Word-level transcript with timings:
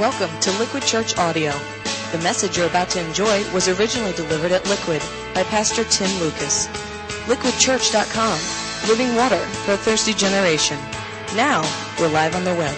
Welcome 0.00 0.30
to 0.40 0.50
Liquid 0.52 0.82
Church 0.84 1.18
Audio. 1.18 1.52
The 2.10 2.20
message 2.22 2.56
you're 2.56 2.66
about 2.66 2.88
to 2.88 3.06
enjoy 3.06 3.44
was 3.52 3.68
originally 3.68 4.14
delivered 4.14 4.50
at 4.50 4.66
Liquid 4.66 5.02
by 5.34 5.42
Pastor 5.42 5.84
Tim 5.84 6.08
Lucas. 6.20 6.68
LiquidChurch.com, 7.26 8.88
living 8.88 9.14
water 9.14 9.36
for 9.36 9.74
a 9.74 9.76
thirsty 9.76 10.14
generation. 10.14 10.78
Now, 11.36 11.60
we're 12.00 12.08
live 12.08 12.34
on 12.34 12.44
the 12.44 12.54
web. 12.54 12.74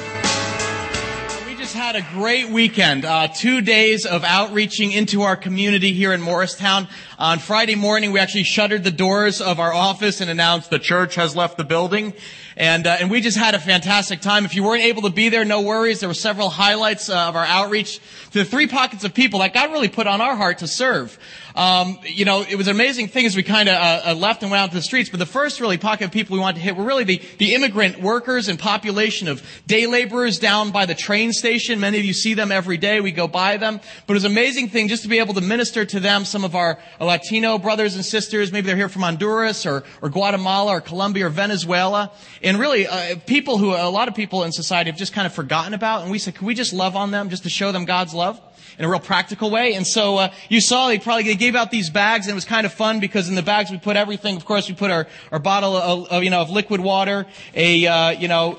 We 1.47 1.55
just 1.55 1.77
had 1.77 1.95
a 1.95 2.03
great 2.13 2.49
weekend. 2.49 3.05
Uh, 3.05 3.29
two 3.29 3.61
days 3.61 4.05
of 4.05 4.25
outreaching 4.25 4.91
into 4.91 5.23
our 5.23 5.37
community 5.37 5.93
here 5.93 6.13
in 6.13 6.21
Morristown. 6.21 6.89
On 7.23 7.39
Friday 7.39 7.77
morning, 7.77 8.11
we 8.11 8.19
actually 8.19 8.43
shuttered 8.43 8.83
the 8.83 8.91
doors 8.91 9.41
of 9.41 9.61
our 9.61 9.73
office 9.73 10.21
and 10.21 10.29
announced 10.29 10.71
the 10.71 10.81
church 10.81 11.15
has 11.15 11.37
left 11.37 11.57
the 11.57 11.63
building. 11.63 12.15
And, 12.57 12.87
uh, 12.87 12.97
and 12.99 13.11
we 13.11 13.21
just 13.21 13.39
had 13.39 13.55
a 13.55 13.61
fantastic 13.61 14.21
time. 14.21 14.45
If 14.45 14.57
you 14.57 14.65
weren't 14.65 14.83
able 14.83 15.03
to 15.03 15.11
be 15.11 15.29
there, 15.29 15.45
no 15.45 15.63
worries. 15.63 16.01
There 16.01 16.09
were 16.09 16.15
several 16.15 16.51
highlights 16.51 17.09
uh, 17.09 17.29
of 17.29 17.37
our 17.37 17.45
outreach 17.45 18.01
to 18.33 18.39
the 18.41 18.45
three 18.45 18.67
pockets 18.67 19.05
of 19.05 19.15
people 19.15 19.39
that 19.39 19.55
God 19.55 19.71
really 19.71 19.89
put 19.89 20.07
on 20.07 20.21
our 20.21 20.37
heart 20.37 20.59
to 20.59 20.67
serve. 20.67 21.19
Um, 21.55 21.99
you 22.05 22.25
know, 22.25 22.45
it 22.49 22.57
was 22.57 22.67
an 22.67 22.75
amazing 22.75 23.09
thing 23.09 23.27
as 23.27 23.37
we 23.37 23.43
kind 23.43 23.69
of 23.69 23.75
uh, 23.75 24.11
uh, 24.11 24.15
left 24.15 24.43
and 24.43 24.51
went 24.51 24.63
out 24.63 24.71
to 24.71 24.77
the 24.77 24.83
streets. 24.83 25.11
But 25.11 25.19
the 25.19 25.27
first 25.27 25.61
really 25.61 25.79
pocket 25.79 26.07
of 26.07 26.13
people 26.13 26.35
we 26.35 26.41
wanted 26.41 26.57
to 26.57 26.63
hit 26.63 26.77
were 26.77 26.85
really 26.85 27.05
the, 27.05 27.23
the 27.39 27.55
immigrant 27.55 28.01
workers 28.01 28.49
and 28.49 28.59
population 28.59 29.29
of 29.29 29.43
day 29.67 29.87
laborers 29.87 30.39
down 30.39 30.73
by 30.73 30.87
the 30.87 30.95
train 30.95 31.33
station. 31.33 31.81
Many 31.81 31.99
of 31.99 32.05
you 32.05 32.15
see 32.15 32.35
them 32.35 32.51
every 32.53 32.79
day. 32.79 33.01
We 33.01 33.13
go 33.13 33.29
by 33.29 33.59
them. 33.59 33.81
But 34.07 34.13
it 34.13 34.17
was 34.17 34.25
an 34.25 34.33
amazing 34.33 34.69
thing 34.69 34.89
just 34.89 35.03
to 35.03 35.09
be 35.09 35.19
able 35.19 35.35
to 35.35 35.41
minister 35.41 35.85
to 35.85 36.01
them. 36.01 36.25
Some 36.25 36.45
of 36.45 36.55
our 36.55 36.79
Latino 37.13 37.59
brothers 37.59 37.95
and 37.95 38.03
sisters, 38.03 38.53
maybe 38.53 38.67
they're 38.67 38.77
here 38.77 38.89
from 38.89 39.03
Honduras 39.03 39.67
or, 39.67 39.85
or 40.01 40.09
Guatemala 40.09 40.73
or 40.73 40.81
Colombia 40.81 41.27
or 41.27 41.29
Venezuela. 41.29 42.11
And 42.43 42.59
really, 42.59 42.87
uh, 42.87 43.17
people 43.27 43.59
who 43.59 43.75
a 43.75 43.91
lot 43.91 44.09
of 44.09 44.15
people 44.15 44.45
in 44.45 44.53
society 44.53 44.89
have 44.89 44.99
just 44.99 45.13
kind 45.13 45.27
of 45.27 45.35
forgotten 45.35 45.75
about. 45.75 46.03
And 46.03 46.11
we 46.11 46.19
said, 46.19 46.35
can 46.35 46.47
we 46.47 46.55
just 46.55 46.73
love 46.73 46.97
on 46.97 47.11
them 47.11 47.29
just 47.29 47.43
to 47.43 47.51
show 47.51 47.71
them 47.71 47.85
God's 47.85 48.15
love? 48.15 48.41
in 48.79 48.87
a 48.87 48.89
real 48.89 49.01
practical 49.01 49.51
way. 49.51 49.75
And 49.75 49.87
so 49.87 50.17
uh, 50.17 50.33
you 50.49 50.59
saw 50.63 50.89
they 50.89 50.99
probably 50.99 51.25
they 51.25 51.35
gave 51.37 51.55
out 51.55 51.71
these 51.71 51.91
bags, 51.91 52.27
and 52.27 52.33
it 52.33 52.35
was 52.35 52.47
kind 52.47 52.65
of 52.65 52.73
fun 52.73 53.01
because 53.01 53.29
in 53.29 53.35
the 53.35 53.43
bags 53.43 53.71
we 53.71 53.77
put 53.77 53.97
everything. 53.97 54.35
Of 54.35 54.47
course, 54.47 54.67
we 54.67 54.75
put 54.75 54.91
our, 54.91 55.07
our 55.31 55.39
bottle 55.39 55.77
of, 55.77 56.09
of 56.09 56.25
you 56.25 56.31
know 56.31 56.41
of 56.41 56.49
liquid 56.49 56.81
water, 56.81 57.27
a 57.55 57.87
uh, 57.87 58.11
you 58.13 58.29
know 58.29 58.59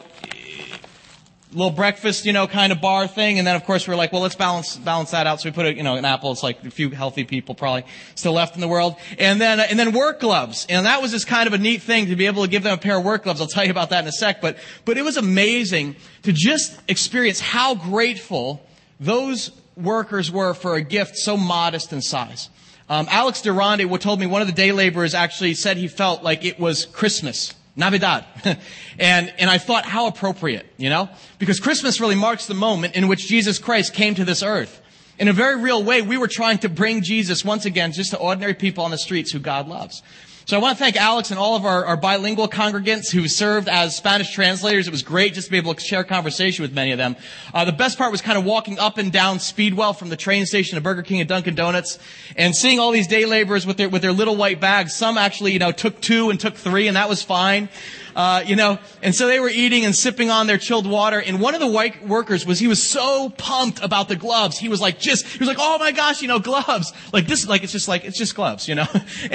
little 1.54 1.72
breakfast, 1.72 2.26
you 2.26 2.34
know, 2.34 2.48
kind 2.48 2.72
of 2.72 2.82
bar 2.82 3.08
thing. 3.08 3.38
And 3.38 3.48
then, 3.48 3.56
of 3.56 3.64
course, 3.66 3.88
we 3.88 3.94
are 3.94 3.98
like, 3.98 4.12
well, 4.12 4.22
let's 4.22 4.36
balance, 4.36 4.76
balance 4.78 5.12
that 5.12 5.28
out. 5.28 5.42
So 5.42 5.50
we 5.50 5.54
put 5.54 5.66
a, 5.66 5.76
you 5.76 5.84
know, 5.84 5.96
an 5.96 6.06
apple. 6.06 6.32
It's 6.32 6.44
like 6.44 6.64
a 6.64 6.72
few 6.72 6.90
healthy 6.90 7.24
people 7.24 7.56
probably 7.56 7.86
still 8.16 8.34
left 8.34 8.56
in 8.56 8.62
the 8.62 8.68
world. 8.68 8.96
And 9.18 9.40
then, 9.40 9.60
uh, 9.60 9.68
and 9.70 9.78
then 9.78 9.92
work 9.94 10.20
gloves. 10.20 10.66
And 10.70 10.86
that 10.86 11.02
was 11.02 11.12
just 11.12 11.28
kind 11.28 11.48
of 11.48 11.54
a 11.54 11.58
neat 11.58 11.82
thing 11.82 12.08
to 12.08 12.16
be 12.16 12.26
able 12.26 12.44
to 12.44 12.50
give 12.50 12.64
them 12.64 12.74
a 12.74 12.78
pair 12.78 12.98
of 12.98 13.04
work 13.04 13.24
gloves. 13.24 13.42
I'll 13.42 13.48
tell 13.48 13.66
you 13.66 13.72
about 13.72 13.92
that 13.92 14.04
in 14.04 14.08
a 14.08 14.12
sec. 14.12 14.42
But, 14.42 14.58
but 14.86 14.98
it 14.98 15.04
was 15.04 15.18
amazing 15.18 15.96
to 16.24 16.32
just 16.34 16.80
experience 16.88 17.40
how 17.40 17.76
grateful 17.76 18.66
those 19.00 19.52
workers 19.76 20.32
were 20.32 20.54
for 20.54 20.76
a 20.76 20.82
gift 20.82 21.18
so 21.18 21.38
modest 21.38 21.94
in 21.94 22.02
size. 22.02 22.50
Um, 22.90 23.08
Alex 23.10 23.42
Durande 23.42 24.00
told 24.00 24.20
me 24.20 24.28
one 24.28 24.42
of 24.42 24.48
the 24.48 24.54
day 24.54 24.72
laborers 24.72 25.14
actually 25.14 25.54
said 25.54 25.78
he 25.78 25.88
felt 25.88 26.24
like 26.24 26.44
it 26.46 26.60
was 26.60 26.86
Christmas 26.86 27.54
Navidad. 27.76 28.26
and, 29.00 29.34
and 29.38 29.50
I 29.50 29.58
thought, 29.58 29.86
how 29.86 30.08
appropriate, 30.08 30.66
you 30.78 30.90
know? 30.90 31.10
Because 31.40 31.60
Christmas 31.60 32.00
really 32.00 32.16
marks 32.16 32.46
the 32.46 32.54
moment 32.54 32.96
in 32.96 33.08
which 33.08 33.28
Jesus 33.28 33.60
Christ 33.60 33.94
came 33.94 34.16
to 34.16 34.26
this 34.26 34.44
earth. 34.44 34.82
In 35.20 35.28
a 35.28 35.34
very 35.34 35.62
real 35.62 35.84
way, 35.84 36.02
we 36.02 36.18
were 36.18 36.28
trying 36.28 36.58
to 36.60 36.70
bring 36.70 37.02
Jesus 37.02 37.46
once 37.46 37.66
again 37.66 37.92
just 37.92 38.12
to 38.12 38.18
ordinary 38.18 38.54
people 38.54 38.84
on 38.84 38.92
the 38.92 38.98
streets 38.98 39.32
who 39.32 39.40
God 39.40 39.68
loves. 39.68 40.02
So 40.46 40.58
I 40.58 40.62
want 40.62 40.78
to 40.78 40.84
thank 40.84 40.98
Alex 40.98 41.32
and 41.32 41.40
all 41.40 41.56
of 41.56 41.64
our, 41.64 41.86
our, 41.86 41.96
bilingual 41.96 42.50
congregants 42.50 43.10
who 43.10 43.30
served 43.30 43.70
as 43.70 43.96
Spanish 43.96 44.34
translators. 44.34 44.88
It 44.90 44.92
was 44.92 45.02
great 45.02 45.36
just 45.36 45.48
to 45.48 45.52
be 45.52 45.58
able 45.58 45.74
to 45.74 45.80
share 45.80 46.04
conversation 46.04 46.64
with 46.64 46.74
many 46.74 46.92
of 46.92 46.98
them. 46.98 47.16
Uh, 47.54 47.64
the 47.64 47.72
best 47.72 47.98
part 47.98 48.12
was 48.12 48.20
kind 48.20 48.38
of 48.38 48.44
walking 48.44 48.78
up 48.78 48.98
and 48.98 49.10
down 49.10 49.40
Speedwell 49.40 49.94
from 49.94 50.10
the 50.10 50.18
train 50.18 50.46
station 50.46 50.76
to 50.76 50.82
Burger 50.82 51.02
King 51.02 51.22
and 51.22 51.30
Dunkin' 51.30 51.56
Donuts 51.56 51.98
and 52.36 52.54
seeing 52.54 52.78
all 52.78 52.92
these 52.92 53.08
day 53.08 53.26
laborers 53.26 53.66
with 53.66 53.78
their, 53.78 53.88
with 53.88 54.02
their 54.02 54.12
little 54.12 54.36
white 54.36 54.60
bags. 54.60 54.94
Some 54.94 55.18
actually, 55.18 55.54
you 55.54 55.60
know, 55.60 55.72
took 55.72 56.02
two 56.02 56.30
and 56.30 56.38
took 56.38 56.56
three 56.56 56.90
and 56.90 56.98
that 56.98 57.08
was 57.08 57.24
fine. 57.24 57.70
Uh, 58.16 58.44
you 58.46 58.56
know, 58.56 58.78
and 59.02 59.16
so 59.16 59.28
they 59.28 59.40
were 59.40 59.50
eating 59.50 59.86
and 59.86 59.96
sipping 59.96 60.30
on 60.30 60.48
their 60.48 60.58
chilled 60.58 60.86
water. 60.86 61.20
And 61.20 61.42
one 61.42 61.56
of 61.56 61.60
the 61.60 61.68
white 61.68 62.08
workers 62.08 62.46
was, 62.46 62.60
he 62.60 62.68
was 62.68 62.88
so 62.88 63.30
pumped 63.30 63.84
about 63.84 64.08
the 64.08 64.16
gloves. 64.16 64.58
He 64.58 64.70
was 64.70 64.82
like, 64.82 65.00
just, 65.00 65.26
he 65.26 65.40
was 65.40 65.48
like, 65.48 65.58
oh 65.60 65.78
my 65.80 65.92
gosh, 65.92 66.22
you 66.22 66.28
know, 66.28 66.40
gloves. 66.40 66.94
Like 67.12 67.28
this, 67.28 67.48
like, 67.48 67.64
it's 67.64 67.72
just 67.72 67.88
like, 67.88 68.04
it's 68.04 68.18
just 68.18 68.36
gloves, 68.36 68.68
you 68.68 68.76
know. 68.76 68.86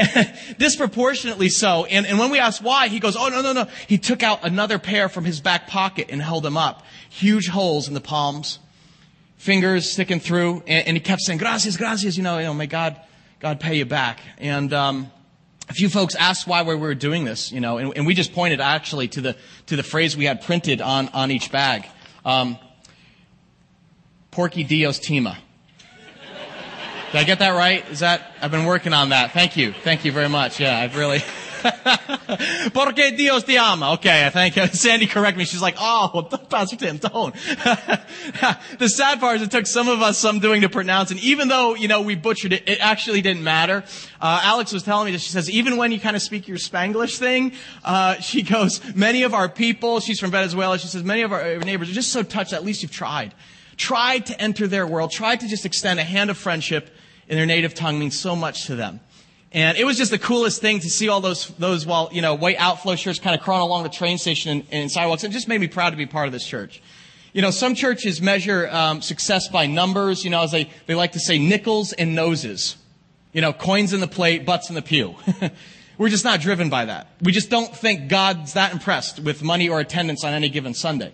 disproportionately 0.59 1.49
so. 1.49 1.85
And, 1.87 2.07
and 2.07 2.19
when 2.19 2.31
we 2.31 2.39
asked 2.39 2.63
why, 2.63 2.89
he 2.89 3.01
goes, 3.01 3.17
oh 3.17 3.29
no, 3.29 3.43
no, 3.43 3.53
no. 3.53 3.67
He 3.87 3.99
took 3.99 4.23
out 4.23 4.45
another 4.45 4.79
pair 4.79 5.09
from 5.09 5.25
his 5.25 5.41
back 5.41 5.67
pocket 5.67 6.09
and 6.11 6.23
held 6.23 6.45
them 6.45 6.57
up. 6.57 6.85
Huge 7.11 7.49
holes 7.49 7.89
in 7.89 7.95
the 7.95 8.01
palms, 8.01 8.59
fingers 9.37 9.91
sticking 9.91 10.21
through. 10.21 10.63
And, 10.67 10.89
and 10.89 10.97
he 10.97 11.01
kept 11.01 11.23
saying, 11.23 11.39
gracias, 11.39 11.77
gracias, 11.77 12.17
you 12.17 12.23
know, 12.23 12.39
you 12.39 12.45
know, 12.45 12.55
may 12.55 12.67
God, 12.67 13.01
God 13.41 13.61
pay 13.61 13.77
you 13.77 13.87
back. 13.87 14.21
And, 14.39 14.73
um, 14.73 15.11
a 15.69 15.75
few 15.75 15.89
folks 15.89 16.15
asked 16.15 16.47
why 16.47 16.63
we 16.63 16.75
were 16.75 16.95
doing 16.95 17.25
this, 17.25 17.53
you 17.53 17.61
know, 17.61 17.79
and, 17.79 17.97
and, 17.97 18.07
we 18.07 18.15
just 18.15 18.33
pointed 18.33 18.61
actually 18.61 19.09
to 19.09 19.21
the 19.21 19.37
to 19.67 19.77
the 19.77 19.83
phrase 19.83 20.17
we 20.17 20.25
had 20.25 20.43
printed 20.43 20.81
on 20.81 21.09
on 21.09 21.31
each 21.31 21.53
bag. 21.53 21.87
Um, 22.25 22.59
Porky 24.31 24.65
Dios 24.65 24.99
Tima. 24.99 25.37
Did 27.13 27.21
I 27.21 27.25
get 27.25 27.39
that 27.39 27.51
right? 27.51 27.89
Is 27.91 28.01
that 28.01 28.35
I've 28.43 28.51
been 28.51 28.67
working 28.67 28.93
on 28.93 29.11
that. 29.11 29.33
Thank 29.33 29.57
you, 29.57 29.73
thank 29.73 30.05
you 30.05 30.13
very 30.13 30.29
much. 30.29 30.61
Yeah, 30.61 30.79
I've 30.79 30.97
really. 30.97 31.23
Porque 32.73 33.17
Dios 33.17 33.45
te 33.45 33.57
ama. 33.57 33.93
Okay, 33.93 34.27
I 34.27 34.31
think 34.31 34.55
Sandy 34.75 35.07
correct 35.07 35.37
me. 35.37 35.45
She's 35.45 35.63
like, 35.63 35.77
oh, 35.79 36.29
Pastor 36.51 36.77
Tim, 36.77 36.99
don't. 36.99 37.35
the 37.35 38.89
sad 38.89 39.21
part 39.21 39.37
is 39.37 39.43
it 39.43 39.51
took 39.51 39.67
some 39.67 39.89
of 39.89 40.03
us 40.03 40.19
some 40.19 40.39
doing 40.41 40.63
to 40.63 40.69
pronounce, 40.69 41.11
and 41.11 41.21
even 41.21 41.49
though, 41.49 41.75
you 41.75 41.89
know, 41.89 42.03
we 42.03 42.15
butchered 42.15 42.53
it, 42.53 42.69
it 42.69 42.79
actually 42.81 43.23
didn't 43.23 43.43
matter. 43.43 43.85
Uh, 44.21 44.41
Alex 44.43 44.73
was 44.73 44.83
telling 44.83 45.07
me 45.07 45.13
that 45.13 45.21
she 45.21 45.31
says, 45.31 45.51
even 45.51 45.77
when 45.77 45.93
you 45.93 46.01
kind 46.01 46.17
of 46.17 46.23
speak 46.23 46.49
your 46.49 46.59
Spanglish 46.59 47.19
thing, 47.19 47.53
uh, 47.85 48.15
she 48.21 48.43
goes, 48.43 48.81
many 48.95 49.23
of 49.23 49.35
our 49.35 49.49
people, 49.49 50.01
she's 50.01 50.21
from 50.21 50.31
Venezuela, 50.31 50.79
she 50.79 50.89
says, 50.89 51.05
many 51.05 51.23
of 51.23 51.33
our 51.33 51.59
neighbors 51.59 51.91
are 51.91 51.95
just 51.95 52.13
so 52.13 52.23
touched 52.23 52.53
at 52.53 52.65
least 52.65 52.83
you've 52.83 52.93
tried. 52.93 53.35
Tried 53.77 54.27
to 54.27 54.41
enter 54.41 54.67
their 54.67 54.87
world, 54.87 55.13
tried 55.13 55.41
to 55.41 55.49
just 55.49 55.65
extend 55.65 56.01
a 56.01 56.05
hand 56.05 56.31
of 56.31 56.37
friendship 56.37 56.91
in 57.29 57.37
their 57.37 57.47
native 57.47 57.75
tongue 57.75 57.99
means 57.99 58.19
so 58.19 58.35
much 58.35 58.67
to 58.67 58.75
them. 58.75 59.01
And 59.53 59.79
it 59.79 59.85
was 59.85 59.97
just 59.97 60.11
the 60.11 60.19
coolest 60.19 60.61
thing 60.61 60.81
to 60.81 60.91
see 60.91 61.09
all 61.09 61.21
those, 61.21 61.49
those, 61.59 61.87
you 62.13 62.21
know, 62.21 62.35
white 62.35 62.57
outflow 62.59 62.97
shirts 62.97 63.19
kind 63.19 63.35
of 63.35 63.43
crawling 63.43 63.63
along 63.63 63.85
the 63.85 63.89
train 63.89 64.19
station 64.19 64.51
and, 64.51 64.67
and 64.71 64.91
sidewalks. 64.91 65.25
It 65.25 65.31
just 65.31 65.49
made 65.49 65.61
me 65.61 65.69
proud 65.69 65.91
to 65.91 65.97
be 65.97 66.07
part 66.07 66.27
of 66.27 66.33
this 66.33 66.47
church. 66.47 66.83
You 67.33 67.41
know, 67.41 67.51
some 67.51 67.75
churches 67.75 68.21
measure 68.21 68.69
um, 68.69 69.01
success 69.01 69.49
by 69.49 69.67
numbers, 69.67 70.25
you 70.25 70.31
know, 70.31 70.43
as 70.43 70.51
they, 70.51 70.71
they 70.87 70.95
like 70.95 71.13
to 71.13 71.21
say 71.21 71.39
nickels 71.39 71.93
and 71.93 72.15
noses. 72.15 72.77
You 73.33 73.41
know, 73.41 73.53
coins 73.53 73.93
in 73.93 74.01
the 74.01 74.09
plate, 74.09 74.45
butts 74.45 74.69
in 74.69 74.75
the 74.75 74.83
pew. 74.83 75.15
We're 75.99 76.09
just 76.09 76.25
not 76.25 76.41
driven 76.41 76.71
by 76.71 76.85
that. 76.87 77.09
We 77.21 77.33
just 77.33 77.51
don't 77.51 77.75
think 77.75 78.09
God's 78.09 78.53
that 78.53 78.73
impressed 78.73 79.21
with 79.21 79.43
money 79.43 79.69
or 79.69 79.81
attendance 79.81 80.25
on 80.25 80.33
any 80.33 80.49
given 80.49 80.75
Sunday. 80.75 81.13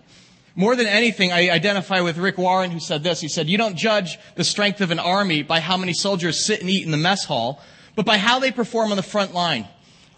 More 0.57 0.77
than 0.77 0.87
anything, 0.87 1.33
I 1.33 1.51
identify 1.51 2.01
with 2.01 2.17
Rick 2.17 2.39
Warren 2.39 2.71
who 2.71 2.79
said 2.79 3.03
this. 3.03 3.21
He 3.21 3.29
said, 3.29 3.49
you 3.49 3.59
don't 3.59 3.77
judge 3.77 4.19
the 4.37 4.45
strength 4.45 4.81
of 4.81 4.91
an 4.91 4.99
army 4.99 5.43
by 5.43 5.61
how 5.61 5.77
many 5.77 5.95
soldiers 5.95 6.45
sit 6.45 6.61
and 6.61 6.71
eat 6.71 6.85
in 6.85 6.93
the 6.93 6.97
mess 6.97 7.25
hall, 7.25 7.61
but 7.97 8.05
by 8.05 8.19
how 8.19 8.39
they 8.39 8.51
perform 8.51 8.91
on 8.91 8.97
the 8.97 9.03
front 9.03 9.35
line. 9.35 9.69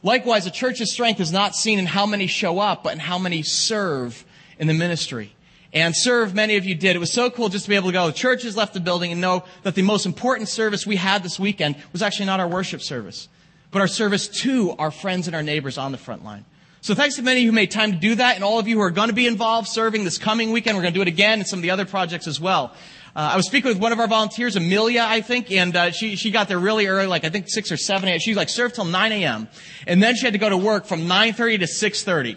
Likewise, 0.03 0.47
a 0.47 0.51
church's 0.51 0.93
strength 0.93 1.21
is 1.21 1.33
not 1.33 1.55
seen 1.55 1.79
in 1.79 1.87
how 1.87 2.07
many 2.07 2.27
show 2.27 2.59
up, 2.59 2.85
but 2.85 2.93
in 2.93 2.99
how 2.99 3.19
many 3.19 3.43
serve 3.43 4.25
in 4.59 4.67
the 4.67 4.75
ministry. 4.75 5.33
And 5.73 5.95
serve, 5.97 6.35
many 6.35 6.57
of 6.57 6.65
you 6.65 6.75
did. 6.75 6.97
It 6.97 7.01
was 7.01 7.13
so 7.13 7.29
cool 7.29 7.49
just 7.49 7.65
to 7.65 7.69
be 7.69 7.77
able 7.77 7.89
to 7.89 7.93
go, 7.93 8.07
the 8.07 8.13
church 8.13 8.45
has 8.45 8.57
left 8.57 8.73
the 8.73 8.81
building 8.81 9.13
and 9.13 9.21
know 9.21 9.45
that 9.63 9.75
the 9.75 9.83
most 9.83 10.07
important 10.07 10.49
service 10.49 10.87
we 10.87 10.97
had 10.97 11.23
this 11.23 11.39
weekend 11.39 11.77
was 11.93 12.03
actually 12.03 12.27
not 12.27 12.41
our 12.41 12.49
worship 12.49 12.81
service, 12.81 13.29
but 13.71 13.81
our 13.81 13.89
service 13.89 14.29
to 14.43 14.75
our 14.79 14.91
friends 14.91 15.27
and 15.27 15.37
our 15.37 15.43
neighbors 15.43 15.77
on 15.77 15.93
the 15.93 15.99
front 15.99 16.25
line. 16.25 16.45
So 16.81 16.95
thanks 16.95 17.17
to 17.17 17.23
many 17.23 17.45
who 17.45 17.51
made 17.51 17.73
time 17.73 17.91
to 17.91 17.99
do 17.99 18.15
that 18.15 18.37
and 18.37 18.45
all 18.45 18.61
of 18.61 18.69
you 18.69 18.77
who 18.77 18.83
are 18.83 18.93
going 18.93 19.09
to 19.09 19.15
be 19.15 19.27
involved 19.27 19.67
serving 19.67 20.05
this 20.05 20.19
coming 20.19 20.53
weekend. 20.53 20.77
We're 20.77 20.83
going 20.83 20.95
to 20.95 20.99
do 20.99 21.03
it 21.03 21.09
again 21.09 21.41
and 21.41 21.49
some 21.49 21.59
of 21.59 21.63
the 21.65 21.71
other 21.71 21.85
projects 21.85 22.29
as 22.29 22.41
well. 22.41 22.73
Uh, 23.17 23.31
I 23.33 23.37
was 23.37 23.47
speaking 23.47 23.71
with 23.71 23.79
one 23.79 23.93
of 23.93 23.99
our 23.99 24.09
volunteers, 24.09 24.57
Amelia, 24.57 25.03
I 25.09 25.23
think, 25.23 25.51
and 25.51 25.75
uh, 25.75 25.91
she 25.91 26.17
she 26.17 26.31
got 26.31 26.49
there 26.49 26.59
really 26.59 26.87
early, 26.87 27.07
like 27.07 27.25
I 27.25 27.31
think 27.31 27.47
six 27.49 27.73
or 27.73 27.79
seven 27.79 28.11
a.m. 28.11 28.19
She 28.19 28.33
was 28.33 28.37
like 28.37 28.51
served 28.51 28.75
till 28.75 28.85
nine 28.85 29.11
a.m. 29.11 29.49
and 29.87 30.03
then 30.03 30.17
she 30.17 30.27
had 30.27 30.35
to 30.35 30.39
go 30.39 30.51
to 30.51 30.57
work 30.59 30.85
from 30.85 31.09
nine 31.09 31.33
thirty 31.33 31.57
to 31.57 31.67
six 31.67 32.05
thirty, 32.05 32.37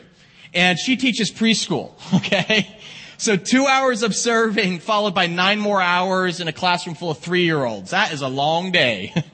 and 0.54 0.80
she 0.80 0.96
teaches 0.96 1.32
preschool. 1.32 1.92
Okay. 2.16 2.74
So 3.18 3.36
two 3.36 3.66
hours 3.66 4.04
of 4.04 4.16
serving 4.16 4.80
followed 4.80 5.14
by 5.14 5.28
nine 5.28 5.60
more 5.60 5.82
hours 5.82 6.40
in 6.40 6.48
a 6.48 6.54
classroom 6.54 6.96
full 6.96 7.12
of 7.12 7.18
three-year-olds. 7.18 7.92
That 7.92 8.14
is 8.14 8.22
a 8.22 8.30
long 8.30 8.72
day. 8.72 9.12
and 9.16 9.26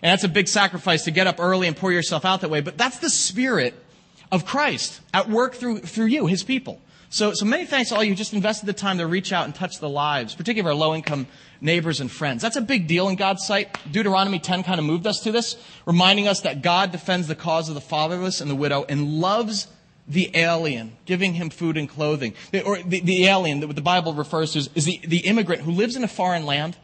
that's 0.00 0.24
a 0.24 0.28
big 0.28 0.48
sacrifice 0.48 1.04
to 1.04 1.10
get 1.10 1.26
up 1.26 1.38
early 1.38 1.66
and 1.66 1.76
pour 1.76 1.92
yourself 1.92 2.24
out 2.24 2.40
that 2.40 2.48
way. 2.48 2.62
But 2.62 2.78
that's 2.78 3.00
the 3.00 3.10
spirit 3.10 3.74
of 4.32 4.46
Christ 4.46 4.98
at 5.12 5.28
work 5.28 5.56
through, 5.56 5.80
through 5.80 6.06
you, 6.06 6.24
his 6.24 6.42
people. 6.42 6.80
So, 7.14 7.32
so 7.32 7.44
many 7.44 7.64
thanks 7.64 7.90
to 7.90 7.94
all 7.94 8.02
you 8.02 8.10
who 8.10 8.16
just 8.16 8.32
invested 8.32 8.66
the 8.66 8.72
time 8.72 8.98
to 8.98 9.06
reach 9.06 9.32
out 9.32 9.44
and 9.44 9.54
touch 9.54 9.78
the 9.78 9.88
lives, 9.88 10.34
particularly 10.34 10.74
our 10.74 10.76
low 10.76 10.96
income 10.96 11.28
neighbors 11.60 12.00
and 12.00 12.10
friends. 12.10 12.42
That's 12.42 12.56
a 12.56 12.60
big 12.60 12.88
deal 12.88 13.08
in 13.08 13.14
God's 13.14 13.46
sight. 13.46 13.78
Deuteronomy 13.88 14.40
10 14.40 14.64
kind 14.64 14.80
of 14.80 14.84
moved 14.84 15.06
us 15.06 15.20
to 15.20 15.30
this, 15.30 15.56
reminding 15.86 16.26
us 16.26 16.40
that 16.40 16.60
God 16.60 16.90
defends 16.90 17.28
the 17.28 17.36
cause 17.36 17.68
of 17.68 17.76
the 17.76 17.80
fatherless 17.80 18.40
and 18.40 18.50
the 18.50 18.56
widow 18.56 18.84
and 18.88 19.20
loves 19.20 19.68
the 20.08 20.28
alien, 20.34 20.96
giving 21.04 21.34
him 21.34 21.50
food 21.50 21.76
and 21.76 21.88
clothing. 21.88 22.34
Or 22.64 22.82
the, 22.82 22.98
the 22.98 23.26
alien 23.26 23.60
that 23.60 23.72
the 23.76 23.80
Bible 23.80 24.12
refers 24.12 24.54
to 24.54 24.68
is 24.74 24.84
the, 24.84 25.00
the 25.06 25.18
immigrant 25.18 25.62
who 25.62 25.70
lives 25.70 25.94
in 25.94 26.02
a 26.02 26.08
foreign 26.08 26.44
land 26.46 26.76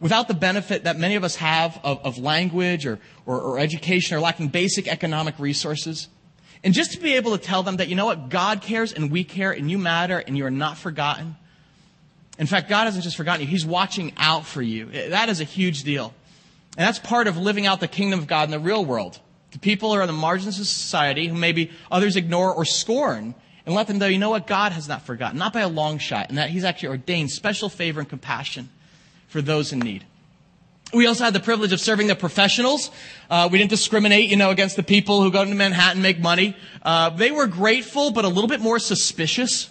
without 0.00 0.26
the 0.26 0.34
benefit 0.34 0.82
that 0.82 0.98
many 0.98 1.14
of 1.14 1.22
us 1.22 1.36
have 1.36 1.78
of, 1.84 2.04
of 2.04 2.18
language 2.18 2.86
or, 2.86 2.98
or, 3.24 3.40
or 3.40 3.58
education 3.60 4.16
or 4.16 4.20
lacking 4.20 4.48
basic 4.48 4.88
economic 4.88 5.38
resources. 5.38 6.08
And 6.64 6.74
just 6.74 6.92
to 6.92 7.00
be 7.00 7.14
able 7.14 7.36
to 7.36 7.42
tell 7.42 7.62
them 7.62 7.76
that, 7.76 7.88
you 7.88 7.94
know 7.94 8.06
what, 8.06 8.28
God 8.28 8.62
cares 8.62 8.92
and 8.92 9.10
we 9.10 9.24
care 9.24 9.52
and 9.52 9.70
you 9.70 9.78
matter 9.78 10.18
and 10.18 10.36
you 10.36 10.46
are 10.46 10.50
not 10.50 10.78
forgotten. 10.78 11.36
In 12.38 12.46
fact, 12.46 12.68
God 12.68 12.84
hasn't 12.84 13.04
just 13.04 13.16
forgotten 13.16 13.42
you, 13.42 13.46
He's 13.46 13.66
watching 13.66 14.12
out 14.16 14.46
for 14.46 14.62
you. 14.62 14.86
That 14.86 15.28
is 15.28 15.40
a 15.40 15.44
huge 15.44 15.84
deal. 15.84 16.12
And 16.76 16.86
that's 16.86 16.98
part 16.98 17.26
of 17.26 17.36
living 17.36 17.66
out 17.66 17.80
the 17.80 17.88
kingdom 17.88 18.18
of 18.18 18.26
God 18.26 18.44
in 18.44 18.50
the 18.50 18.58
real 18.58 18.84
world. 18.84 19.18
The 19.52 19.58
people 19.58 19.90
who 19.90 19.98
are 19.98 20.02
on 20.02 20.08
the 20.08 20.12
margins 20.12 20.58
of 20.60 20.66
society, 20.66 21.28
who 21.28 21.34
maybe 21.34 21.70
others 21.90 22.16
ignore 22.16 22.52
or 22.52 22.64
scorn, 22.64 23.34
and 23.64 23.74
let 23.74 23.86
them 23.86 23.98
know, 23.98 24.06
you 24.06 24.18
know 24.18 24.30
what, 24.30 24.46
God 24.46 24.72
has 24.72 24.86
not 24.86 25.02
forgotten, 25.02 25.38
not 25.38 25.52
by 25.52 25.60
a 25.60 25.68
long 25.68 25.98
shot, 25.98 26.28
and 26.28 26.36
that 26.38 26.50
He's 26.50 26.64
actually 26.64 26.90
ordained 26.90 27.30
special 27.30 27.68
favor 27.68 28.00
and 28.00 28.08
compassion 28.08 28.68
for 29.28 29.40
those 29.40 29.72
in 29.72 29.78
need. 29.78 30.04
We 30.92 31.06
also 31.06 31.24
had 31.24 31.34
the 31.34 31.40
privilege 31.40 31.72
of 31.72 31.80
serving 31.80 32.06
the 32.06 32.14
professionals. 32.14 32.90
Uh, 33.28 33.48
we 33.50 33.58
didn't 33.58 33.70
discriminate, 33.70 34.30
you 34.30 34.36
know, 34.36 34.50
against 34.50 34.76
the 34.76 34.84
people 34.84 35.20
who 35.20 35.32
go 35.32 35.44
to 35.44 35.54
Manhattan 35.54 36.00
make 36.00 36.20
money. 36.20 36.56
Uh, 36.82 37.10
they 37.10 37.32
were 37.32 37.48
grateful, 37.48 38.12
but 38.12 38.24
a 38.24 38.28
little 38.28 38.48
bit 38.48 38.60
more 38.60 38.78
suspicious. 38.78 39.68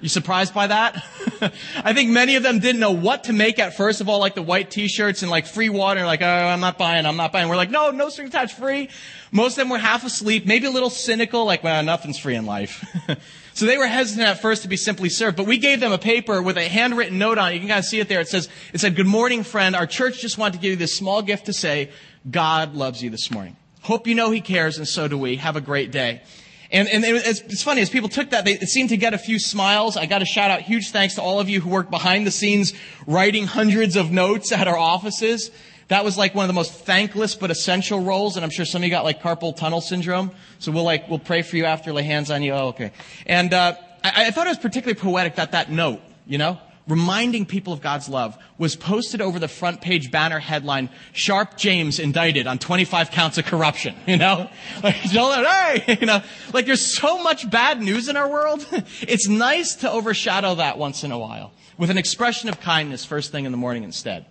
You 0.00 0.08
surprised 0.08 0.54
by 0.54 0.68
that? 0.68 1.04
I 1.84 1.92
think 1.92 2.10
many 2.10 2.36
of 2.36 2.44
them 2.44 2.60
didn't 2.60 2.80
know 2.80 2.92
what 2.92 3.24
to 3.24 3.32
make 3.32 3.58
at 3.58 3.76
first 3.76 4.00
of 4.00 4.08
all, 4.08 4.20
like 4.20 4.34
the 4.34 4.42
white 4.42 4.70
t-shirts 4.70 5.22
and 5.22 5.30
like 5.30 5.46
free 5.46 5.68
water, 5.68 6.06
like, 6.06 6.22
oh, 6.22 6.26
I'm 6.26 6.60
not 6.60 6.78
buying, 6.78 7.04
I'm 7.04 7.16
not 7.16 7.32
buying. 7.32 7.48
We're 7.48 7.56
like, 7.56 7.70
no, 7.70 7.90
no 7.90 8.08
string 8.08 8.28
attached 8.28 8.56
free. 8.56 8.90
Most 9.32 9.52
of 9.52 9.56
them 9.56 9.70
were 9.70 9.78
half 9.78 10.04
asleep, 10.04 10.46
maybe 10.46 10.66
a 10.66 10.70
little 10.70 10.90
cynical, 10.90 11.44
like, 11.44 11.64
well, 11.64 11.82
nothing's 11.82 12.18
free 12.18 12.36
in 12.36 12.46
life. 12.46 12.84
so 13.58 13.66
they 13.66 13.76
were 13.76 13.88
hesitant 13.88 14.24
at 14.24 14.40
first 14.40 14.62
to 14.62 14.68
be 14.68 14.76
simply 14.76 15.08
served, 15.08 15.36
but 15.36 15.44
we 15.44 15.58
gave 15.58 15.80
them 15.80 15.90
a 15.90 15.98
paper 15.98 16.40
with 16.40 16.56
a 16.56 16.68
handwritten 16.68 17.18
note 17.18 17.38
on 17.38 17.50
it. 17.50 17.54
You 17.54 17.58
can 17.58 17.68
kind 17.68 17.80
of 17.80 17.84
see 17.84 17.98
it 17.98 18.08
there. 18.08 18.20
It 18.20 18.28
says, 18.28 18.48
it 18.72 18.78
said, 18.78 18.94
good 18.94 19.04
morning, 19.04 19.42
friend. 19.42 19.74
Our 19.74 19.84
church 19.84 20.20
just 20.20 20.38
wanted 20.38 20.52
to 20.52 20.58
give 20.60 20.70
you 20.70 20.76
this 20.76 20.94
small 20.94 21.22
gift 21.22 21.46
to 21.46 21.52
say, 21.52 21.90
God 22.30 22.76
loves 22.76 23.02
you 23.02 23.10
this 23.10 23.32
morning. 23.32 23.56
Hope 23.80 24.06
you 24.06 24.14
know 24.14 24.30
he 24.30 24.40
cares, 24.40 24.78
and 24.78 24.86
so 24.86 25.08
do 25.08 25.18
we. 25.18 25.34
Have 25.38 25.56
a 25.56 25.60
great 25.60 25.90
day. 25.90 26.22
And, 26.70 26.86
and 26.86 27.04
it's, 27.04 27.40
it's, 27.40 27.64
funny, 27.64 27.80
as 27.80 27.90
people 27.90 28.08
took 28.08 28.30
that, 28.30 28.44
they 28.44 28.58
seemed 28.58 28.90
to 28.90 28.96
get 28.96 29.12
a 29.12 29.18
few 29.18 29.40
smiles. 29.40 29.96
I 29.96 30.06
got 30.06 30.20
to 30.20 30.24
shout 30.24 30.52
out 30.52 30.60
huge 30.60 30.92
thanks 30.92 31.16
to 31.16 31.22
all 31.22 31.40
of 31.40 31.48
you 31.48 31.60
who 31.60 31.68
worked 31.68 31.90
behind 31.90 32.28
the 32.28 32.30
scenes 32.30 32.74
writing 33.08 33.48
hundreds 33.48 33.96
of 33.96 34.12
notes 34.12 34.52
at 34.52 34.68
our 34.68 34.78
offices. 34.78 35.50
That 35.88 36.04
was 36.04 36.18
like 36.18 36.34
one 36.34 36.44
of 36.44 36.48
the 36.48 36.54
most 36.54 36.72
thankless 36.72 37.34
but 37.34 37.50
essential 37.50 38.00
roles, 38.00 38.36
and 38.36 38.44
I'm 38.44 38.50
sure 38.50 38.64
some 38.64 38.82
of 38.82 38.84
you 38.84 38.90
got 38.90 39.04
like 39.04 39.22
carpal 39.22 39.56
tunnel 39.56 39.80
syndrome. 39.80 40.30
So 40.58 40.70
we'll 40.70 40.84
like, 40.84 41.08
we'll 41.08 41.18
pray 41.18 41.42
for 41.42 41.56
you 41.56 41.64
after, 41.64 41.92
lay 41.92 42.02
hands 42.02 42.30
on 42.30 42.42
you. 42.42 42.52
Oh, 42.52 42.68
okay. 42.68 42.92
And, 43.26 43.52
uh, 43.52 43.74
I, 44.04 44.26
I 44.26 44.30
thought 44.30 44.46
it 44.46 44.50
was 44.50 44.58
particularly 44.58 45.00
poetic 45.00 45.36
that 45.36 45.52
that 45.52 45.70
note, 45.70 46.00
you 46.26 46.38
know, 46.38 46.58
reminding 46.86 47.44
people 47.46 47.72
of 47.72 47.80
God's 47.80 48.08
love 48.08 48.36
was 48.56 48.74
posted 48.74 49.20
over 49.20 49.38
the 49.38 49.48
front 49.48 49.80
page 49.80 50.10
banner 50.10 50.38
headline, 50.38 50.88
Sharpe 51.12 51.56
James 51.56 51.98
indicted 51.98 52.46
on 52.46 52.58
25 52.58 53.10
counts 53.10 53.38
of 53.38 53.44
corruption, 53.44 53.94
you 54.06 54.16
know? 54.16 54.48
Like, 54.82 54.94
hey, 54.94 55.96
you 56.00 56.06
know, 56.06 56.22
like 56.52 56.66
there's 56.66 56.98
so 56.98 57.22
much 57.22 57.48
bad 57.50 57.80
news 57.80 58.08
in 58.08 58.16
our 58.16 58.28
world. 58.28 58.66
It's 59.02 59.28
nice 59.28 59.76
to 59.76 59.90
overshadow 59.90 60.56
that 60.56 60.78
once 60.78 61.04
in 61.04 61.12
a 61.12 61.18
while 61.18 61.52
with 61.76 61.90
an 61.90 61.98
expression 61.98 62.48
of 62.48 62.60
kindness 62.60 63.04
first 63.04 63.32
thing 63.32 63.44
in 63.44 63.52
the 63.52 63.58
morning 63.58 63.84
instead. 63.84 64.26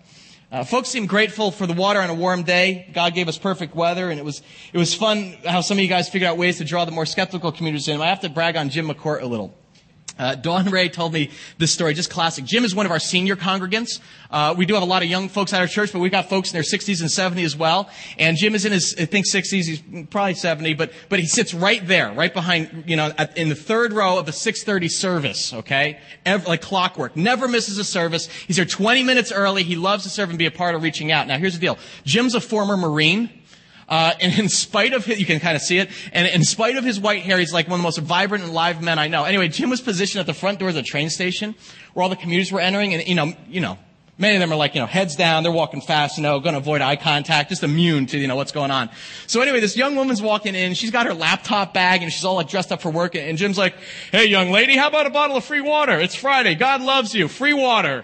Uh, 0.50 0.64
folks 0.64 0.88
seem 0.88 1.08
grateful 1.08 1.52
for 1.52 1.68
the 1.68 1.74
water 1.74 2.00
on 2.00 2.10
a 2.10 2.14
warm 2.14 2.44
day. 2.44 2.90
God 2.94 3.14
gave 3.14 3.28
us 3.28 3.38
perfect 3.38 3.76
weather, 3.76 4.10
and 4.10 4.18
it 4.18 4.24
was 4.24 4.42
it 4.72 4.78
was 4.78 4.94
fun 4.94 5.36
how 5.46 5.60
some 5.60 5.78
of 5.78 5.82
you 5.82 5.90
guys 5.90 6.08
figured 6.08 6.30
out 6.30 6.38
ways 6.38 6.60
to 6.60 6.64
draw 6.64 6.86
the 6.86 6.92
more 6.92 7.06
skeptical 7.06 7.52
communities 7.52 7.90
in. 7.90 8.02
I 8.02 8.08
have 8.08 8.22
to 8.22 8.30
brag 8.30 8.56
on 8.56 8.70
Jim 8.70 8.88
McCourt 8.88 9.22
a 9.22 9.26
little. 9.26 9.54
Uh, 10.18 10.36
Dawn 10.36 10.70
Ray 10.70 10.90
told 10.90 11.14
me 11.14 11.32
this 11.58 11.72
story, 11.72 11.94
just 11.94 12.10
classic. 12.10 12.46
Jim 12.46 12.64
is 12.64 12.74
one 12.74 12.86
of 12.86 12.92
our 12.92 13.00
senior 13.00 13.36
congregants. 13.36 14.00
Uh, 14.30 14.54
we 14.58 14.66
do 14.66 14.74
have 14.74 14.84
a 14.84 14.88
lot 14.88 15.04
of 15.04 15.10
young 15.10 15.30
folks 15.30 15.54
at 15.54 15.62
our 15.62 15.68
church, 15.68 15.94
but 15.94 16.00
we've 16.00 16.12
got 16.12 16.30
folks 16.30 16.50
in 16.50 16.54
their 16.54 16.64
60s 16.64 17.02
and 17.02 17.10
70s 17.10 17.46
as 17.46 17.56
well. 17.56 17.90
And 18.18 18.38
Jim 18.38 18.56
is 18.56 18.66
in 18.66 18.72
his, 18.72 18.96
I 19.00 19.06
think, 19.06 19.26
60s. 19.26 19.52
He's 19.52 19.82
probably 20.10 20.34
70, 20.34 20.74
but 20.74 20.92
but 21.10 21.20
he 21.20 21.26
sits 21.26 21.54
right 21.54 21.86
there, 21.88 22.12
right 22.12 22.34
behind, 22.34 22.86
you 22.88 22.96
know, 22.96 23.12
at, 23.18 23.38
in 23.38 23.50
the 23.50 23.56
third 23.56 23.94
row 23.94 24.18
of 24.18 24.26
the 24.26 24.32
6:30 24.32 24.90
service. 24.90 25.54
Okay, 25.54 26.00
Every, 26.26 26.48
like 26.48 26.62
clockwork. 26.62 27.16
Never 27.16 27.48
misses 27.48 27.78
a 27.78 27.84
service. 27.84 28.28
He's 28.28 28.58
here 28.58 28.66
20 28.66 29.04
minutes 29.04 29.32
early. 29.32 29.64
He 29.64 29.76
loves 29.76 30.04
to 30.04 30.10
serve 30.10 30.30
and 30.30 30.38
be 30.38 30.46
a 30.46 30.52
part 30.52 30.76
of 30.76 30.84
reaching 30.84 31.12
out. 31.12 31.28
Now, 31.28 31.38
here's 31.38 31.54
the 31.54 31.60
deal. 31.60 31.78
Jim's 32.06 32.36
a 32.36 32.42
former 32.42 32.78
Marine. 32.78 33.30
Uh, 33.88 34.14
and 34.20 34.38
in 34.38 34.50
spite 34.50 34.94
of 34.94 35.06
his, 35.06 35.20
you 35.20 35.26
can 35.26 35.40
kind 35.40 35.56
of 35.56 35.62
see 35.62 35.78
it, 35.78 35.90
and 36.12 36.28
in 36.28 36.44
spite 36.44 36.76
of 36.76 36.84
his 36.84 37.00
white 37.00 37.22
hair, 37.22 37.40
he's 37.40 37.54
like 37.54 37.68
one 37.68 37.76
of 37.76 37.82
the 37.82 37.88
most 37.88 38.00
vibrant 38.00 38.44
and 38.44 38.54
live 38.54 38.82
men 38.82 39.00
I 39.00 39.08
know. 39.08 39.24
Anyway, 39.24 39.48
Jim 39.48 39.70
was 39.70 39.80
positioned 39.80 40.20
at 40.20 40.26
the 40.26 40.34
front 40.34 40.60
door 40.60 40.70
of 40.70 40.76
the 40.76 40.84
train 40.84 41.10
station 41.10 41.56
where 41.94 42.04
all 42.04 42.10
the 42.10 42.18
commuters 42.18 42.52
were 42.52 42.60
entering, 42.60 42.94
and 42.94 43.08
you 43.08 43.16
know, 43.16 43.34
you 43.48 43.62
know, 43.62 43.78
many 44.18 44.36
of 44.36 44.42
them 44.42 44.52
are 44.52 44.58
like, 44.58 44.76
you 44.76 44.82
know, 44.82 44.88
heads 44.88 45.16
down, 45.16 45.44
they're 45.44 45.52
walking 45.52 45.82
fast, 45.82 46.18
you 46.18 46.24
know, 46.24 46.40
going 46.40 46.54
to 46.54 46.60
avoid 46.60 46.82
eye 46.82 46.96
contact, 46.96 47.50
just 47.50 47.64
immune 47.64 48.08
to, 48.08 48.18
you 48.18 48.28
know, 48.28 48.36
what's 48.36 48.52
going 48.52 48.72
on. 48.72 48.90
So 49.28 49.42
anyway, 49.42 49.60
this 49.60 49.78
young 49.78 49.96
woman's 49.96 50.22
walking 50.22 50.56
in, 50.56 50.74
she's 50.74 50.92
got 50.92 51.06
her 51.06 51.14
laptop 51.14 51.74
bag, 51.74 52.04
and 52.04 52.12
she's 52.12 52.26
all 52.26 52.36
like 52.36 52.50
dressed 52.50 52.72
up 52.72 52.82
for 52.82 52.90
work, 52.90 53.16
and 53.16 53.38
Jim's 53.38 53.58
like, 53.58 53.76
hey, 54.12 54.26
young 54.26 54.52
lady, 54.52 54.76
how 54.76 54.88
about 54.88 55.06
a 55.06 55.12
bottle 55.12 55.38
of 55.38 55.46
free 55.46 55.62
water? 55.62 55.98
It's 56.00 56.16
Friday. 56.16 56.56
God 56.56 56.82
loves 56.82 57.14
you. 57.14 57.28
Free 57.28 57.54
water. 57.54 58.04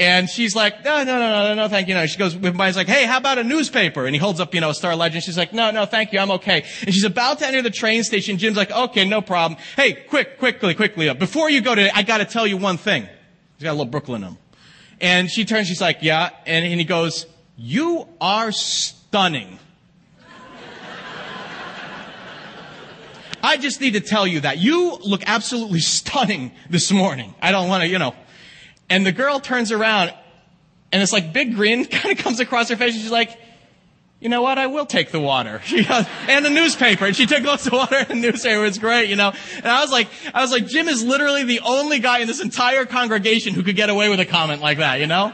And 0.00 0.30
she's 0.30 0.56
like, 0.56 0.82
no, 0.82 1.04
no, 1.04 1.18
no, 1.18 1.48
no, 1.48 1.54
no, 1.54 1.68
thank 1.68 1.86
you. 1.86 1.92
No. 1.92 2.06
She 2.06 2.16
goes, 2.16 2.32
he's 2.32 2.76
like, 2.76 2.86
hey, 2.86 3.04
how 3.04 3.18
about 3.18 3.36
a 3.36 3.44
newspaper? 3.44 4.06
And 4.06 4.14
he 4.14 4.18
holds 4.18 4.40
up, 4.40 4.54
you 4.54 4.62
know, 4.62 4.70
a 4.70 4.74
Star-Ledger. 4.74 5.20
She's 5.20 5.36
like, 5.36 5.52
no, 5.52 5.70
no, 5.70 5.84
thank 5.84 6.14
you, 6.14 6.18
I'm 6.18 6.30
okay. 6.30 6.64
And 6.86 6.94
she's 6.94 7.04
about 7.04 7.40
to 7.40 7.46
enter 7.46 7.60
the 7.60 7.70
train 7.70 8.02
station. 8.02 8.38
Jim's 8.38 8.56
like, 8.56 8.70
okay, 8.70 9.06
no 9.06 9.20
problem. 9.20 9.60
Hey, 9.76 9.92
quick, 9.92 10.38
quickly, 10.38 10.72
quickly, 10.72 11.10
uh, 11.10 11.14
before 11.14 11.50
you 11.50 11.60
go 11.60 11.74
to, 11.74 11.94
I 11.94 12.02
gotta 12.02 12.24
tell 12.24 12.46
you 12.46 12.56
one 12.56 12.78
thing. 12.78 13.02
He's 13.02 13.64
got 13.64 13.72
a 13.72 13.72
little 13.72 13.84
Brooklyn 13.84 14.24
in 14.24 14.30
him. 14.30 14.38
And 15.02 15.30
she 15.30 15.44
turns, 15.44 15.68
she's 15.68 15.82
like, 15.82 15.98
yeah. 16.00 16.30
And, 16.46 16.64
and 16.64 16.80
he 16.80 16.86
goes, 16.86 17.26
you 17.58 18.08
are 18.22 18.52
stunning. 18.52 19.58
I 23.42 23.58
just 23.58 23.82
need 23.82 23.92
to 23.92 24.00
tell 24.00 24.26
you 24.26 24.40
that. 24.40 24.56
You 24.56 24.96
look 25.04 25.24
absolutely 25.26 25.80
stunning 25.80 26.52
this 26.70 26.90
morning. 26.90 27.34
I 27.42 27.52
don't 27.52 27.68
want 27.68 27.82
to, 27.82 27.88
you 27.88 27.98
know. 27.98 28.14
And 28.90 29.06
the 29.06 29.12
girl 29.12 29.40
turns 29.40 29.72
around 29.72 30.12
and 30.92 31.00
this 31.00 31.12
like 31.12 31.32
big 31.32 31.54
grin 31.54 31.84
kind 31.86 32.16
of 32.16 32.22
comes 32.22 32.40
across 32.40 32.68
her 32.68 32.76
face 32.76 32.94
and 32.94 33.02
she's 33.02 33.10
like, 33.10 33.38
you 34.20 34.28
know 34.28 34.42
what? 34.42 34.58
I 34.58 34.66
will 34.66 34.84
take 34.84 35.12
the 35.12 35.20
water. 35.20 35.62
Goes, 35.70 36.06
and 36.28 36.44
the 36.44 36.50
newspaper. 36.50 37.06
And 37.06 37.16
she 37.16 37.24
took 37.24 37.42
lots 37.42 37.66
of 37.66 37.72
water 37.72 37.96
and 37.96 38.22
the 38.22 38.30
newspaper. 38.30 38.66
It's 38.66 38.78
great, 38.78 39.08
you 39.08 39.16
know. 39.16 39.32
And 39.56 39.66
I 39.66 39.80
was 39.80 39.90
like, 39.90 40.08
I 40.34 40.42
was 40.42 40.52
like, 40.52 40.66
Jim 40.66 40.88
is 40.88 41.02
literally 41.02 41.44
the 41.44 41.60
only 41.60 42.00
guy 42.00 42.18
in 42.18 42.26
this 42.26 42.42
entire 42.42 42.84
congregation 42.84 43.54
who 43.54 43.62
could 43.62 43.76
get 43.76 43.88
away 43.88 44.10
with 44.10 44.20
a 44.20 44.26
comment 44.26 44.60
like 44.60 44.78
that, 44.78 45.00
you 45.00 45.06
know? 45.06 45.32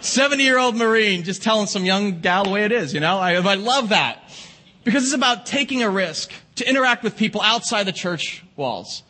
70 0.00 0.42
year 0.42 0.58
old 0.58 0.76
Marine 0.76 1.24
just 1.24 1.42
telling 1.42 1.66
some 1.66 1.84
young 1.84 2.20
gal 2.20 2.44
the 2.44 2.50
way 2.50 2.64
it 2.64 2.72
is, 2.72 2.94
you 2.94 3.00
know? 3.00 3.18
I, 3.18 3.34
I 3.34 3.54
love 3.54 3.90
that. 3.90 4.22
Because 4.82 5.04
it's 5.04 5.14
about 5.14 5.44
taking 5.44 5.82
a 5.82 5.90
risk 5.90 6.32
to 6.54 6.68
interact 6.68 7.02
with 7.02 7.18
people 7.18 7.42
outside 7.42 7.84
the 7.84 7.92
church 7.92 8.42
walls. 8.56 9.02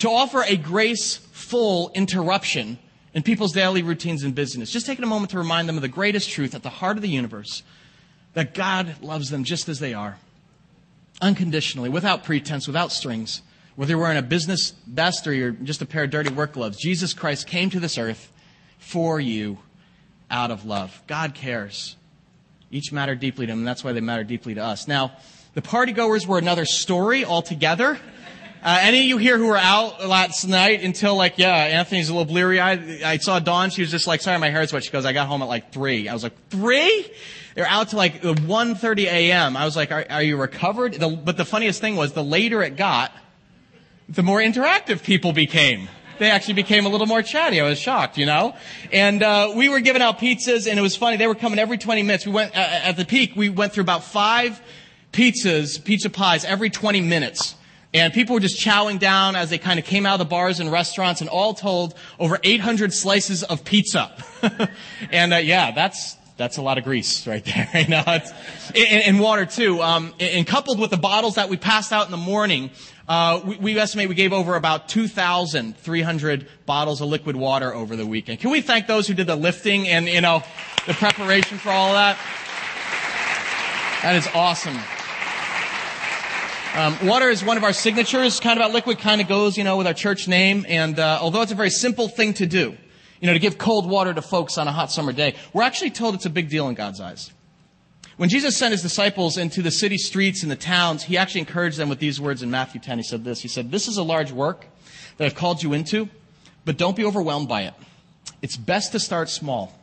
To 0.00 0.10
offer 0.10 0.42
a 0.42 0.56
graceful 0.56 1.90
interruption 1.94 2.78
in 3.14 3.22
people's 3.22 3.52
daily 3.52 3.82
routines 3.82 4.22
and 4.22 4.34
business. 4.34 4.70
Just 4.70 4.86
taking 4.86 5.04
a 5.04 5.08
moment 5.08 5.30
to 5.32 5.38
remind 5.38 5.68
them 5.68 5.76
of 5.76 5.82
the 5.82 5.88
greatest 5.88 6.30
truth 6.30 6.54
at 6.54 6.62
the 6.62 6.70
heart 6.70 6.96
of 6.96 7.02
the 7.02 7.08
universe 7.08 7.62
that 8.34 8.54
God 8.54 8.96
loves 9.02 9.30
them 9.30 9.44
just 9.44 9.68
as 9.68 9.78
they 9.78 9.92
are, 9.92 10.16
unconditionally, 11.20 11.88
without 11.88 12.24
pretense, 12.24 12.66
without 12.66 12.92
strings. 12.92 13.42
Whether 13.76 13.92
you're 13.92 14.00
wearing 14.00 14.18
a 14.18 14.22
business 14.22 14.70
best 14.86 15.26
or 15.26 15.32
you're 15.32 15.50
just 15.52 15.82
a 15.82 15.86
pair 15.86 16.04
of 16.04 16.10
dirty 16.10 16.32
work 16.32 16.52
gloves, 16.52 16.78
Jesus 16.78 17.14
Christ 17.14 17.46
came 17.46 17.70
to 17.70 17.80
this 17.80 17.98
earth 17.98 18.32
for 18.78 19.20
you 19.20 19.58
out 20.30 20.50
of 20.50 20.64
love. 20.64 21.02
God 21.06 21.34
cares. 21.34 21.96
Each 22.70 22.90
matter 22.90 23.14
deeply 23.14 23.46
to 23.46 23.52
him, 23.52 23.60
and 23.60 23.68
that's 23.68 23.84
why 23.84 23.92
they 23.92 24.00
matter 24.00 24.24
deeply 24.24 24.54
to 24.54 24.62
us. 24.62 24.88
Now, 24.88 25.12
the 25.54 25.60
partygoers 25.60 26.26
were 26.26 26.38
another 26.38 26.64
story 26.64 27.24
altogether. 27.24 27.98
Uh, 28.64 28.78
any 28.80 29.00
of 29.00 29.06
you 29.06 29.18
here 29.18 29.38
who 29.38 29.48
were 29.48 29.56
out 29.56 30.06
last 30.06 30.46
night 30.46 30.84
until 30.84 31.16
like, 31.16 31.36
yeah, 31.36 31.52
Anthony's 31.52 32.08
a 32.08 32.12
little 32.12 32.32
bleary 32.32 32.60
eyed. 32.60 33.02
I 33.02 33.16
saw 33.16 33.40
Dawn. 33.40 33.70
She 33.70 33.80
was 33.80 33.90
just 33.90 34.06
like, 34.06 34.20
sorry, 34.20 34.38
my 34.38 34.50
hair's 34.50 34.72
wet. 34.72 34.84
She 34.84 34.92
goes, 34.92 35.04
I 35.04 35.12
got 35.12 35.26
home 35.26 35.42
at 35.42 35.48
like 35.48 35.72
three. 35.72 36.08
I 36.08 36.12
was 36.12 36.22
like, 36.22 36.34
three? 36.48 37.10
They're 37.56 37.66
out 37.66 37.88
to 37.88 37.96
like 37.96 38.22
1.30 38.22 39.04
a.m. 39.06 39.56
I 39.56 39.64
was 39.64 39.74
like, 39.74 39.90
are, 39.90 40.06
are 40.08 40.22
you 40.22 40.36
recovered? 40.36 40.94
The, 40.94 41.08
but 41.08 41.36
the 41.36 41.44
funniest 41.44 41.80
thing 41.80 41.96
was 41.96 42.12
the 42.12 42.22
later 42.22 42.62
it 42.62 42.76
got, 42.76 43.10
the 44.08 44.22
more 44.22 44.38
interactive 44.38 45.02
people 45.02 45.32
became. 45.32 45.88
They 46.20 46.30
actually 46.30 46.54
became 46.54 46.86
a 46.86 46.88
little 46.88 47.08
more 47.08 47.22
chatty. 47.22 47.60
I 47.60 47.64
was 47.64 47.80
shocked, 47.80 48.16
you 48.16 48.26
know? 48.26 48.54
And, 48.92 49.24
uh, 49.24 49.54
we 49.56 49.70
were 49.70 49.80
giving 49.80 50.02
out 50.02 50.20
pizzas 50.20 50.68
and 50.70 50.78
it 50.78 50.82
was 50.82 50.94
funny. 50.94 51.16
They 51.16 51.26
were 51.26 51.34
coming 51.34 51.58
every 51.58 51.78
20 51.78 52.04
minutes. 52.04 52.26
We 52.26 52.32
went, 52.32 52.56
uh, 52.56 52.60
at 52.60 52.96
the 52.96 53.04
peak, 53.04 53.32
we 53.34 53.48
went 53.48 53.72
through 53.72 53.82
about 53.82 54.04
five 54.04 54.62
pizzas, 55.12 55.82
pizza 55.82 56.10
pies 56.10 56.44
every 56.44 56.70
20 56.70 57.00
minutes. 57.00 57.56
And 57.94 58.12
people 58.12 58.34
were 58.34 58.40
just 58.40 58.58
chowing 58.58 58.98
down 58.98 59.36
as 59.36 59.50
they 59.50 59.58
kind 59.58 59.78
of 59.78 59.84
came 59.84 60.06
out 60.06 60.14
of 60.14 60.18
the 60.20 60.24
bars 60.24 60.60
and 60.60 60.72
restaurants, 60.72 61.20
and 61.20 61.28
all 61.28 61.52
told, 61.52 61.94
over 62.18 62.38
800 62.42 62.92
slices 62.92 63.42
of 63.42 63.64
pizza. 63.64 64.10
and 65.12 65.34
uh, 65.34 65.36
yeah, 65.36 65.72
that's 65.72 66.16
that's 66.38 66.56
a 66.56 66.62
lot 66.62 66.78
of 66.78 66.84
grease 66.84 67.26
right 67.26 67.44
there. 67.44 67.68
know, 67.88 68.02
and, 68.06 68.26
and, 68.74 69.20
water 69.20 69.46
too. 69.46 69.82
Um, 69.82 70.14
and 70.18 70.46
coupled 70.46 70.80
with 70.80 70.90
the 70.90 70.96
bottles 70.96 71.34
that 71.34 71.48
we 71.48 71.56
passed 71.56 71.92
out 71.92 72.06
in 72.06 72.10
the 72.10 72.16
morning, 72.16 72.70
uh, 73.06 73.40
we, 73.44 73.56
we, 73.58 73.78
estimate 73.78 74.08
we 74.08 74.14
gave 74.14 74.32
over 74.32 74.56
about 74.56 74.88
2,300 74.88 76.48
bottles 76.66 77.00
of 77.00 77.08
liquid 77.08 77.36
water 77.36 77.74
over 77.74 77.94
the 77.96 78.06
weekend. 78.06 78.40
Can 78.40 78.50
we 78.50 78.60
thank 78.60 78.86
those 78.86 79.06
who 79.06 79.14
did 79.14 79.26
the 79.26 79.36
lifting 79.36 79.86
and, 79.88 80.08
you 80.08 80.20
know, 80.20 80.42
the 80.86 80.94
preparation 80.94 81.58
for 81.58 81.70
all 81.70 81.92
that? 81.92 82.18
That 84.02 84.16
is 84.16 84.26
awesome. 84.34 84.78
Um, 86.74 86.96
water 87.06 87.28
is 87.28 87.44
one 87.44 87.58
of 87.58 87.64
our 87.64 87.74
signatures. 87.74 88.40
Kind 88.40 88.58
of 88.58 88.64
about 88.64 88.72
liquid 88.72 88.98
kind 88.98 89.20
of 89.20 89.28
goes, 89.28 89.58
you 89.58 89.64
know, 89.64 89.76
with 89.76 89.86
our 89.86 89.92
church 89.92 90.26
name. 90.26 90.64
And 90.66 90.98
uh, 90.98 91.18
although 91.20 91.42
it's 91.42 91.52
a 91.52 91.54
very 91.54 91.68
simple 91.68 92.08
thing 92.08 92.32
to 92.34 92.46
do, 92.46 92.74
you 93.20 93.26
know, 93.26 93.34
to 93.34 93.38
give 93.38 93.58
cold 93.58 93.86
water 93.86 94.14
to 94.14 94.22
folks 94.22 94.56
on 94.56 94.66
a 94.66 94.72
hot 94.72 94.90
summer 94.90 95.12
day, 95.12 95.34
we're 95.52 95.64
actually 95.64 95.90
told 95.90 96.14
it's 96.14 96.24
a 96.24 96.30
big 96.30 96.48
deal 96.48 96.68
in 96.68 96.74
God's 96.74 96.98
eyes. 96.98 97.30
When 98.16 98.30
Jesus 98.30 98.56
sent 98.56 98.72
his 98.72 98.80
disciples 98.80 99.36
into 99.36 99.60
the 99.60 99.70
city 99.70 99.98
streets 99.98 100.42
and 100.42 100.50
the 100.50 100.56
towns, 100.56 101.02
he 101.02 101.18
actually 101.18 101.40
encouraged 101.40 101.76
them 101.76 101.90
with 101.90 101.98
these 101.98 102.18
words 102.18 102.42
in 102.42 102.50
Matthew 102.50 102.80
10. 102.80 102.98
He 102.98 103.04
said 103.04 103.22
this. 103.22 103.42
He 103.42 103.48
said, 103.48 103.70
This 103.70 103.86
is 103.86 103.98
a 103.98 104.02
large 104.02 104.32
work 104.32 104.66
that 105.18 105.26
I've 105.26 105.34
called 105.34 105.62
you 105.62 105.74
into, 105.74 106.08
but 106.64 106.78
don't 106.78 106.96
be 106.96 107.04
overwhelmed 107.04 107.48
by 107.48 107.62
it. 107.62 107.74
It's 108.40 108.56
best 108.56 108.92
to 108.92 108.98
start 108.98 109.28
small. 109.28 109.78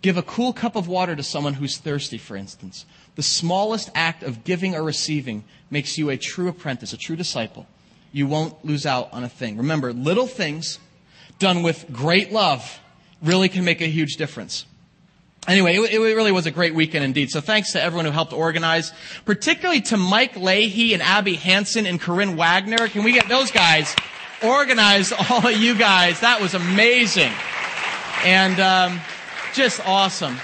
Give 0.00 0.16
a 0.16 0.22
cool 0.22 0.52
cup 0.52 0.76
of 0.76 0.86
water 0.86 1.16
to 1.16 1.24
someone 1.24 1.54
who's 1.54 1.76
thirsty, 1.76 2.18
for 2.18 2.36
instance. 2.36 2.86
The 3.16 3.22
smallest 3.22 3.90
act 3.94 4.22
of 4.22 4.44
giving 4.44 4.74
or 4.74 4.82
receiving 4.82 5.44
makes 5.70 5.98
you 5.98 6.10
a 6.10 6.16
true 6.16 6.48
apprentice, 6.48 6.92
a 6.92 6.96
true 6.96 7.16
disciple. 7.16 7.66
You 8.12 8.26
won't 8.26 8.64
lose 8.64 8.86
out 8.86 9.12
on 9.12 9.24
a 9.24 9.28
thing. 9.28 9.56
Remember, 9.56 9.92
little 9.92 10.26
things 10.26 10.78
done 11.38 11.62
with 11.62 11.86
great 11.92 12.32
love 12.32 12.80
really 13.22 13.48
can 13.48 13.64
make 13.64 13.80
a 13.80 13.86
huge 13.86 14.16
difference. 14.16 14.66
Anyway, 15.48 15.74
it, 15.74 15.94
it, 15.94 15.98
really 15.98 16.32
was 16.32 16.46
a 16.46 16.50
great 16.50 16.74
weekend 16.74 17.02
indeed. 17.02 17.30
So 17.30 17.40
thanks 17.40 17.72
to 17.72 17.82
everyone 17.82 18.04
who 18.04 18.10
helped 18.10 18.32
organize, 18.32 18.92
particularly 19.24 19.80
to 19.82 19.96
Mike 19.96 20.36
Leahy 20.36 20.92
and 20.92 21.02
Abby 21.02 21.34
Hansen 21.34 21.86
and 21.86 22.00
Corinne 22.00 22.36
Wagner. 22.36 22.88
Can 22.88 23.04
we 23.04 23.12
get 23.12 23.28
those 23.28 23.50
guys 23.50 23.96
organized? 24.42 25.14
All 25.30 25.46
of 25.46 25.56
you 25.56 25.76
guys, 25.76 26.20
that 26.20 26.40
was 26.40 26.54
amazing, 26.54 27.32
and 28.24 28.60
um, 28.60 29.00
just 29.54 29.80
awesome. 29.88 30.36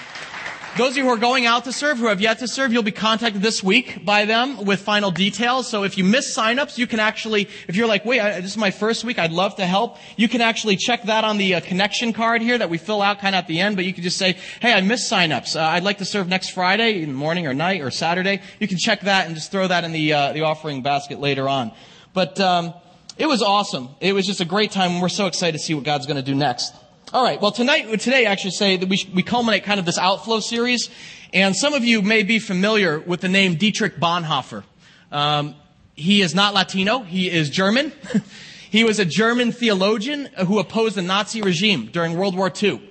Those 0.76 0.90
of 0.90 0.96
you 0.98 1.04
who 1.04 1.08
are 1.08 1.16
going 1.16 1.46
out 1.46 1.64
to 1.64 1.72
serve, 1.72 1.96
who 1.96 2.08
have 2.08 2.20
yet 2.20 2.40
to 2.40 2.48
serve, 2.48 2.70
you'll 2.70 2.82
be 2.82 2.90
contacted 2.90 3.40
this 3.40 3.62
week 3.62 4.04
by 4.04 4.26
them 4.26 4.66
with 4.66 4.80
final 4.82 5.10
details. 5.10 5.70
So 5.70 5.84
if 5.84 5.96
you 5.96 6.04
miss 6.04 6.36
signups, 6.36 6.76
you 6.76 6.86
can 6.86 7.00
actually, 7.00 7.48
if 7.66 7.76
you're 7.76 7.86
like, 7.86 8.04
wait, 8.04 8.20
I, 8.20 8.42
this 8.42 8.50
is 8.50 8.56
my 8.58 8.70
first 8.70 9.02
week, 9.02 9.18
I'd 9.18 9.32
love 9.32 9.56
to 9.56 9.64
help, 9.64 9.96
you 10.16 10.28
can 10.28 10.42
actually 10.42 10.76
check 10.76 11.04
that 11.04 11.24
on 11.24 11.38
the 11.38 11.54
uh, 11.54 11.60
connection 11.62 12.12
card 12.12 12.42
here 12.42 12.58
that 12.58 12.68
we 12.68 12.76
fill 12.76 13.00
out 13.00 13.20
kind 13.20 13.34
of 13.34 13.38
at 13.38 13.48
the 13.48 13.58
end, 13.58 13.76
but 13.76 13.86
you 13.86 13.94
can 13.94 14.02
just 14.02 14.18
say, 14.18 14.36
hey, 14.60 14.70
I 14.70 14.82
missed 14.82 15.10
signups. 15.10 15.58
Uh, 15.58 15.62
I'd 15.62 15.82
like 15.82 15.96
to 15.98 16.04
serve 16.04 16.28
next 16.28 16.50
Friday, 16.50 17.00
in 17.00 17.08
the 17.08 17.14
morning 17.14 17.46
or 17.46 17.54
night 17.54 17.80
or 17.80 17.90
Saturday. 17.90 18.42
You 18.60 18.68
can 18.68 18.76
check 18.76 19.00
that 19.02 19.26
and 19.26 19.34
just 19.34 19.50
throw 19.50 19.66
that 19.66 19.84
in 19.84 19.92
the, 19.92 20.12
uh, 20.12 20.32
the 20.34 20.42
offering 20.42 20.82
basket 20.82 21.18
later 21.20 21.48
on. 21.48 21.72
But, 22.12 22.38
um, 22.38 22.74
it 23.16 23.26
was 23.26 23.40
awesome. 23.40 23.88
It 24.00 24.12
was 24.12 24.26
just 24.26 24.42
a 24.42 24.44
great 24.44 24.72
time. 24.72 25.00
We're 25.00 25.08
so 25.08 25.24
excited 25.24 25.56
to 25.56 25.58
see 25.58 25.72
what 25.72 25.84
God's 25.84 26.04
going 26.04 26.22
to 26.22 26.22
do 26.22 26.34
next. 26.34 26.74
All 27.12 27.22
right. 27.22 27.40
Well, 27.40 27.52
tonight, 27.52 28.00
today, 28.00 28.26
I 28.26 28.32
actually 28.32 28.50
say 28.50 28.76
that 28.76 28.88
we, 28.88 28.98
we 29.14 29.22
culminate 29.22 29.62
kind 29.62 29.78
of 29.78 29.86
this 29.86 29.96
outflow 29.96 30.40
series. 30.40 30.90
And 31.32 31.54
some 31.54 31.72
of 31.72 31.84
you 31.84 32.02
may 32.02 32.24
be 32.24 32.40
familiar 32.40 32.98
with 32.98 33.20
the 33.20 33.28
name 33.28 33.54
Dietrich 33.54 34.00
Bonhoeffer. 34.00 34.64
Um, 35.12 35.54
he 35.94 36.20
is 36.20 36.34
not 36.34 36.52
Latino. 36.52 37.04
He 37.04 37.30
is 37.30 37.48
German. 37.48 37.92
he 38.70 38.82
was 38.82 38.98
a 38.98 39.04
German 39.04 39.52
theologian 39.52 40.28
who 40.46 40.58
opposed 40.58 40.96
the 40.96 41.02
Nazi 41.02 41.42
regime 41.42 41.90
during 41.92 42.16
World 42.16 42.36
War 42.36 42.50
II. 42.60 42.82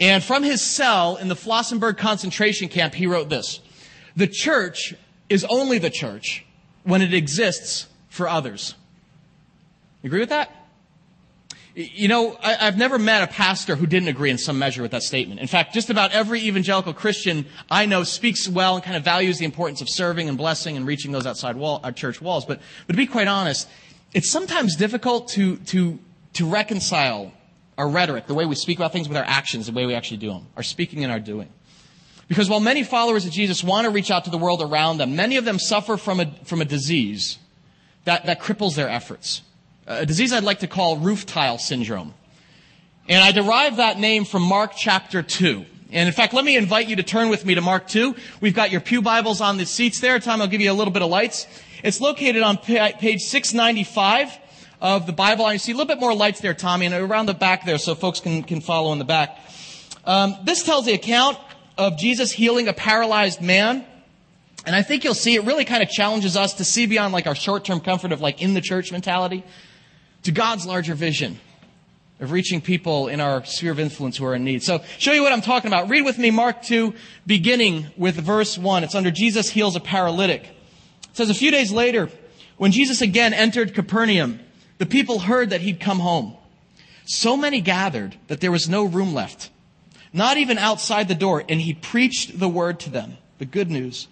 And 0.00 0.24
from 0.24 0.42
his 0.42 0.60
cell 0.60 1.14
in 1.14 1.28
the 1.28 1.36
Flossenburg 1.36 1.98
concentration 1.98 2.68
camp, 2.68 2.94
he 2.94 3.06
wrote 3.06 3.28
this. 3.28 3.60
The 4.16 4.26
church 4.26 4.92
is 5.28 5.46
only 5.48 5.78
the 5.78 5.88
church 5.88 6.44
when 6.82 7.00
it 7.00 7.14
exists 7.14 7.86
for 8.08 8.28
others. 8.28 8.74
You 10.02 10.08
agree 10.08 10.20
with 10.20 10.30
that? 10.30 10.50
You 11.74 12.08
know, 12.08 12.36
I, 12.42 12.52
have 12.64 12.76
never 12.76 12.98
met 12.98 13.22
a 13.22 13.26
pastor 13.26 13.76
who 13.76 13.86
didn't 13.86 14.08
agree 14.08 14.28
in 14.28 14.36
some 14.36 14.58
measure 14.58 14.82
with 14.82 14.90
that 14.90 15.02
statement. 15.02 15.40
In 15.40 15.46
fact, 15.46 15.72
just 15.72 15.88
about 15.88 16.12
every 16.12 16.40
evangelical 16.40 16.92
Christian 16.92 17.46
I 17.70 17.86
know 17.86 18.04
speaks 18.04 18.46
well 18.46 18.74
and 18.74 18.84
kind 18.84 18.94
of 18.94 19.04
values 19.04 19.38
the 19.38 19.46
importance 19.46 19.80
of 19.80 19.88
serving 19.88 20.28
and 20.28 20.36
blessing 20.36 20.76
and 20.76 20.86
reaching 20.86 21.12
those 21.12 21.26
outside 21.26 21.56
wall, 21.56 21.80
our 21.82 21.92
church 21.92 22.20
walls. 22.20 22.44
But, 22.44 22.60
but 22.86 22.92
to 22.92 22.96
be 22.98 23.06
quite 23.06 23.26
honest, 23.26 23.68
it's 24.12 24.30
sometimes 24.30 24.76
difficult 24.76 25.28
to, 25.28 25.56
to, 25.56 25.98
to 26.34 26.46
reconcile 26.46 27.32
our 27.78 27.88
rhetoric, 27.88 28.26
the 28.26 28.34
way 28.34 28.44
we 28.44 28.54
speak 28.54 28.78
about 28.78 28.92
things 28.92 29.08
with 29.08 29.16
our 29.16 29.24
actions, 29.24 29.64
the 29.64 29.72
way 29.72 29.86
we 29.86 29.94
actually 29.94 30.18
do 30.18 30.28
them, 30.28 30.46
our 30.56 30.62
speaking 30.62 31.04
and 31.04 31.12
our 31.12 31.20
doing. 31.20 31.48
Because 32.28 32.50
while 32.50 32.60
many 32.60 32.82
followers 32.82 33.24
of 33.24 33.32
Jesus 33.32 33.64
want 33.64 33.86
to 33.86 33.90
reach 33.90 34.10
out 34.10 34.24
to 34.24 34.30
the 34.30 34.38
world 34.38 34.60
around 34.60 34.98
them, 34.98 35.16
many 35.16 35.38
of 35.38 35.46
them 35.46 35.58
suffer 35.58 35.96
from 35.96 36.20
a, 36.20 36.26
from 36.44 36.60
a 36.60 36.66
disease 36.66 37.38
that, 38.04 38.26
that 38.26 38.40
cripples 38.40 38.74
their 38.74 38.90
efforts 38.90 39.40
a 39.86 40.06
disease 40.06 40.32
I'd 40.32 40.44
like 40.44 40.60
to 40.60 40.66
call 40.66 40.96
roof 40.98 41.26
tile 41.26 41.58
syndrome. 41.58 42.14
And 43.08 43.22
I 43.22 43.32
derive 43.32 43.76
that 43.76 43.98
name 43.98 44.24
from 44.24 44.42
Mark 44.42 44.72
chapter 44.76 45.22
2. 45.22 45.64
And 45.90 46.06
in 46.06 46.14
fact, 46.14 46.32
let 46.32 46.44
me 46.44 46.56
invite 46.56 46.88
you 46.88 46.96
to 46.96 47.02
turn 47.02 47.28
with 47.28 47.44
me 47.44 47.54
to 47.54 47.60
Mark 47.60 47.88
2. 47.88 48.14
We've 48.40 48.54
got 48.54 48.70
your 48.70 48.80
Pew 48.80 49.02
Bibles 49.02 49.40
on 49.40 49.56
the 49.56 49.66
seats 49.66 50.00
there. 50.00 50.18
Tom, 50.18 50.40
I'll 50.40 50.48
give 50.48 50.60
you 50.60 50.70
a 50.70 50.74
little 50.74 50.92
bit 50.92 51.02
of 51.02 51.10
lights. 51.10 51.46
It's 51.82 52.00
located 52.00 52.42
on 52.42 52.56
page 52.58 53.22
695 53.22 54.38
of 54.80 55.06
the 55.06 55.12
Bible. 55.12 55.44
I 55.44 55.56
see 55.56 55.72
a 55.72 55.74
little 55.74 55.92
bit 55.92 56.00
more 56.00 56.14
lights 56.14 56.40
there, 56.40 56.54
Tommy, 56.54 56.86
and 56.86 56.94
around 56.94 57.26
the 57.26 57.34
back 57.34 57.66
there 57.66 57.76
so 57.76 57.94
folks 57.94 58.20
can, 58.20 58.42
can 58.44 58.60
follow 58.60 58.92
in 58.92 58.98
the 58.98 59.04
back. 59.04 59.38
Um, 60.04 60.36
this 60.44 60.62
tells 60.62 60.86
the 60.86 60.92
account 60.92 61.38
of 61.76 61.98
Jesus 61.98 62.30
healing 62.32 62.68
a 62.68 62.72
paralyzed 62.72 63.42
man. 63.42 63.84
And 64.64 64.76
I 64.76 64.82
think 64.82 65.02
you'll 65.02 65.14
see 65.14 65.34
it 65.34 65.44
really 65.44 65.64
kind 65.64 65.82
of 65.82 65.88
challenges 65.88 66.36
us 66.36 66.54
to 66.54 66.64
see 66.64 66.86
beyond 66.86 67.12
like 67.12 67.26
our 67.26 67.34
short-term 67.34 67.80
comfort 67.80 68.12
of 68.12 68.20
like 68.20 68.40
in 68.40 68.54
the 68.54 68.60
church 68.60 68.92
mentality 68.92 69.44
to 70.22 70.32
God's 70.32 70.66
larger 70.66 70.94
vision 70.94 71.38
of 72.20 72.30
reaching 72.30 72.60
people 72.60 73.08
in 73.08 73.20
our 73.20 73.44
sphere 73.44 73.72
of 73.72 73.80
influence 73.80 74.16
who 74.16 74.24
are 74.24 74.34
in 74.34 74.44
need. 74.44 74.62
So, 74.62 74.82
show 74.98 75.12
you 75.12 75.22
what 75.22 75.32
I'm 75.32 75.40
talking 75.40 75.68
about. 75.68 75.88
Read 75.88 76.02
with 76.02 76.18
me 76.18 76.30
Mark 76.30 76.62
2, 76.62 76.94
beginning 77.26 77.88
with 77.96 78.14
verse 78.14 78.56
1. 78.56 78.84
It's 78.84 78.94
under 78.94 79.10
Jesus 79.10 79.50
heals 79.50 79.74
a 79.74 79.80
paralytic. 79.80 80.44
It 80.44 81.16
says, 81.16 81.30
A 81.30 81.34
few 81.34 81.50
days 81.50 81.72
later, 81.72 82.08
when 82.56 82.70
Jesus 82.70 83.00
again 83.00 83.34
entered 83.34 83.74
Capernaum, 83.74 84.38
the 84.78 84.86
people 84.86 85.18
heard 85.18 85.50
that 85.50 85.62
he'd 85.62 85.80
come 85.80 85.98
home. 85.98 86.36
So 87.04 87.36
many 87.36 87.60
gathered 87.60 88.16
that 88.28 88.40
there 88.40 88.52
was 88.52 88.68
no 88.68 88.84
room 88.84 89.12
left, 89.12 89.50
not 90.12 90.36
even 90.36 90.58
outside 90.58 91.08
the 91.08 91.16
door, 91.16 91.42
and 91.48 91.60
he 91.60 91.74
preached 91.74 92.38
the 92.38 92.48
word 92.48 92.78
to 92.80 92.90
them, 92.90 93.18
the 93.38 93.44
good 93.44 93.70
news. 93.70 94.06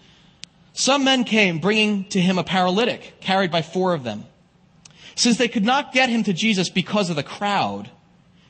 Some 0.73 1.05
men 1.05 1.23
came 1.23 1.59
bringing 1.59 2.05
to 2.09 2.19
him 2.19 2.37
a 2.37 2.43
paralytic, 2.43 3.21
carried 3.21 3.51
by 3.51 3.61
four 3.61 3.93
of 3.93 4.03
them. 4.03 4.25
Since 5.15 5.37
they 5.37 5.47
could 5.47 5.65
not 5.65 5.93
get 5.93 6.09
him 6.09 6.23
to 6.23 6.33
Jesus 6.33 6.69
because 6.69 7.09
of 7.09 7.15
the 7.15 7.23
crowd, 7.23 7.89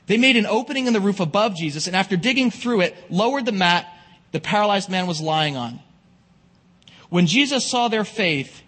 they 0.06 0.16
made 0.16 0.36
an 0.36 0.46
opening 0.46 0.86
in 0.86 0.92
the 0.92 1.00
roof 1.00 1.20
above 1.20 1.54
Jesus, 1.56 1.86
and 1.86 1.96
after 1.96 2.16
digging 2.16 2.50
through 2.50 2.82
it, 2.82 2.96
lowered 3.10 3.46
the 3.46 3.52
mat 3.52 3.86
the 4.32 4.40
paralyzed 4.40 4.88
man 4.88 5.06
was 5.06 5.20
lying 5.20 5.56
on. 5.56 5.80
When 7.10 7.26
Jesus 7.26 7.70
saw 7.70 7.88
their 7.88 8.04
faith, 8.04 8.62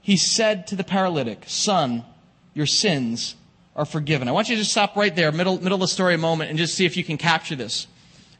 he 0.00 0.16
said 0.16 0.68
to 0.68 0.76
the 0.76 0.84
paralytic, 0.84 1.44
Son, 1.46 2.04
your 2.54 2.66
sins 2.66 3.34
are 3.76 3.84
forgiven. 3.84 4.28
I 4.28 4.32
want 4.32 4.48
you 4.48 4.54
to 4.54 4.60
just 4.60 4.70
stop 4.70 4.96
right 4.96 5.14
there, 5.14 5.32
middle, 5.32 5.60
middle 5.60 5.74
of 5.74 5.80
the 5.80 5.88
story 5.88 6.14
a 6.14 6.18
moment, 6.18 6.50
and 6.50 6.58
just 6.58 6.74
see 6.74 6.86
if 6.86 6.96
you 6.96 7.04
can 7.04 7.18
capture 7.18 7.56
this. 7.56 7.86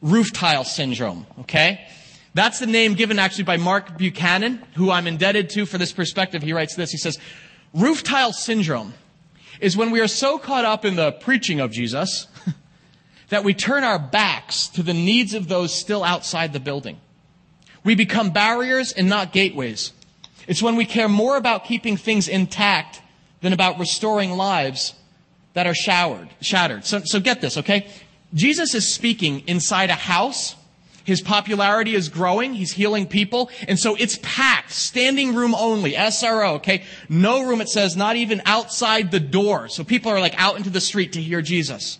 Roof 0.01 0.31
tile 0.31 0.63
syndrome, 0.63 1.27
okay? 1.41 1.85
That's 2.33 2.59
the 2.59 2.67
name 2.67 2.93
given 2.93 3.19
actually 3.19 3.43
by 3.43 3.57
Mark 3.57 3.97
Buchanan, 3.97 4.63
who 4.75 4.91
I'm 4.91 5.07
indebted 5.07 5.49
to 5.51 5.65
for 5.65 5.77
this 5.77 5.91
perspective. 5.91 6.41
He 6.41 6.53
writes 6.53 6.75
this. 6.75 6.91
He 6.91 6.97
says, 6.97 7.17
Roof 7.73 8.03
tile 8.03 8.33
syndrome 8.33 8.93
is 9.59 9.77
when 9.77 9.91
we 9.91 9.99
are 9.99 10.07
so 10.07 10.37
caught 10.37 10.65
up 10.65 10.85
in 10.85 10.95
the 10.95 11.11
preaching 11.11 11.59
of 11.59 11.71
Jesus 11.71 12.27
that 13.29 13.43
we 13.43 13.53
turn 13.53 13.83
our 13.83 13.99
backs 13.99 14.67
to 14.69 14.83
the 14.83 14.93
needs 14.93 15.33
of 15.33 15.47
those 15.47 15.73
still 15.73 16.03
outside 16.03 16.53
the 16.53 16.59
building. 16.59 16.99
We 17.83 17.95
become 17.95 18.31
barriers 18.31 18.91
and 18.91 19.07
not 19.07 19.31
gateways. 19.31 19.93
It's 20.47 20.63
when 20.63 20.75
we 20.75 20.85
care 20.85 21.09
more 21.09 21.37
about 21.37 21.65
keeping 21.65 21.95
things 21.95 22.27
intact 22.27 23.01
than 23.41 23.53
about 23.53 23.79
restoring 23.79 24.31
lives 24.31 24.93
that 25.53 25.67
are 25.67 25.75
showered, 25.75 26.29
shattered. 26.41 26.85
So, 26.85 27.01
so 27.03 27.19
get 27.19 27.41
this, 27.41 27.57
okay? 27.57 27.87
Jesus 28.33 28.73
is 28.73 28.93
speaking 28.93 29.41
inside 29.47 29.89
a 29.89 29.95
house 29.95 30.55
his 31.09 31.21
popularity 31.21 31.95
is 31.95 32.07
growing. 32.07 32.53
He's 32.53 32.71
healing 32.71 33.07
people. 33.07 33.49
And 33.67 33.77
so 33.77 33.95
it's 33.95 34.19
packed. 34.21 34.71
Standing 34.71 35.33
room 35.33 35.55
only. 35.55 35.93
SRO, 35.93 36.55
okay? 36.57 36.83
No 37.09 37.43
room, 37.43 37.61
it 37.61 37.67
says, 37.67 37.97
not 37.97 38.15
even 38.15 38.41
outside 38.45 39.11
the 39.11 39.19
door. 39.19 39.67
So 39.67 39.83
people 39.83 40.11
are 40.11 40.19
like 40.19 40.35
out 40.37 40.57
into 40.57 40.69
the 40.69 40.79
street 40.79 41.13
to 41.13 41.21
hear 41.21 41.41
Jesus. 41.41 41.99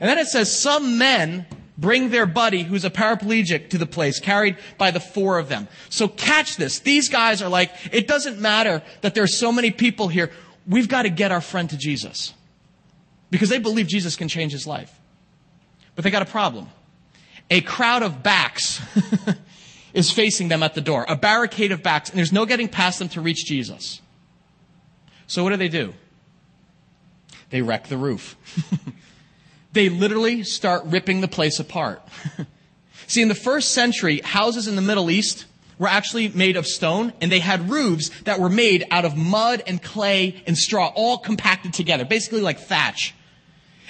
And 0.00 0.08
then 0.08 0.18
it 0.18 0.28
says, 0.28 0.56
some 0.56 0.96
men 0.96 1.44
bring 1.76 2.10
their 2.10 2.26
buddy 2.26 2.62
who's 2.62 2.84
a 2.84 2.90
paraplegic 2.90 3.70
to 3.70 3.78
the 3.78 3.86
place, 3.86 4.20
carried 4.20 4.56
by 4.78 4.92
the 4.92 5.00
four 5.00 5.38
of 5.38 5.48
them. 5.48 5.66
So 5.88 6.06
catch 6.06 6.56
this. 6.56 6.78
These 6.78 7.08
guys 7.08 7.42
are 7.42 7.48
like, 7.48 7.72
it 7.92 8.06
doesn't 8.06 8.38
matter 8.38 8.82
that 9.00 9.14
there's 9.14 9.38
so 9.38 9.50
many 9.50 9.72
people 9.72 10.06
here. 10.06 10.30
We've 10.68 10.88
got 10.88 11.02
to 11.02 11.10
get 11.10 11.32
our 11.32 11.40
friend 11.40 11.68
to 11.70 11.76
Jesus. 11.76 12.32
Because 13.30 13.48
they 13.48 13.58
believe 13.58 13.88
Jesus 13.88 14.14
can 14.14 14.28
change 14.28 14.52
his 14.52 14.66
life. 14.66 14.92
But 15.96 16.04
they 16.04 16.10
got 16.10 16.22
a 16.22 16.26
problem 16.26 16.68
a 17.50 17.60
crowd 17.60 18.02
of 18.02 18.22
backs 18.22 18.80
is 19.94 20.10
facing 20.10 20.48
them 20.48 20.62
at 20.62 20.74
the 20.74 20.80
door, 20.80 21.04
a 21.08 21.16
barricade 21.16 21.72
of 21.72 21.82
backs, 21.82 22.10
and 22.10 22.18
there's 22.18 22.32
no 22.32 22.46
getting 22.46 22.68
past 22.68 22.98
them 22.98 23.08
to 23.10 23.20
reach 23.20 23.44
Jesus. 23.44 24.00
So 25.26 25.42
what 25.42 25.50
do 25.50 25.56
they 25.56 25.68
do? 25.68 25.94
They 27.50 27.62
wreck 27.62 27.88
the 27.88 27.96
roof. 27.96 28.36
they 29.72 29.88
literally 29.88 30.44
start 30.44 30.84
ripping 30.86 31.20
the 31.20 31.28
place 31.28 31.58
apart. 31.58 32.02
See, 33.06 33.22
in 33.22 33.28
the 33.28 33.34
first 33.34 33.72
century, 33.72 34.20
houses 34.20 34.68
in 34.68 34.76
the 34.76 34.82
Middle 34.82 35.10
East 35.10 35.46
were 35.78 35.88
actually 35.88 36.28
made 36.28 36.56
of 36.56 36.66
stone, 36.66 37.12
and 37.20 37.32
they 37.32 37.40
had 37.40 37.70
roofs 37.70 38.10
that 38.22 38.38
were 38.38 38.48
made 38.48 38.86
out 38.90 39.04
of 39.04 39.16
mud 39.16 39.62
and 39.66 39.82
clay 39.82 40.42
and 40.46 40.56
straw, 40.56 40.92
all 40.94 41.18
compacted 41.18 41.72
together, 41.72 42.04
basically 42.04 42.40
like 42.40 42.60
thatch. 42.60 43.14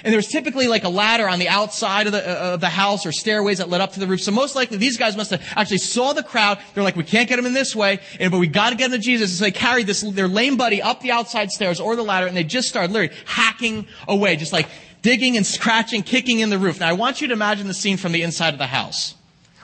And 0.03 0.11
there 0.11 0.17
was 0.17 0.27
typically 0.27 0.67
like 0.67 0.83
a 0.83 0.89
ladder 0.89 1.27
on 1.27 1.39
the 1.39 1.49
outside 1.49 2.07
of 2.07 2.13
the, 2.13 2.27
uh, 2.27 2.53
of 2.53 2.61
the 2.61 2.69
house 2.69 3.05
or 3.05 3.11
stairways 3.11 3.59
that 3.59 3.69
led 3.69 3.81
up 3.81 3.93
to 3.93 3.99
the 3.99 4.07
roof. 4.07 4.21
So 4.21 4.31
most 4.31 4.55
likely 4.55 4.77
these 4.77 4.97
guys 4.97 5.15
must 5.15 5.31
have 5.31 5.43
actually 5.55 5.77
saw 5.77 6.13
the 6.13 6.23
crowd. 6.23 6.59
They're 6.73 6.83
like, 6.83 6.95
we 6.95 7.03
can't 7.03 7.29
get 7.29 7.35
them 7.35 7.45
in 7.45 7.53
this 7.53 7.75
way, 7.75 7.99
but 8.19 8.37
we 8.37 8.47
got 8.47 8.71
to 8.71 8.75
get 8.75 8.91
them 8.91 8.99
to 8.99 9.05
Jesus. 9.05 9.37
So 9.37 9.45
they 9.45 9.51
carried 9.51 9.87
this, 9.87 10.01
their 10.01 10.27
lame 10.27 10.57
buddy 10.57 10.81
up 10.81 11.01
the 11.01 11.11
outside 11.11 11.51
stairs 11.51 11.79
or 11.79 11.95
the 11.95 12.03
ladder, 12.03 12.27
and 12.27 12.35
they 12.35 12.43
just 12.43 12.67
started 12.67 12.91
literally 12.91 13.15
hacking 13.25 13.87
away, 14.07 14.35
just 14.35 14.53
like 14.53 14.67
digging 15.01 15.37
and 15.37 15.45
scratching, 15.45 16.03
kicking 16.03 16.39
in 16.39 16.49
the 16.49 16.57
roof. 16.57 16.79
Now 16.79 16.89
I 16.89 16.93
want 16.93 17.21
you 17.21 17.27
to 17.27 17.33
imagine 17.33 17.67
the 17.67 17.73
scene 17.73 17.97
from 17.97 18.11
the 18.11 18.23
inside 18.23 18.53
of 18.53 18.59
the 18.59 18.67
house. 18.67 19.15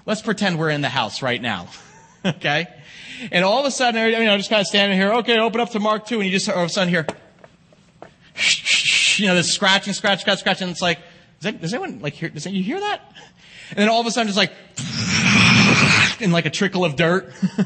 Let's 0.06 0.22
pretend 0.22 0.58
we're 0.58 0.70
in 0.70 0.82
the 0.82 0.90
house 0.90 1.22
right 1.22 1.42
now. 1.42 1.68
okay? 2.26 2.68
And 3.32 3.44
all 3.44 3.60
of 3.60 3.66
a 3.66 3.72
sudden, 3.72 4.12
you 4.12 4.26
know, 4.26 4.38
just 4.38 4.50
kind 4.50 4.62
of 4.62 4.68
standing 4.68 4.98
here, 4.98 5.12
okay, 5.16 5.40
open 5.40 5.60
up 5.60 5.72
to 5.72 5.80
Mark 5.80 6.06
2, 6.06 6.16
and 6.16 6.26
you 6.26 6.32
just 6.32 6.50
all 6.50 6.64
of 6.64 6.70
a 6.70 6.70
sudden 6.70 6.90
hear, 6.90 7.06
you 9.20 9.28
know, 9.28 9.36
this 9.36 9.54
scratching, 9.54 9.94
scratch, 9.94 10.22
scratch, 10.22 10.40
scratch, 10.40 10.62
and 10.62 10.72
it's 10.72 10.82
like, 10.82 11.00
that, 11.42 11.62
does 11.62 11.74
anyone 11.74 12.00
like 12.00 12.14
hear, 12.14 12.30
does 12.30 12.46
anyone, 12.46 12.58
you 12.58 12.64
hear 12.64 12.80
that? 12.80 13.02
And 13.70 13.80
then 13.80 13.90
all 13.90 14.02
of 14.02 14.08
a 14.08 14.12
sudden, 14.12 14.28
just 14.28 14.38
like, 14.38 14.52
and 16.22 16.32
like 16.32 16.46
a 16.46 16.50
trickle 16.50 16.86
of 16.86 16.96
dirt, 16.96 17.32
you 17.58 17.66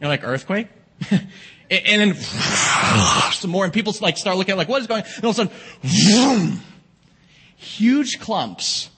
know, 0.00 0.08
like 0.08 0.24
earthquake. 0.24 0.68
and 1.10 1.22
then 1.70 2.14
some 2.14 3.50
more, 3.50 3.64
and 3.64 3.72
people 3.72 3.94
like 4.00 4.16
start 4.16 4.36
looking 4.36 4.52
at 4.52 4.58
like 4.58 4.68
what 4.68 4.80
is 4.80 4.86
going, 4.86 5.02
on? 5.02 5.08
and 5.16 5.24
all 5.24 5.30
of 5.30 5.38
a 5.38 5.48
sudden, 5.48 5.52
vroom, 5.82 6.60
huge 7.56 8.20
clumps 8.20 8.90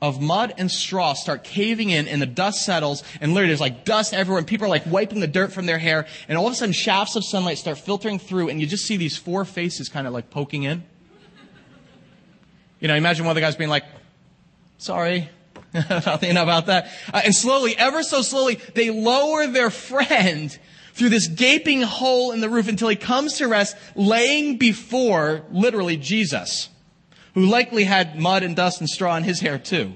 of 0.00 0.20
mud 0.20 0.54
and 0.58 0.70
straw 0.70 1.12
start 1.12 1.42
caving 1.42 1.90
in 1.90 2.06
and 2.06 2.22
the 2.22 2.26
dust 2.26 2.64
settles 2.64 3.02
and 3.20 3.34
literally 3.34 3.48
there's 3.48 3.60
like 3.60 3.84
dust 3.84 4.14
everywhere 4.14 4.38
and 4.38 4.46
people 4.46 4.66
are 4.66 4.70
like 4.70 4.86
wiping 4.86 5.18
the 5.18 5.26
dirt 5.26 5.52
from 5.52 5.66
their 5.66 5.78
hair 5.78 6.06
and 6.28 6.38
all 6.38 6.46
of 6.46 6.52
a 6.52 6.56
sudden 6.56 6.72
shafts 6.72 7.16
of 7.16 7.24
sunlight 7.24 7.58
start 7.58 7.78
filtering 7.78 8.18
through 8.18 8.48
and 8.48 8.60
you 8.60 8.66
just 8.66 8.86
see 8.86 8.96
these 8.96 9.16
four 9.16 9.44
faces 9.44 9.88
kind 9.88 10.06
of 10.06 10.12
like 10.12 10.30
poking 10.30 10.62
in. 10.62 10.84
You 12.80 12.88
know, 12.88 12.94
imagine 12.94 13.24
one 13.24 13.32
of 13.32 13.34
the 13.34 13.40
guys 13.40 13.56
being 13.56 13.70
like, 13.70 13.84
sorry, 14.78 15.28
nothing 15.74 16.36
about 16.36 16.66
that. 16.66 16.88
Uh, 17.12 17.22
and 17.24 17.34
slowly, 17.34 17.76
ever 17.76 18.02
so 18.02 18.22
slowly, 18.22 18.60
they 18.74 18.90
lower 18.90 19.46
their 19.46 19.70
friend 19.70 20.56
through 20.94 21.10
this 21.10 21.28
gaping 21.28 21.82
hole 21.82 22.32
in 22.32 22.40
the 22.40 22.48
roof 22.48 22.68
until 22.68 22.88
he 22.88 22.96
comes 22.96 23.38
to 23.38 23.46
rest 23.46 23.76
laying 23.94 24.56
before 24.56 25.44
literally 25.50 25.96
Jesus 25.96 26.68
who 27.34 27.46
likely 27.46 27.84
had 27.84 28.18
mud 28.18 28.42
and 28.42 28.56
dust 28.56 28.80
and 28.80 28.88
straw 28.88 29.16
in 29.16 29.22
his 29.22 29.40
hair 29.40 29.58
too. 29.58 29.94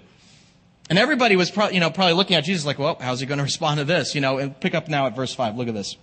And 0.89 0.99
everybody 0.99 1.37
was 1.37 1.51
probably, 1.51 1.75
you 1.75 1.81
know, 1.81 1.91
probably 1.91 2.15
looking 2.15 2.37
at 2.37 2.45
Jesus 2.45 2.65
like, 2.65 2.79
well, 2.79 2.97
how's 3.01 3.21
he 3.21 3.27
going 3.27 3.39
to 3.39 3.45
respond 3.45 3.79
to 3.79 3.85
this? 3.85 4.15
You 4.15 4.21
know, 4.21 4.39
and 4.39 4.59
pick 4.61 4.75
up 4.75 4.89
now 4.89 5.07
at 5.07 5.17
verse 5.17 5.35
5. 5.35 5.57
Look 5.57 5.69
at 5.69 5.75
this. 5.75 5.97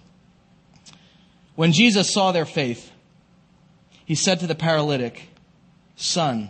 When 1.55 1.71
Jesus 1.71 2.11
saw 2.13 2.31
their 2.31 2.45
faith, 2.45 2.91
he 4.05 4.15
said 4.15 4.39
to 4.39 4.47
the 4.47 4.55
paralytic, 4.55 5.29
Son, 5.95 6.49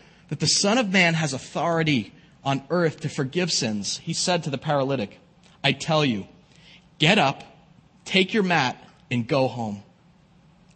that 0.31 0.39
the 0.39 0.47
Son 0.47 0.77
of 0.77 0.89
Man 0.89 1.13
has 1.13 1.33
authority 1.33 2.13
on 2.41 2.63
earth 2.69 3.01
to 3.01 3.09
forgive 3.09 3.51
sins, 3.51 3.97
he 3.97 4.13
said 4.13 4.43
to 4.43 4.49
the 4.49 4.57
paralytic, 4.57 5.19
I 5.61 5.73
tell 5.73 6.05
you, 6.05 6.25
get 6.99 7.17
up, 7.19 7.43
take 8.05 8.33
your 8.33 8.43
mat, 8.43 8.81
and 9.11 9.27
go 9.27 9.49
home. 9.49 9.83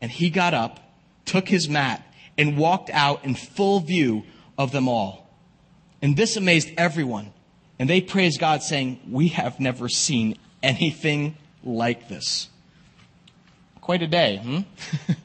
And 0.02 0.12
he 0.12 0.30
got 0.30 0.54
up, 0.54 0.82
took 1.24 1.48
his 1.48 1.70
mat, 1.70 2.06
and 2.38 2.58
walked 2.58 2.90
out 2.90 3.24
in 3.24 3.34
full 3.34 3.80
view 3.80 4.24
of 4.58 4.74
them 4.74 4.90
all. 4.90 5.34
And 6.02 6.18
this 6.18 6.36
amazed 6.36 6.72
everyone. 6.78 7.32
And 7.80 7.90
they 7.90 8.02
praised 8.02 8.42
God, 8.42 8.62
saying, 8.62 9.00
We 9.10 9.30
have 9.30 9.62
never 9.62 9.88
seen 9.88 10.38
anything 10.64 11.38
like 11.64 12.10
this. 12.10 12.50
Quite 13.80 14.02
a 14.02 14.08
day, 14.08 14.36
hmm? 14.36 14.50
you 15.08 15.16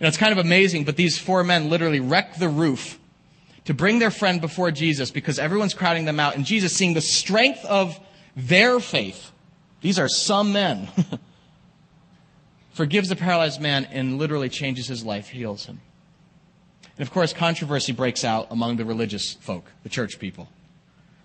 know, 0.00 0.06
it's 0.06 0.16
kind 0.16 0.30
of 0.30 0.38
amazing, 0.38 0.84
but 0.84 0.94
these 0.94 1.18
four 1.18 1.42
men 1.42 1.68
literally 1.68 1.98
wrecked 1.98 2.38
the 2.38 2.48
roof 2.48 3.00
to 3.68 3.74
bring 3.74 3.98
their 3.98 4.10
friend 4.10 4.40
before 4.40 4.70
Jesus 4.70 5.10
because 5.10 5.38
everyone's 5.38 5.74
crowding 5.74 6.06
them 6.06 6.18
out. 6.18 6.34
And 6.34 6.46
Jesus, 6.46 6.72
seeing 6.74 6.94
the 6.94 7.02
strength 7.02 7.66
of 7.66 8.00
their 8.34 8.80
faith, 8.80 9.30
these 9.82 9.98
are 9.98 10.08
some 10.08 10.54
men, 10.54 10.88
forgives 12.72 13.10
the 13.10 13.16
paralyzed 13.16 13.60
man 13.60 13.84
and 13.84 14.16
literally 14.16 14.48
changes 14.48 14.86
his 14.88 15.04
life, 15.04 15.28
heals 15.28 15.66
him. 15.66 15.82
And 16.96 17.06
of 17.06 17.12
course, 17.12 17.34
controversy 17.34 17.92
breaks 17.92 18.24
out 18.24 18.46
among 18.50 18.78
the 18.78 18.86
religious 18.86 19.34
folk, 19.34 19.70
the 19.82 19.90
church 19.90 20.18
people, 20.18 20.48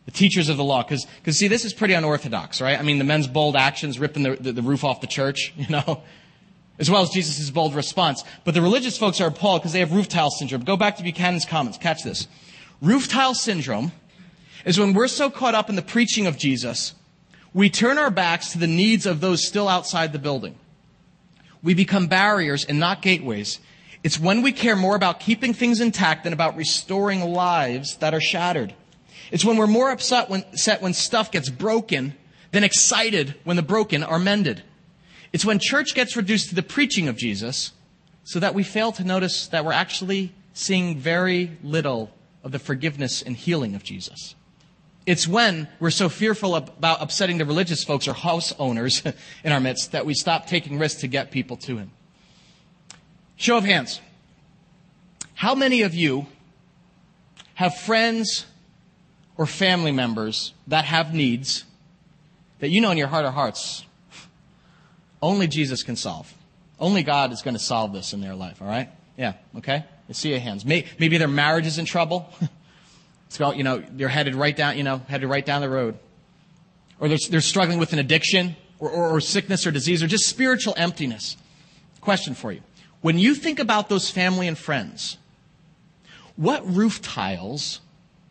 the 0.03 0.11
teachers 0.11 0.49
of 0.49 0.57
the 0.57 0.65
law. 0.65 0.83
Because, 0.83 1.07
see, 1.29 1.47
this 1.47 1.63
is 1.63 1.73
pretty 1.73 1.93
unorthodox, 1.93 2.59
right? 2.59 2.77
I 2.77 2.81
mean, 2.81 2.97
the 2.97 3.05
men's 3.05 3.27
bold 3.27 3.55
actions, 3.55 3.99
ripping 3.99 4.23
the, 4.23 4.35
the, 4.35 4.51
the 4.51 4.61
roof 4.61 4.83
off 4.83 4.99
the 4.99 5.07
church, 5.07 5.53
you 5.57 5.69
know, 5.69 6.03
as 6.79 6.89
well 6.89 7.01
as 7.01 7.09
Jesus' 7.09 7.49
bold 7.49 7.75
response. 7.75 8.23
But 8.43 8.53
the 8.53 8.61
religious 8.61 8.97
folks 8.97 9.21
are 9.21 9.27
appalled 9.27 9.61
because 9.61 9.73
they 9.73 9.79
have 9.79 9.93
roof 9.93 10.07
tile 10.07 10.31
syndrome. 10.31 10.63
Go 10.63 10.77
back 10.77 10.97
to 10.97 11.03
Buchanan's 11.03 11.45
comments. 11.45 11.77
Catch 11.77 12.03
this. 12.03 12.27
Roof 12.81 13.07
tile 13.07 13.35
syndrome 13.35 13.91
is 14.65 14.79
when 14.79 14.93
we're 14.93 15.07
so 15.07 15.29
caught 15.29 15.55
up 15.55 15.69
in 15.69 15.75
the 15.75 15.81
preaching 15.81 16.27
of 16.27 16.37
Jesus, 16.37 16.93
we 17.53 17.69
turn 17.69 17.97
our 17.97 18.11
backs 18.11 18.51
to 18.53 18.57
the 18.57 18.67
needs 18.67 19.05
of 19.05 19.21
those 19.21 19.45
still 19.45 19.67
outside 19.67 20.13
the 20.13 20.19
building. 20.19 20.55
We 21.61 21.73
become 21.73 22.07
barriers 22.07 22.65
and 22.65 22.79
not 22.79 23.01
gateways 23.01 23.59
it's 24.03 24.19
when 24.19 24.41
we 24.41 24.51
care 24.51 24.75
more 24.75 24.95
about 24.95 25.21
keeping 25.21 25.53
things 25.53 25.79
intact 25.79 26.25
than 26.25 26.33
about 26.33 26.57
restoring 26.57 27.21
lives 27.21 27.95
that 27.97 28.13
are 28.13 28.19
shattered. 28.19 28.73
It's 29.31 29.45
when 29.45 29.55
we're 29.55 29.65
more 29.65 29.91
upset 29.91 30.29
when, 30.29 30.41
upset 30.41 30.81
when 30.81 30.93
stuff 30.93 31.31
gets 31.31 31.49
broken 31.49 32.13
than 32.51 32.65
excited 32.65 33.35
when 33.45 33.55
the 33.55 33.63
broken 33.63 34.03
are 34.03 34.19
mended. 34.19 34.61
It's 35.33 35.43
when 35.43 35.57
church 35.59 35.95
gets 35.95 36.15
reduced 36.15 36.49
to 36.49 36.55
the 36.55 36.63
preaching 36.63 37.07
of 37.07 37.17
Jesus 37.17 37.71
so 38.23 38.39
that 38.39 38.53
we 38.53 38.63
fail 38.63 38.91
to 38.93 39.03
notice 39.03 39.47
that 39.47 39.65
we're 39.65 39.73
actually 39.73 40.31
seeing 40.53 40.97
very 40.97 41.57
little 41.63 42.11
of 42.43 42.51
the 42.51 42.59
forgiveness 42.59 43.23
and 43.23 43.35
healing 43.35 43.73
of 43.73 43.83
Jesus. 43.83 44.35
It's 45.05 45.27
when 45.27 45.67
we're 45.79 45.89
so 45.89 46.07
fearful 46.07 46.55
about 46.55 47.01
upsetting 47.01 47.39
the 47.39 47.45
religious 47.45 47.83
folks 47.83 48.07
or 48.07 48.13
house 48.13 48.53
owners 48.59 49.03
in 49.43 49.51
our 49.51 49.59
midst 49.59 49.91
that 49.91 50.05
we 50.05 50.13
stop 50.13 50.45
taking 50.47 50.79
risks 50.79 51.01
to 51.01 51.07
get 51.07 51.31
people 51.31 51.57
to 51.57 51.77
Him. 51.77 51.91
Show 53.35 53.57
of 53.57 53.65
hands. 53.65 53.99
How 55.33 55.55
many 55.55 55.81
of 55.81 55.93
you 55.93 56.27
have 57.55 57.75
friends 57.75 58.45
or 59.35 59.45
family 59.45 59.91
members 59.91 60.53
that 60.67 60.85
have 60.85 61.13
needs 61.13 61.65
that 62.59 62.69
you 62.69 62.79
know 62.79 62.91
in 62.91 62.97
your 62.97 63.07
heart 63.07 63.25
of 63.25 63.33
hearts 63.33 63.83
only 65.23 65.47
Jesus 65.47 65.81
can 65.81 65.95
solve? 65.95 66.31
Only 66.79 67.01
God 67.01 67.31
is 67.31 67.41
going 67.41 67.55
to 67.55 67.63
solve 67.63 67.93
this 67.93 68.13
in 68.13 68.21
their 68.21 68.35
life, 68.35 68.61
all 68.61 68.67
right? 68.67 68.89
Yeah, 69.17 69.33
okay? 69.57 69.85
I 70.09 70.11
see 70.11 70.29
your 70.29 70.39
hands. 70.39 70.65
Maybe 70.65 71.17
their 71.17 71.27
marriage 71.27 71.65
is 71.65 71.79
in 71.79 71.85
trouble. 71.85 72.31
It's 73.33 73.39
about, 73.39 73.57
you 73.57 73.63
know, 73.63 73.81
they're 73.89 74.09
headed 74.09 74.35
right 74.35 74.55
down, 74.55 74.77
you 74.77 74.83
know, 74.83 75.01
headed 75.07 75.27
right 75.27 75.43
down 75.43 75.61
the 75.61 75.69
road. 75.69 75.97
Or 76.99 77.07
they're, 77.07 77.17
they're 77.31 77.41
struggling 77.41 77.79
with 77.79 77.91
an 77.91 77.97
addiction 77.97 78.55
or, 78.77 78.91
or, 78.91 79.09
or 79.09 79.21
sickness 79.21 79.65
or 79.65 79.71
disease 79.71 80.03
or 80.03 80.07
just 80.07 80.27
spiritual 80.27 80.75
emptiness. 80.77 81.35
Question 81.99 82.35
for 82.35 82.51
you. 82.51 82.61
When 83.01 83.17
you 83.17 83.33
think 83.33 83.57
about 83.57 83.89
those 83.89 84.07
family 84.07 84.47
and 84.47 84.55
friends, 84.55 85.17
what 86.35 86.63
roof 86.75 87.01
tiles 87.01 87.81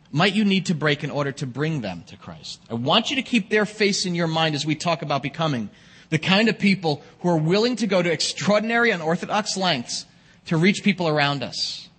might 0.09 0.35
you 0.35 0.45
need 0.45 0.67
to 0.67 0.73
break 0.73 1.03
in 1.03 1.11
order 1.11 1.33
to 1.33 1.45
bring 1.45 1.81
them 1.81 2.05
to 2.07 2.15
Christ? 2.15 2.61
I 2.69 2.75
want 2.75 3.09
you 3.09 3.17
to 3.17 3.23
keep 3.23 3.49
their 3.49 3.65
face 3.65 4.05
in 4.05 4.15
your 4.15 4.27
mind 4.27 4.55
as 4.55 4.65
we 4.65 4.73
talk 4.73 5.01
about 5.01 5.21
becoming 5.21 5.69
the 6.13 6.19
kind 6.19 6.47
of 6.47 6.59
people 6.59 7.01
who 7.21 7.29
are 7.29 7.37
willing 7.37 7.75
to 7.75 7.87
go 7.87 7.99
to 7.99 8.11
extraordinary 8.11 8.91
and 8.91 9.01
orthodox 9.01 9.57
lengths 9.57 10.05
to 10.45 10.57
reach 10.57 10.83
people 10.83 11.07
around 11.07 11.41
us. 11.41 11.89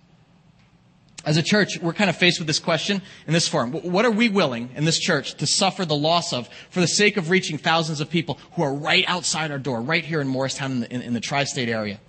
As 1.25 1.35
a 1.35 1.43
church, 1.43 1.79
we're 1.81 1.91
kind 1.91 2.09
of 2.09 2.15
faced 2.15 2.39
with 2.39 2.47
this 2.47 2.59
question 2.59 3.01
in 3.27 3.33
this 3.33 3.45
form. 3.45 3.73
What 3.73 4.05
are 4.05 4.11
we 4.11 4.29
willing 4.29 4.69
in 4.73 4.85
this 4.85 4.99
church 4.99 5.33
to 5.35 5.45
suffer 5.45 5.83
the 5.83 5.97
loss 5.97 6.31
of 6.31 6.47
for 6.69 6.79
the 6.79 6.87
sake 6.87 7.17
of 7.17 7.29
reaching 7.29 7.57
thousands 7.57 7.99
of 7.99 8.09
people 8.09 8.39
who 8.53 8.61
are 8.61 8.73
right 8.73 9.03
outside 9.05 9.51
our 9.51 9.59
door, 9.59 9.81
right 9.81 10.05
here 10.05 10.21
in 10.21 10.29
Morristown 10.29 10.71
in 10.71 10.79
the, 10.79 10.93
in, 10.93 11.01
in 11.01 11.13
the 11.13 11.19
tri-state 11.19 11.67
area? 11.67 11.99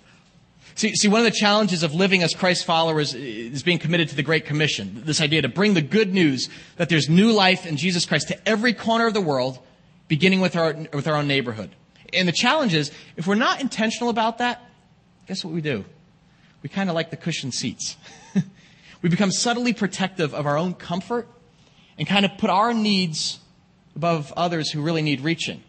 See, 0.75 0.95
see, 0.95 1.09
one 1.09 1.19
of 1.19 1.25
the 1.25 1.37
challenges 1.37 1.83
of 1.83 1.93
living 1.93 2.23
as 2.23 2.33
Christ 2.33 2.63
followers 2.63 3.15
is 3.15 3.63
being 3.63 3.79
committed 3.79 4.07
to 4.09 4.15
the 4.15 4.23
Great 4.23 4.45
Commission. 4.45 5.01
This 5.03 5.19
idea 5.19 5.41
to 5.41 5.49
bring 5.49 5.73
the 5.73 5.81
good 5.81 6.13
news 6.13 6.47
that 6.77 6.87
there's 6.87 7.09
new 7.09 7.33
life 7.33 7.65
in 7.65 7.75
Jesus 7.75 8.05
Christ 8.05 8.29
to 8.29 8.47
every 8.47 8.73
corner 8.73 9.07
of 9.07 9.13
the 9.13 9.19
world, 9.19 9.59
beginning 10.07 10.39
with 10.39 10.55
our, 10.55 10.73
with 10.93 11.05
our 11.05 11.15
own 11.15 11.27
neighborhood. 11.27 11.71
And 12.13 12.27
the 12.27 12.33
challenge 12.33 12.73
is, 12.73 12.91
if 13.15 13.27
we're 13.27 13.35
not 13.35 13.61
intentional 13.61 14.09
about 14.09 14.37
that, 14.39 14.61
guess 15.27 15.43
what 15.43 15.53
we 15.53 15.61
do? 15.61 15.85
We 16.61 16.69
kind 16.69 16.89
of 16.89 16.95
like 16.95 17.11
the 17.11 17.17
cushioned 17.17 17.53
seats. 17.53 17.97
we 19.01 19.09
become 19.09 19.31
subtly 19.31 19.73
protective 19.73 20.33
of 20.33 20.45
our 20.45 20.57
own 20.57 20.73
comfort 20.73 21.27
and 21.97 22.07
kind 22.07 22.25
of 22.25 22.37
put 22.37 22.49
our 22.49 22.73
needs 22.73 23.39
above 23.95 24.33
others 24.37 24.71
who 24.71 24.81
really 24.81 25.01
need 25.01 25.21
reaching. 25.21 25.61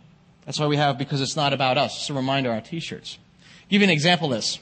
That's 0.45 0.59
why 0.59 0.67
we 0.67 0.77
have 0.77 0.97
because 0.97 1.21
it's 1.21 1.37
not 1.37 1.53
about 1.53 1.77
us. 1.77 1.97
Just 1.97 2.11
a 2.11 2.15
reminder 2.15 2.51
on 2.51 2.57
our 2.57 2.63
t-shirts. 2.63 3.19
I'll 3.19 3.69
give 3.71 3.83
you 3.83 3.87
an 3.87 3.93
example 3.93 4.33
of 4.33 4.39
this. 4.39 4.59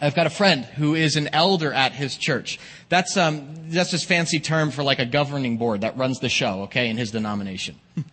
I've 0.00 0.14
got 0.14 0.26
a 0.26 0.30
friend 0.30 0.64
who 0.64 0.94
is 0.94 1.16
an 1.16 1.28
elder 1.32 1.72
at 1.72 1.92
his 1.92 2.16
church. 2.16 2.58
That's 2.88 3.16
um, 3.16 3.70
that's 3.70 3.90
his 3.90 4.04
fancy 4.04 4.40
term 4.40 4.70
for 4.70 4.82
like 4.82 4.98
a 4.98 5.04
governing 5.04 5.58
board 5.58 5.82
that 5.82 5.96
runs 5.98 6.20
the 6.20 6.28
show, 6.28 6.62
okay, 6.62 6.88
in 6.88 6.96
his 6.96 7.10
denomination. 7.10 7.76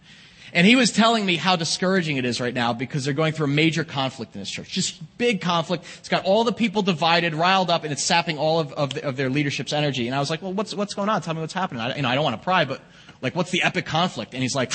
and 0.54 0.66
he 0.66 0.76
was 0.76 0.92
telling 0.92 1.26
me 1.26 1.36
how 1.36 1.56
discouraging 1.56 2.18
it 2.18 2.26
is 2.26 2.40
right 2.40 2.54
now 2.54 2.74
because 2.74 3.04
they're 3.04 3.14
going 3.14 3.34
through 3.34 3.48
a 3.48 3.50
major 3.50 3.84
conflict 3.84 4.34
in 4.36 4.42
this 4.42 4.50
church. 4.50 4.70
Just 4.70 5.02
big 5.18 5.42
conflict. 5.42 5.84
It's 6.00 6.10
got 6.10 6.26
all 6.26 6.44
the 6.44 6.54
people 6.54 6.82
divided, 6.82 7.36
riled 7.36 7.70
up, 7.70 7.84
and 7.84 7.92
it's 7.92 8.04
sapping 8.04 8.38
all 8.38 8.60
of, 8.60 8.72
of, 8.74 8.94
the, 8.94 9.06
of 9.06 9.18
their 9.18 9.30
leadership's 9.30 9.74
energy. 9.74 10.08
And 10.08 10.16
I 10.16 10.20
was 10.20 10.30
like, 10.30 10.42
well, 10.42 10.54
what's, 10.54 10.74
what's 10.74 10.94
going 10.94 11.10
on? 11.10 11.22
Tell 11.22 11.34
me 11.34 11.42
what's 11.42 11.54
happening. 11.54 11.82
I, 11.82 11.96
you 11.96 12.02
know, 12.02 12.10
I 12.10 12.16
don't 12.16 12.24
want 12.24 12.38
to 12.38 12.44
pry, 12.44 12.66
but 12.66 12.82
like, 13.22 13.36
what's 13.36 13.52
the 13.52 13.64
epic 13.64 13.86
conflict? 13.86 14.34
And 14.34 14.42
he's 14.42 14.56
like, 14.56 14.72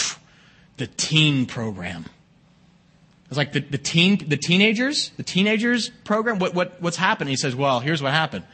the 0.77 0.87
teen 0.87 1.47
program. 1.47 2.05
I 2.07 3.29
was 3.29 3.39
like, 3.39 3.53
the, 3.53 3.61
the 3.61 3.79
teen, 3.79 4.29
the 4.29 4.37
teenagers, 4.37 5.11
the 5.17 5.23
teenagers 5.23 5.89
program, 6.05 6.39
what, 6.39 6.55
what, 6.55 6.83
what's 6.83 6.99
happened? 6.99 7.31
He 7.31 7.37
says, 7.37 7.57
well, 7.57 7.81
here's 7.81 8.03
what 8.03 8.13
happened. 8.13 8.45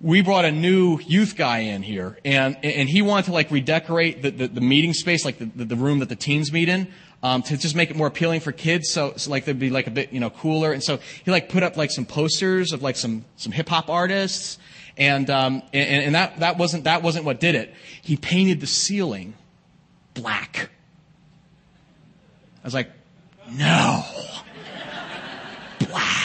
We 0.00 0.22
brought 0.22 0.44
a 0.44 0.52
new 0.52 0.98
youth 1.00 1.36
guy 1.36 1.58
in 1.58 1.82
here 1.82 2.18
and, 2.24 2.56
and 2.62 2.88
he 2.88 3.02
wanted 3.02 3.26
to 3.26 3.32
like 3.32 3.50
redecorate 3.50 4.22
the, 4.22 4.30
the, 4.30 4.48
the 4.48 4.60
meeting 4.60 4.94
space, 4.94 5.24
like 5.24 5.38
the, 5.38 5.64
the, 5.64 5.76
room 5.76 5.98
that 5.98 6.08
the 6.08 6.16
teens 6.16 6.52
meet 6.52 6.68
in. 6.68 6.88
Um, 7.22 7.42
to 7.42 7.58
just 7.58 7.76
make 7.76 7.90
it 7.90 7.96
more 7.96 8.06
appealing 8.06 8.40
for 8.40 8.50
kids, 8.50 8.88
so, 8.88 9.12
so 9.16 9.30
like 9.30 9.44
they'd 9.44 9.58
be 9.58 9.68
like 9.68 9.86
a 9.86 9.90
bit, 9.90 10.10
you 10.10 10.20
know, 10.20 10.30
cooler. 10.30 10.72
And 10.72 10.82
so 10.82 11.00
he 11.22 11.30
like 11.30 11.50
put 11.50 11.62
up 11.62 11.76
like 11.76 11.90
some 11.90 12.06
posters 12.06 12.72
of 12.72 12.82
like 12.82 12.96
some 12.96 13.26
some 13.36 13.52
hip 13.52 13.68
hop 13.68 13.90
artists, 13.90 14.56
and 14.96 15.28
um, 15.28 15.62
and, 15.74 16.04
and 16.04 16.14
that 16.14 16.40
that 16.40 16.56
wasn't 16.56 16.84
that 16.84 17.02
wasn't 17.02 17.26
what 17.26 17.38
did 17.38 17.54
it. 17.54 17.74
He 18.00 18.16
painted 18.16 18.60
the 18.60 18.66
ceiling 18.66 19.34
black. 20.14 20.70
I 22.62 22.66
was 22.66 22.72
like, 22.72 22.90
no. 23.50 24.04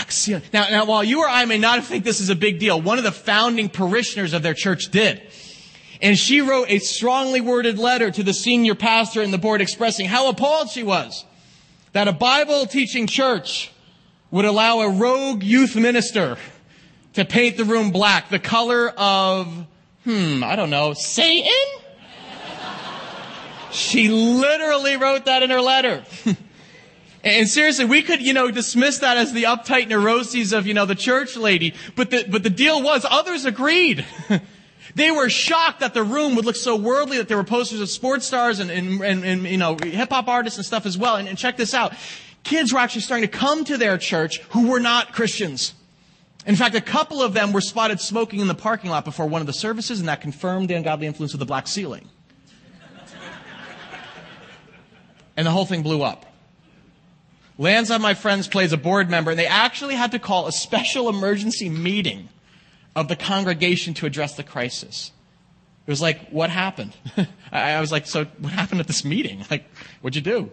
Ceiling. 0.10 0.43
Now, 0.54 0.69
now, 0.69 0.86
while 0.86 1.04
you 1.04 1.19
or 1.19 1.30
I 1.30 1.45
may 1.45 1.58
not 1.58 1.84
think 1.84 2.04
this 2.04 2.21
is 2.21 2.30
a 2.30 2.36
big 2.36 2.60
deal, 2.60 2.82
one 2.82 2.97
of 2.97 3.04
the 3.04 3.12
founding 3.12 3.69
parishioners 3.69 4.34
of 4.34 4.43
their 4.43 4.54
church 4.54 4.91
did. 4.91 5.21
And 6.01 6.17
she 6.17 6.41
wrote 6.41 6.69
a 6.69 6.80
strongly 6.80 7.41
worded 7.41 7.80
letter 7.80 8.12
to 8.12 8.23
the 8.23 8.34
senior 8.34 8.75
pastor 8.75 9.21
and 9.21 9.34
the 9.34 9.38
board 9.38 9.62
expressing 9.62 10.08
how 10.08 10.30
appalled 10.30 10.69
she 10.69 10.84
was 10.84 11.25
that 11.93 12.08
a 12.08 12.12
Bible 12.12 12.65
teaching 12.65 13.08
church 13.08 13.71
would 14.30 14.45
allow 14.45 14.82
a 14.82 14.89
rogue 14.89 15.43
youth 15.43 15.75
minister 15.75 16.38
to 17.13 17.23
paint 17.23 17.56
the 17.56 17.63
room 17.63 17.91
black, 17.91 18.30
the 18.30 18.39
color 18.39 18.89
of, 18.89 19.65
hmm, 20.04 20.43
I 20.43 20.58
don't 20.58 20.69
know, 20.69 20.93
Satan? 20.93 21.51
she 23.71 24.10
literally 24.10 24.97
wrote 24.97 25.25
that 25.25 25.41
in 25.43 25.49
her 25.49 25.62
letter. 25.62 26.04
And 27.25 27.49
seriously, 27.49 27.85
we 27.85 28.03
could, 28.03 28.21
you 28.21 28.33
know, 28.33 28.51
dismiss 28.51 28.99
that 28.99 29.17
as 29.17 29.33
the 29.33 29.43
uptight 29.43 29.88
neuroses 29.88 30.53
of, 30.53 30.67
you 30.67 30.75
know, 30.75 30.85
the 30.85 30.93
church 30.93 31.35
lady. 31.35 31.73
But 31.95 32.11
the, 32.11 32.23
but 32.29 32.43
the 32.43 32.51
deal 32.51 32.83
was 32.83 33.03
others 33.09 33.45
agreed. 33.45 34.05
they 34.95 35.09
were 35.09 35.27
shocked 35.27 35.79
that 35.79 35.95
the 35.95 36.03
room 36.03 36.35
would 36.35 36.45
look 36.45 36.55
so 36.55 36.75
worldly 36.75 37.17
that 37.17 37.27
there 37.27 37.38
were 37.38 37.43
posters 37.43 37.81
of 37.81 37.89
sports 37.89 38.27
stars 38.27 38.59
and, 38.59 38.69
and, 38.69 39.01
and, 39.01 39.25
and 39.25 39.41
you 39.41 39.57
know, 39.57 39.75
hip 39.75 40.11
hop 40.11 40.27
artists 40.27 40.59
and 40.59 40.65
stuff 40.67 40.85
as 40.85 40.99
well. 40.99 41.15
And, 41.15 41.27
and 41.27 41.35
check 41.35 41.57
this 41.57 41.73
out. 41.73 41.95
Kids 42.43 42.71
were 42.71 42.77
actually 42.77 43.01
starting 43.01 43.27
to 43.27 43.38
come 43.38 43.65
to 43.65 43.77
their 43.77 43.97
church 43.97 44.38
who 44.49 44.67
were 44.67 44.79
not 44.79 45.11
Christians. 45.11 45.73
In 46.45 46.55
fact, 46.55 46.75
a 46.75 46.81
couple 46.81 47.23
of 47.23 47.33
them 47.33 47.53
were 47.53 47.61
spotted 47.61 47.99
smoking 47.99 48.39
in 48.39 48.47
the 48.47 48.53
parking 48.53 48.91
lot 48.91 49.03
before 49.03 49.25
one 49.25 49.41
of 49.41 49.47
the 49.47 49.53
services, 49.53 49.99
and 49.99 50.07
that 50.09 50.21
confirmed 50.21 50.69
the 50.69 50.75
ungodly 50.75 51.07
influence 51.07 51.33
of 51.33 51.39
the 51.39 51.45
black 51.47 51.67
ceiling. 51.67 52.07
and 55.35 55.47
the 55.47 55.51
whole 55.51 55.65
thing 55.65 55.81
blew 55.81 56.03
up 56.03 56.27
lands 57.57 57.91
on 57.91 58.01
my 58.01 58.13
friend's 58.13 58.47
place, 58.47 58.71
a 58.71 58.77
board 58.77 59.09
member, 59.09 59.31
and 59.31 59.39
they 59.39 59.47
actually 59.47 59.95
had 59.95 60.11
to 60.11 60.19
call 60.19 60.47
a 60.47 60.51
special 60.51 61.09
emergency 61.09 61.69
meeting 61.69 62.29
of 62.95 63.07
the 63.07 63.15
congregation 63.15 63.93
to 63.95 64.05
address 64.05 64.35
the 64.35 64.43
crisis. 64.43 65.11
It 65.85 65.91
was 65.91 66.01
like, 66.01 66.29
what 66.29 66.49
happened? 66.49 66.95
I 67.51 67.79
was 67.79 67.91
like, 67.91 68.07
so 68.07 68.25
what 68.39 68.51
happened 68.51 68.79
at 68.79 68.87
this 68.87 69.05
meeting? 69.05 69.45
Like, 69.51 69.65
what'd 70.01 70.15
you 70.15 70.21
do? 70.21 70.49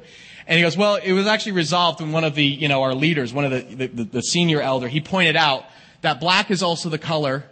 And 0.46 0.56
he 0.56 0.62
goes, 0.62 0.76
well, 0.76 0.96
it 0.96 1.12
was 1.12 1.26
actually 1.26 1.52
resolved 1.52 2.00
when 2.00 2.12
one 2.12 2.24
of 2.24 2.34
the, 2.34 2.44
you 2.44 2.68
know, 2.68 2.82
our 2.82 2.94
leaders, 2.94 3.32
one 3.32 3.44
of 3.44 3.50
the, 3.52 3.86
the, 3.86 4.04
the 4.04 4.20
senior 4.22 4.60
elder, 4.60 4.88
he 4.88 5.00
pointed 5.00 5.36
out 5.36 5.64
that 6.02 6.20
black 6.20 6.50
is 6.50 6.62
also 6.62 6.88
the 6.88 6.98
color 6.98 7.44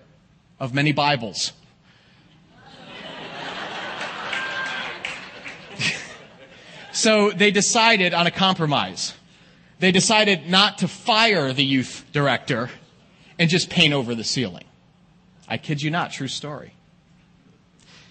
of 0.58 0.74
many 0.74 0.92
Bibles. 0.92 1.52
so 6.92 7.30
they 7.30 7.50
decided 7.50 8.12
on 8.12 8.26
a 8.26 8.30
compromise 8.30 9.14
they 9.80 9.92
decided 9.92 10.48
not 10.48 10.78
to 10.78 10.88
fire 10.88 11.52
the 11.52 11.64
youth 11.64 12.04
director 12.12 12.70
and 13.38 13.50
just 13.50 13.70
paint 13.70 13.94
over 13.94 14.14
the 14.14 14.22
ceiling. 14.22 14.64
I 15.48 15.56
kid 15.56 15.82
you 15.82 15.90
not, 15.90 16.12
true 16.12 16.28
story. 16.28 16.74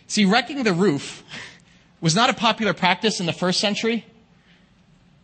See, 0.08 0.26
wrecking 0.26 0.64
the 0.64 0.74
roof 0.74 1.24
was 2.02 2.16
not 2.16 2.32
a 2.32 2.34
popular 2.34 2.74
practice 2.74 3.20
in 3.20 3.28
the 3.28 3.34
first 3.34 3.60
century, 3.60 4.06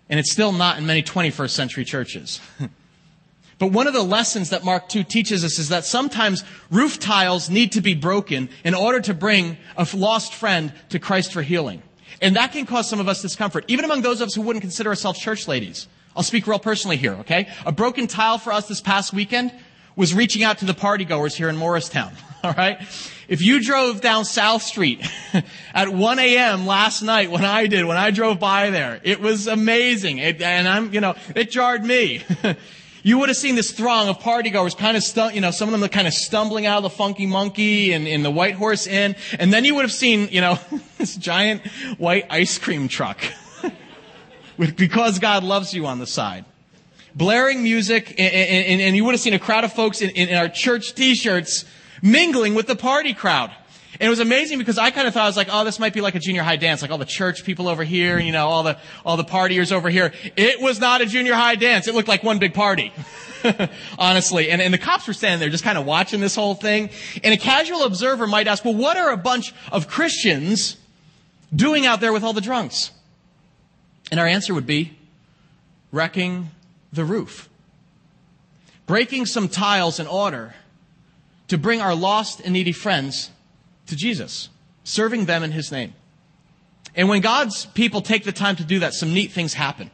and 0.07 0.19
it's 0.19 0.31
still 0.31 0.51
not 0.51 0.77
in 0.77 0.85
many 0.85 1.01
21st 1.01 1.49
century 1.49 1.83
churches. 1.83 2.39
but 3.57 3.71
one 3.71 3.87
of 3.87 3.93
the 3.93 4.03
lessons 4.03 4.51
that 4.51 4.63
Mark 4.63 4.87
2 4.87 5.03
teaches 5.03 5.43
us 5.43 5.57
is 5.57 5.69
that 5.69 5.83
sometimes 5.83 6.43
roof 6.69 6.99
tiles 6.99 7.49
need 7.49 7.71
to 7.71 7.81
be 7.81 7.95
broken 7.95 8.49
in 8.63 8.75
order 8.75 9.01
to 9.01 9.15
bring 9.15 9.57
a 9.75 9.87
lost 9.95 10.35
friend 10.35 10.71
to 10.89 10.99
Christ 10.99 11.33
for 11.33 11.41
healing. 11.41 11.81
And 12.21 12.35
that 12.35 12.51
can 12.51 12.67
cause 12.67 12.87
some 12.87 12.99
of 12.99 13.07
us 13.07 13.23
discomfort, 13.23 13.65
even 13.67 13.83
among 13.83 14.03
those 14.03 14.21
of 14.21 14.27
us 14.27 14.35
who 14.35 14.43
wouldn't 14.43 14.61
consider 14.61 14.89
ourselves 14.89 15.19
church 15.19 15.47
ladies. 15.47 15.87
I'll 16.15 16.23
speak 16.23 16.47
real 16.47 16.59
personally 16.59 16.97
here, 16.97 17.13
okay? 17.15 17.49
A 17.65 17.71
broken 17.71 18.07
tile 18.07 18.37
for 18.37 18.53
us 18.53 18.67
this 18.67 18.79
past 18.79 19.13
weekend 19.13 19.51
was 19.95 20.13
reaching 20.13 20.43
out 20.43 20.59
to 20.59 20.65
the 20.65 20.73
partygoers 20.73 21.35
here 21.35 21.49
in 21.49 21.57
Morristown, 21.57 22.13
alright? 22.43 22.79
If 23.27 23.41
you 23.41 23.61
drove 23.61 24.01
down 24.01 24.23
South 24.23 24.61
Street 24.61 25.05
at 25.73 25.89
1 25.89 26.19
a.m. 26.19 26.65
last 26.65 27.01
night 27.01 27.31
when 27.31 27.43
I 27.43 27.67
did, 27.67 27.85
when 27.85 27.97
I 27.97 28.11
drove 28.11 28.39
by 28.39 28.69
there, 28.69 29.01
it 29.03 29.19
was 29.19 29.47
amazing. 29.47 30.19
It, 30.19 30.41
and 30.41 30.67
I'm, 30.67 30.93
you 30.93 31.01
know, 31.01 31.15
it 31.35 31.51
jarred 31.51 31.83
me. 31.83 32.23
you 33.03 33.17
would 33.17 33.29
have 33.29 33.37
seen 33.37 33.55
this 33.55 33.71
throng 33.71 34.07
of 34.07 34.19
partygoers 34.19 34.77
kind 34.77 34.95
of, 34.95 35.03
stu- 35.03 35.33
you 35.33 35.41
know, 35.41 35.51
some 35.51 35.73
of 35.73 35.79
them 35.79 35.89
kind 35.89 36.07
of 36.07 36.13
stumbling 36.13 36.65
out 36.65 36.77
of 36.77 36.83
the 36.83 36.89
Funky 36.91 37.25
Monkey 37.25 37.91
and 37.91 38.07
in 38.07 38.23
the 38.23 38.31
White 38.31 38.55
Horse 38.55 38.87
Inn. 38.87 39.15
And 39.37 39.51
then 39.51 39.65
you 39.65 39.75
would 39.75 39.83
have 39.83 39.91
seen, 39.91 40.29
you 40.31 40.41
know, 40.41 40.59
this 40.97 41.15
giant 41.17 41.65
white 41.97 42.27
ice 42.29 42.57
cream 42.57 42.87
truck 42.87 43.21
with 44.57 44.75
because 44.77 45.19
God 45.19 45.43
loves 45.43 45.73
you 45.73 45.85
on 45.85 45.99
the 45.99 46.07
side. 46.07 46.45
Blaring 47.15 47.63
music, 47.63 48.09
and, 48.11 48.19
and, 48.19 48.81
and 48.81 48.95
you 48.95 49.05
would 49.05 49.13
have 49.13 49.21
seen 49.21 49.33
a 49.33 49.39
crowd 49.39 49.63
of 49.63 49.71
folks 49.71 50.01
in, 50.01 50.09
in 50.11 50.35
our 50.35 50.49
church 50.49 50.95
t-shirts 50.95 51.63
mingling 52.01 52.55
with 52.55 52.67
the 52.67 52.75
party 52.75 53.13
crowd. 53.13 53.51
And 53.99 54.07
it 54.07 54.09
was 54.09 54.19
amazing 54.19 54.59
because 54.59 54.77
I 54.77 54.91
kind 54.91 55.07
of 55.07 55.13
thought 55.13 55.23
I 55.23 55.27
was 55.27 55.37
like, 55.37 55.47
oh, 55.49 55.63
this 55.63 55.79
might 55.79 55.93
be 55.93 56.01
like 56.01 56.15
a 56.15 56.19
junior 56.19 56.43
high 56.43 56.57
dance, 56.57 56.81
like 56.81 56.91
all 56.91 56.97
the 56.97 57.05
church 57.05 57.45
people 57.45 57.69
over 57.69 57.85
here, 57.85 58.19
you 58.19 58.33
know, 58.33 58.47
all 58.47 58.63
the 58.63 58.77
all 59.05 59.15
the 59.15 59.23
partiers 59.23 59.71
over 59.71 59.89
here. 59.89 60.11
It 60.35 60.59
was 60.59 60.81
not 60.81 61.01
a 61.01 61.05
junior 61.05 61.33
high 61.33 61.55
dance. 61.55 61.87
It 61.87 61.95
looked 61.95 62.09
like 62.09 62.21
one 62.21 62.37
big 62.37 62.53
party. 62.53 62.91
Honestly. 63.97 64.49
And, 64.49 64.61
and 64.61 64.73
the 64.73 64.77
cops 64.77 65.07
were 65.07 65.13
standing 65.13 65.39
there 65.39 65.49
just 65.49 65.63
kind 65.63 65.77
of 65.77 65.85
watching 65.85 66.19
this 66.19 66.35
whole 66.35 66.55
thing. 66.55 66.89
And 67.23 67.33
a 67.33 67.37
casual 67.37 67.83
observer 67.83 68.27
might 68.27 68.47
ask, 68.47 68.65
well, 68.65 68.75
what 68.75 68.97
are 68.97 69.11
a 69.11 69.17
bunch 69.17 69.53
of 69.71 69.87
Christians 69.87 70.75
doing 71.55 71.85
out 71.85 72.01
there 72.01 72.11
with 72.11 72.23
all 72.23 72.33
the 72.33 72.41
drunks? 72.41 72.91
And 74.11 74.19
our 74.19 74.27
answer 74.27 74.53
would 74.53 74.67
be 74.67 74.97
wrecking 75.91 76.51
the 76.93 77.05
roof, 77.05 77.49
breaking 78.85 79.25
some 79.25 79.49
tiles 79.49 79.99
in 79.99 80.07
order 80.07 80.53
to 81.47 81.57
bring 81.57 81.81
our 81.81 81.95
lost 81.95 82.39
and 82.39 82.53
needy 82.53 82.71
friends 82.71 83.31
to 83.87 83.95
Jesus, 83.95 84.49
serving 84.83 85.25
them 85.25 85.43
in 85.43 85.51
His 85.51 85.71
name. 85.71 85.93
And 86.95 87.09
when 87.09 87.21
God's 87.21 87.65
people 87.67 88.01
take 88.01 88.23
the 88.23 88.31
time 88.31 88.55
to 88.55 88.63
do 88.63 88.79
that, 88.79 88.93
some 88.93 89.13
neat 89.13 89.31
things 89.31 89.53
happen. 89.53 89.91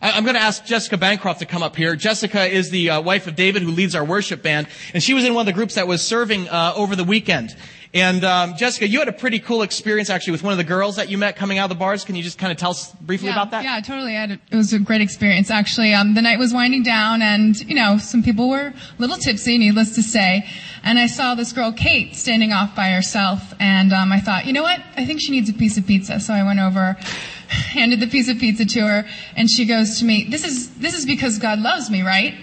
I'm 0.00 0.22
going 0.22 0.36
to 0.36 0.40
ask 0.40 0.64
Jessica 0.64 0.96
Bancroft 0.96 1.40
to 1.40 1.46
come 1.46 1.62
up 1.62 1.74
here. 1.74 1.96
Jessica 1.96 2.46
is 2.46 2.70
the 2.70 2.90
uh, 2.90 3.00
wife 3.00 3.26
of 3.26 3.34
David 3.34 3.62
who 3.62 3.72
leads 3.72 3.96
our 3.96 4.04
worship 4.04 4.42
band, 4.42 4.68
and 4.94 5.02
she 5.02 5.12
was 5.12 5.24
in 5.24 5.34
one 5.34 5.42
of 5.42 5.46
the 5.46 5.52
groups 5.52 5.74
that 5.74 5.88
was 5.88 6.02
serving 6.02 6.48
uh, 6.48 6.72
over 6.76 6.94
the 6.94 7.02
weekend. 7.02 7.56
And 7.94 8.22
um, 8.22 8.54
Jessica, 8.56 8.86
you 8.86 8.98
had 8.98 9.08
a 9.08 9.12
pretty 9.12 9.38
cool 9.38 9.62
experience 9.62 10.10
actually 10.10 10.32
with 10.32 10.42
one 10.42 10.52
of 10.52 10.58
the 10.58 10.64
girls 10.64 10.96
that 10.96 11.08
you 11.08 11.16
met 11.16 11.36
coming 11.36 11.56
out 11.56 11.64
of 11.64 11.68
the 11.70 11.80
bars. 11.80 12.04
Can 12.04 12.16
you 12.16 12.22
just 12.22 12.38
kind 12.38 12.52
of 12.52 12.58
tell 12.58 12.70
us 12.70 12.92
briefly 13.00 13.28
yeah, 13.28 13.34
about 13.34 13.50
that? 13.52 13.64
Yeah, 13.64 13.80
totally. 13.80 14.14
I 14.14 14.20
had 14.20 14.30
a, 14.32 14.40
it 14.50 14.56
was 14.56 14.74
a 14.74 14.78
great 14.78 15.00
experience 15.00 15.50
actually. 15.50 15.94
Um, 15.94 16.14
the 16.14 16.20
night 16.20 16.38
was 16.38 16.52
winding 16.52 16.82
down, 16.82 17.22
and 17.22 17.58
you 17.60 17.74
know, 17.74 17.96
some 17.96 18.22
people 18.22 18.50
were 18.50 18.74
a 18.74 18.74
little 18.98 19.16
tipsy, 19.16 19.56
needless 19.56 19.94
to 19.94 20.02
say. 20.02 20.46
And 20.84 20.98
I 20.98 21.06
saw 21.06 21.34
this 21.34 21.52
girl, 21.52 21.72
Kate, 21.72 22.14
standing 22.14 22.52
off 22.52 22.76
by 22.76 22.90
herself, 22.90 23.54
and 23.58 23.92
um, 23.92 24.12
I 24.12 24.20
thought, 24.20 24.44
you 24.44 24.52
know 24.52 24.62
what? 24.62 24.80
I 24.96 25.06
think 25.06 25.20
she 25.20 25.32
needs 25.32 25.48
a 25.48 25.54
piece 25.54 25.78
of 25.78 25.86
pizza. 25.86 26.20
So 26.20 26.34
I 26.34 26.44
went 26.44 26.60
over, 26.60 26.92
handed 27.48 28.00
the 28.00 28.06
piece 28.06 28.28
of 28.28 28.38
pizza 28.38 28.66
to 28.66 28.80
her, 28.86 29.08
and 29.34 29.50
she 29.50 29.64
goes 29.64 29.98
to 30.00 30.04
me, 30.04 30.26
"This 30.28 30.44
is 30.44 30.74
this 30.74 30.94
is 30.94 31.06
because 31.06 31.38
God 31.38 31.60
loves 31.60 31.90
me, 31.90 32.02
right?" 32.02 32.34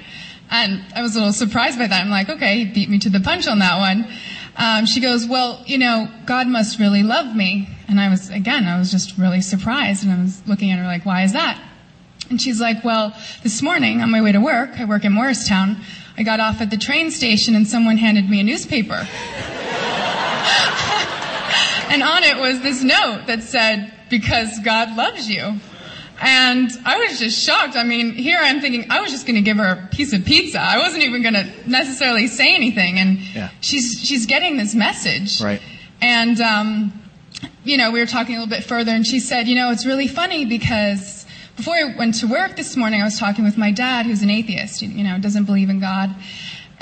And 0.49 0.83
I 0.95 1.01
was 1.01 1.15
a 1.15 1.19
little 1.19 1.33
surprised 1.33 1.79
by 1.79 1.87
that. 1.87 2.01
I'm 2.01 2.09
like, 2.09 2.29
okay, 2.29 2.59
he 2.59 2.65
beat 2.65 2.89
me 2.89 2.99
to 2.99 3.09
the 3.09 3.19
punch 3.19 3.47
on 3.47 3.59
that 3.59 3.79
one. 3.79 4.07
Um, 4.57 4.85
she 4.85 5.01
goes, 5.01 5.25
well, 5.25 5.61
you 5.65 5.77
know, 5.77 6.07
God 6.25 6.47
must 6.47 6.79
really 6.79 7.03
love 7.03 7.35
me. 7.35 7.67
And 7.87 7.99
I 7.99 8.09
was, 8.09 8.29
again, 8.29 8.65
I 8.65 8.77
was 8.79 8.89
just 8.89 9.17
really 9.17 9.41
surprised. 9.41 10.03
And 10.03 10.13
I 10.13 10.21
was 10.21 10.41
looking 10.47 10.71
at 10.71 10.79
her 10.79 10.85
like, 10.85 11.05
why 11.05 11.23
is 11.23 11.33
that? 11.33 11.61
And 12.29 12.41
she's 12.41 12.59
like, 12.59 12.83
well, 12.83 13.15
this 13.43 13.61
morning 13.61 14.01
on 14.01 14.09
my 14.09 14.21
way 14.21 14.31
to 14.31 14.39
work, 14.39 14.79
I 14.79 14.85
work 14.85 15.05
in 15.05 15.11
Morristown, 15.11 15.77
I 16.17 16.23
got 16.23 16.39
off 16.39 16.61
at 16.61 16.69
the 16.71 16.77
train 16.77 17.11
station 17.11 17.53
and 17.55 17.67
someone 17.67 17.97
handed 17.97 18.29
me 18.29 18.39
a 18.39 18.43
newspaper. 18.43 18.93
and 21.89 22.01
on 22.01 22.23
it 22.23 22.37
was 22.37 22.61
this 22.61 22.81
note 22.81 23.25
that 23.27 23.43
said, 23.43 23.93
because 24.09 24.59
God 24.59 24.95
loves 24.95 25.29
you. 25.29 25.59
And 26.21 26.71
I 26.85 26.97
was 26.99 27.19
just 27.19 27.43
shocked. 27.43 27.75
I 27.75 27.83
mean, 27.83 28.13
here 28.13 28.37
I'm 28.41 28.61
thinking 28.61 28.89
I 28.89 29.01
was 29.01 29.11
just 29.11 29.25
going 29.27 29.35
to 29.35 29.41
give 29.41 29.57
her 29.57 29.65
a 29.83 29.87
piece 29.95 30.13
of 30.13 30.23
pizza. 30.25 30.59
I 30.59 30.77
wasn't 30.77 31.03
even 31.03 31.21
going 31.21 31.33
to 31.33 31.49
necessarily 31.69 32.27
say 32.27 32.55
anything. 32.55 32.99
And 32.99 33.19
Yeah. 33.19 33.49
she's 33.61 33.99
she's 34.03 34.25
getting 34.25 34.57
this 34.57 34.73
message. 34.73 35.41
Right. 35.41 35.61
And 36.01 36.39
um, 36.39 37.01
you 37.63 37.77
know, 37.77 37.91
we 37.91 37.99
were 37.99 38.05
talking 38.05 38.35
a 38.35 38.39
little 38.39 38.49
bit 38.55 38.63
further, 38.63 38.91
and 38.91 39.05
she 39.05 39.19
said, 39.19 39.47
you 39.47 39.55
know, 39.55 39.71
it's 39.71 39.85
really 39.85 40.07
funny 40.07 40.45
because 40.45 41.25
before 41.57 41.75
I 41.75 41.95
went 41.97 42.15
to 42.15 42.27
work 42.27 42.55
this 42.55 42.75
morning, 42.75 43.01
I 43.01 43.05
was 43.05 43.17
talking 43.19 43.43
with 43.43 43.57
my 43.57 43.71
dad, 43.71 44.05
who's 44.05 44.21
an 44.21 44.29
atheist. 44.29 44.81
You 44.81 45.03
know, 45.03 45.17
doesn't 45.19 45.45
believe 45.45 45.69
in 45.69 45.79
God. 45.79 46.15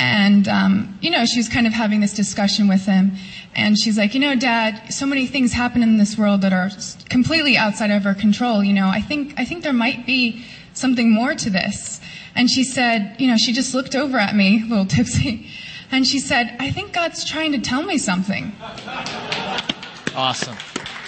And, 0.03 0.49
um, 0.49 0.97
you 1.01 1.09
know, 1.09 1.25
she 1.25 1.39
was 1.39 1.47
kind 1.47 1.65
of 1.65 1.71
having 1.71 2.01
this 2.01 2.13
discussion 2.13 2.67
with 2.67 2.85
him. 2.85 3.13
And 3.55 3.79
she's 3.79 3.97
like, 3.97 4.13
you 4.13 4.19
know, 4.19 4.35
dad, 4.35 4.91
so 4.93 5.05
many 5.05 5.27
things 5.27 5.53
happen 5.53 5.81
in 5.81 5.97
this 5.97 6.17
world 6.17 6.41
that 6.41 6.51
are 6.51 6.69
completely 7.09 7.55
outside 7.55 7.89
of 7.89 8.05
our 8.05 8.13
control. 8.13 8.63
You 8.65 8.73
know, 8.73 8.87
I 8.89 8.99
think, 8.99 9.33
I 9.37 9.45
think 9.45 9.63
there 9.63 9.71
might 9.71 10.05
be 10.05 10.43
something 10.73 11.09
more 11.09 11.35
to 11.35 11.49
this. 11.49 12.01
And 12.35 12.49
she 12.49 12.65
said, 12.65 13.15
you 13.17 13.27
know, 13.27 13.37
she 13.37 13.53
just 13.53 13.73
looked 13.73 13.95
over 13.95 14.17
at 14.17 14.35
me, 14.35 14.63
a 14.65 14.65
little 14.69 14.85
tipsy, 14.85 15.47
and 15.89 16.05
she 16.05 16.19
said, 16.19 16.57
I 16.59 16.69
think 16.69 16.91
God's 16.91 17.23
trying 17.23 17.53
to 17.53 17.61
tell 17.61 17.83
me 17.83 17.97
something. 17.97 18.51
Awesome. 20.15 20.55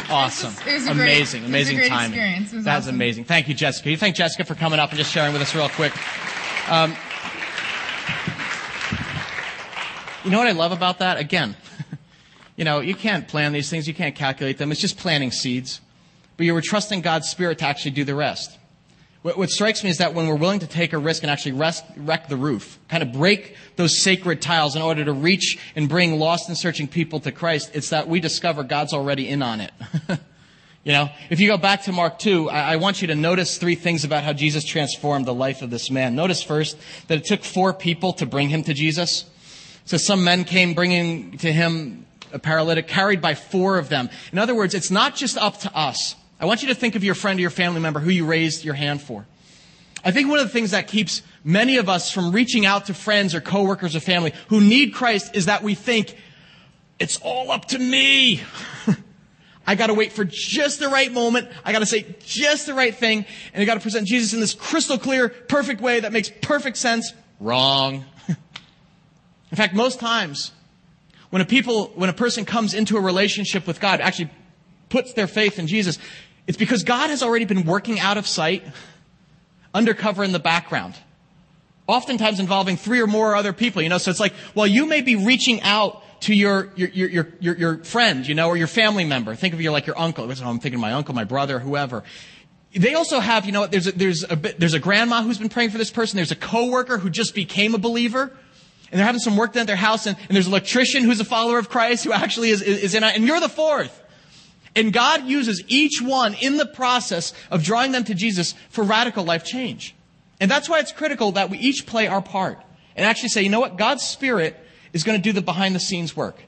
Awesome. 0.10 0.51
It 0.67 0.73
was 0.73 0.88
amazing, 0.88 1.41
it 1.41 1.43
was 1.43 1.49
amazing 1.51 1.77
great 1.77 1.89
timing. 1.89 2.13
experience. 2.13 2.53
It 2.53 2.55
was 2.55 2.65
That's 2.65 2.86
awesome. 2.86 2.95
amazing. 2.95 3.25
Thank 3.25 3.47
you, 3.47 3.53
Jessica. 3.53 3.91
You 3.91 3.97
thank 3.97 4.15
Jessica 4.15 4.43
for 4.45 4.55
coming 4.55 4.79
up 4.79 4.89
and 4.89 4.97
just 4.97 5.12
sharing 5.12 5.31
with 5.31 5.43
us 5.43 5.53
real 5.53 5.69
quick. 5.69 5.93
Um, 6.71 6.95
you 10.25 10.31
know 10.31 10.39
what 10.39 10.47
I 10.47 10.53
love 10.53 10.71
about 10.71 10.99
that? 10.99 11.17
Again, 11.17 11.55
you 12.55 12.65
know, 12.65 12.79
you 12.79 12.95
can't 12.95 13.27
plan 13.27 13.53
these 13.53 13.69
things, 13.69 13.88
you 13.88 13.93
can't 13.93 14.15
calculate 14.15 14.57
them. 14.57 14.71
It's 14.71 14.81
just 14.81 14.97
planting 14.97 15.31
seeds. 15.31 15.81
But 16.35 16.45
you 16.45 16.53
were 16.53 16.61
trusting 16.61 17.01
God's 17.01 17.29
Spirit 17.29 17.59
to 17.59 17.65
actually 17.65 17.91
do 17.91 18.03
the 18.03 18.15
rest. 18.15 18.57
What, 19.21 19.38
what 19.38 19.49
strikes 19.49 19.83
me 19.83 19.89
is 19.89 19.99
that 19.99 20.13
when 20.13 20.27
we're 20.27 20.35
willing 20.35 20.59
to 20.59 20.67
take 20.67 20.93
a 20.93 20.97
risk 20.97 21.23
and 21.23 21.31
actually 21.31 21.53
rest, 21.53 21.83
wreck 21.95 22.27
the 22.27 22.38
roof, 22.38 22.79
kind 22.89 23.03
of 23.03 23.13
break 23.13 23.55
those 23.75 24.01
sacred 24.01 24.41
tiles 24.41 24.75
in 24.75 24.81
order 24.81 25.05
to 25.05 25.13
reach 25.13 25.57
and 25.75 25.88
bring 25.88 26.19
lost 26.19 26.49
and 26.49 26.57
searching 26.57 26.88
people 26.88 27.19
to 27.21 27.31
Christ, 27.31 27.71
it's 27.73 27.89
that 27.89 28.07
we 28.07 28.19
discover 28.19 28.63
God's 28.63 28.93
already 28.93 29.27
in 29.27 29.41
on 29.41 29.61
it. 29.61 29.71
you 30.83 30.91
know, 30.91 31.09
if 31.29 31.39
you 31.39 31.47
go 31.47 31.57
back 31.57 31.83
to 31.83 31.91
Mark 31.91 32.19
2, 32.19 32.49
I, 32.49 32.73
I 32.73 32.75
want 32.77 33.01
you 33.01 33.07
to 33.07 33.15
notice 33.15 33.57
three 33.57 33.75
things 33.75 34.03
about 34.03 34.23
how 34.23 34.33
Jesus 34.33 34.63
transformed 34.63 35.25
the 35.25 35.33
life 35.33 35.61
of 35.61 35.69
this 35.69 35.89
man. 35.89 36.15
Notice 36.15 36.43
first 36.43 36.77
that 37.07 37.17
it 37.17 37.25
took 37.25 37.43
four 37.43 37.73
people 37.73 38.13
to 38.13 38.25
bring 38.25 38.49
him 38.49 38.63
to 38.63 38.73
Jesus. 38.73 39.25
So 39.86 39.98
some 39.98 40.24
men 40.24 40.43
came 40.43 40.74
bringing 40.74 41.38
to 41.39 41.52
him 41.52 42.06
a 42.34 42.39
paralytic 42.39 42.88
carried 42.88 43.21
by 43.21 43.36
four 43.36 43.78
of 43.78 43.88
them. 43.88 44.10
In 44.32 44.39
other 44.39 44.56
words, 44.56 44.74
it's 44.74 44.91
not 44.91 45.15
just 45.15 45.38
up 45.38 45.60
to 45.62 45.76
us. 45.76 46.15
I 46.39 46.45
want 46.45 46.63
you 46.63 46.67
to 46.69 46.76
think 46.76 46.95
of 46.95 47.04
your 47.04 47.15
friend 47.15 47.39
or 47.39 47.41
your 47.41 47.50
family 47.50 47.80
member 47.80 48.00
who 48.00 48.10
you 48.10 48.26
raised 48.26 48.65
your 48.65 48.74
hand 48.74 49.02
for. 49.02 49.26
I 50.04 50.12
think 50.12 50.30
one 50.30 50.39
of 50.39 50.45
the 50.45 50.54
things 50.54 50.71
that 50.71 50.88
keeps 50.88 51.21
many 51.43 51.78
of 51.78 51.88
us 51.88 52.12
from 52.12 52.32
reaching 52.32 52.65
out 52.65 52.86
to 52.86 52.93
friends 52.93 53.34
or 53.34 53.41
coworkers 53.41 53.95
or 53.95 54.00
family 54.00 54.34
who 54.50 54.60
need 54.60 54.93
Christ 54.93 55.36
is 55.36 55.45
that 55.45 55.63
we 55.63 55.76
think 55.76 56.15
it's 57.00 57.17
all 57.17 57.52
up 57.52 57.65
to 57.69 57.80
me. 57.80 58.41
I 59.67 59.76
gotta 59.76 59.93
wait 59.93 60.12
for 60.12 60.24
just 60.24 60.80
the 60.80 60.89
right 60.89 61.12
moment. 61.12 61.50
I 61.63 61.71
gotta 61.71 61.88
say 61.88 62.15
just 62.24 62.67
the 62.67 62.74
right 62.74 62.93
thing. 62.93 63.26
And 63.54 63.62
I 63.62 63.65
gotta 63.65 63.80
present 63.80 64.08
Jesus 64.08 64.34
in 64.34 64.39
this 64.39 64.54
crystal 64.54 64.98
clear, 64.98 65.30
perfect 65.30 65.82
way 65.82 66.00
that 66.02 66.12
makes 66.12 66.30
perfect 66.41 66.78
sense. 66.78 67.13
Wrong. 67.39 68.06
In 69.51 69.58
fact, 69.58 69.73
most 69.73 69.99
times, 69.99 70.51
when 71.29 71.41
a 71.41 71.45
people, 71.45 71.91
when 71.95 72.10
a 72.10 72.13
person 72.13 72.45
comes 72.45 72.73
into 72.73 72.97
a 72.97 73.01
relationship 73.01 73.67
with 73.67 73.79
God, 73.79 74.01
actually 74.01 74.29
puts 74.89 75.13
their 75.13 75.27
faith 75.27 75.60
in 75.60 75.67
Jesus, 75.67 75.97
it's 76.47 76.58
because 76.58 76.84
God 76.84 77.10
has 77.10 77.23
already 77.23 77.45
been 77.45 77.65
working 77.65 77.99
out 77.99 78.17
of 78.17 78.27
sight, 78.27 78.63
undercover 79.73 80.23
in 80.23 80.31
the 80.31 80.39
background. 80.39 80.95
Oftentimes 81.88 82.39
involving 82.39 82.77
three 82.77 83.01
or 83.01 83.08
more 83.08 83.36
other 83.36 83.53
people, 83.53 83.81
you 83.81 83.89
know, 83.89 83.97
so 83.97 84.10
it's 84.10 84.19
like, 84.19 84.34
well, 84.55 84.65
you 84.65 84.86
may 84.86 85.01
be 85.01 85.15
reaching 85.15 85.62
out 85.62 86.01
to 86.21 86.34
your, 86.34 86.71
your, 86.75 86.89
your, 86.89 87.27
your, 87.39 87.58
your, 87.58 87.77
friend, 87.84 88.27
you 88.27 88.34
know, 88.34 88.47
or 88.47 88.58
your 88.58 88.67
family 88.67 89.03
member. 89.03 89.36
Think 89.36 89.53
of 89.53 89.62
your, 89.62 89.71
like 89.71 89.86
your 89.86 89.99
uncle. 89.99 90.29
I'm 90.31 90.60
thinking, 90.60 90.79
my 90.79 90.93
uncle, 90.93 91.13
my 91.13 91.23
brother, 91.23 91.60
whoever. 91.60 92.03
They 92.73 92.93
also 92.93 93.19
have, 93.19 93.45
you 93.45 93.51
know, 93.51 93.67
there's 93.67 93.88
a, 93.88 93.91
there's 93.91 94.23
a 94.23 94.36
there's 94.36 94.73
a 94.73 94.79
grandma 94.79 95.21
who's 95.21 95.38
been 95.38 95.49
praying 95.49 95.69
for 95.69 95.77
this 95.77 95.91
person. 95.91 96.17
There's 96.17 96.31
a 96.31 96.36
coworker 96.36 96.97
who 96.97 97.10
just 97.10 97.36
became 97.36 97.75
a 97.75 97.77
believer. 97.77 98.36
And 98.95 99.01
they're 99.01 99.08
having 99.08 99.19
some 99.19 99.36
work 99.36 99.51
done 99.51 99.60
at 99.60 99.67
their 99.67 99.75
house, 99.75 100.05
and, 100.05 100.17
and 100.17 100.29
there's 100.29 100.47
an 100.47 100.53
electrician 100.53 101.03
who's 101.03 101.19
a 101.19 101.25
follower 101.25 101.60
of 101.60 101.67
Christ 101.67 102.05
who 102.05 102.13
actually 102.13 102.49
is, 102.49 102.62
is, 102.62 102.81
is 102.81 102.95
in, 102.95 103.03
it, 103.03 103.13
and 103.13 103.27
you're 103.27 103.41
the 103.41 103.49
fourth. 103.49 104.01
And 104.73 104.93
God 104.93 105.25
uses 105.25 105.62
each 105.67 106.01
one 106.01 106.34
in 106.36 106.55
the 106.55 106.65
process 106.65 107.34
of 107.51 107.62
drawing 107.62 107.91
them 107.91 108.05
to 108.05 108.13
Jesus 108.15 108.55
for 108.69 108.86
radical 108.86 109.25
life 109.25 109.43
change. 109.43 109.93
And 110.39 110.49
that's 110.49 110.69
why 110.69 110.79
it's 110.79 110.93
critical 110.93 111.34
that 111.34 111.49
we 111.49 111.58
each 111.58 111.86
play 111.86 112.08
our 112.08 112.21
part 112.21 112.58
and 112.95 113.05
actually 113.05 113.27
say, 113.27 113.41
you 113.41 113.49
know 113.49 113.60
what? 113.60 113.77
God's 113.77 114.01
Spirit 114.01 114.58
is 114.93 115.03
going 115.03 115.19
to 115.19 115.21
do 115.21 115.34
the 115.34 115.41
behind 115.41 115.75
the 115.75 115.81
scenes 115.81 116.15
work. 116.15 116.41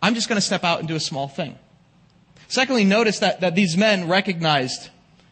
I'm 0.00 0.14
just 0.14 0.28
going 0.28 0.36
to 0.36 0.46
step 0.46 0.62
out 0.62 0.78
and 0.78 0.86
do 0.86 0.94
a 0.94 1.00
small 1.00 1.26
thing. 1.26 1.58
Secondly, 2.46 2.84
notice 2.84 3.18
that, 3.18 3.40
that 3.40 3.56
these 3.56 3.76
men 3.76 4.08
recognized 4.08 4.90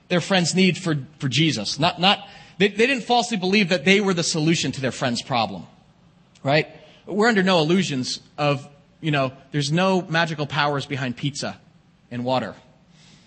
their 0.08 0.20
friend's 0.20 0.56
need 0.56 0.76
for, 0.76 0.96
for 1.20 1.28
Jesus. 1.28 1.78
Not, 1.78 2.00
not, 2.00 2.26
they, 2.58 2.66
they 2.66 2.88
didn't 2.88 3.04
falsely 3.04 3.36
believe 3.36 3.68
that 3.68 3.84
they 3.84 4.00
were 4.00 4.12
the 4.12 4.24
solution 4.24 4.72
to 4.72 4.80
their 4.80 4.90
friend's 4.90 5.22
problem. 5.22 5.68
Right? 6.42 6.68
We're 7.06 7.28
under 7.28 7.42
no 7.42 7.58
illusions 7.60 8.20
of, 8.38 8.68
you 9.00 9.10
know, 9.10 9.32
there's 9.50 9.72
no 9.72 10.02
magical 10.02 10.46
powers 10.46 10.86
behind 10.86 11.16
pizza 11.16 11.60
and 12.10 12.24
water. 12.24 12.54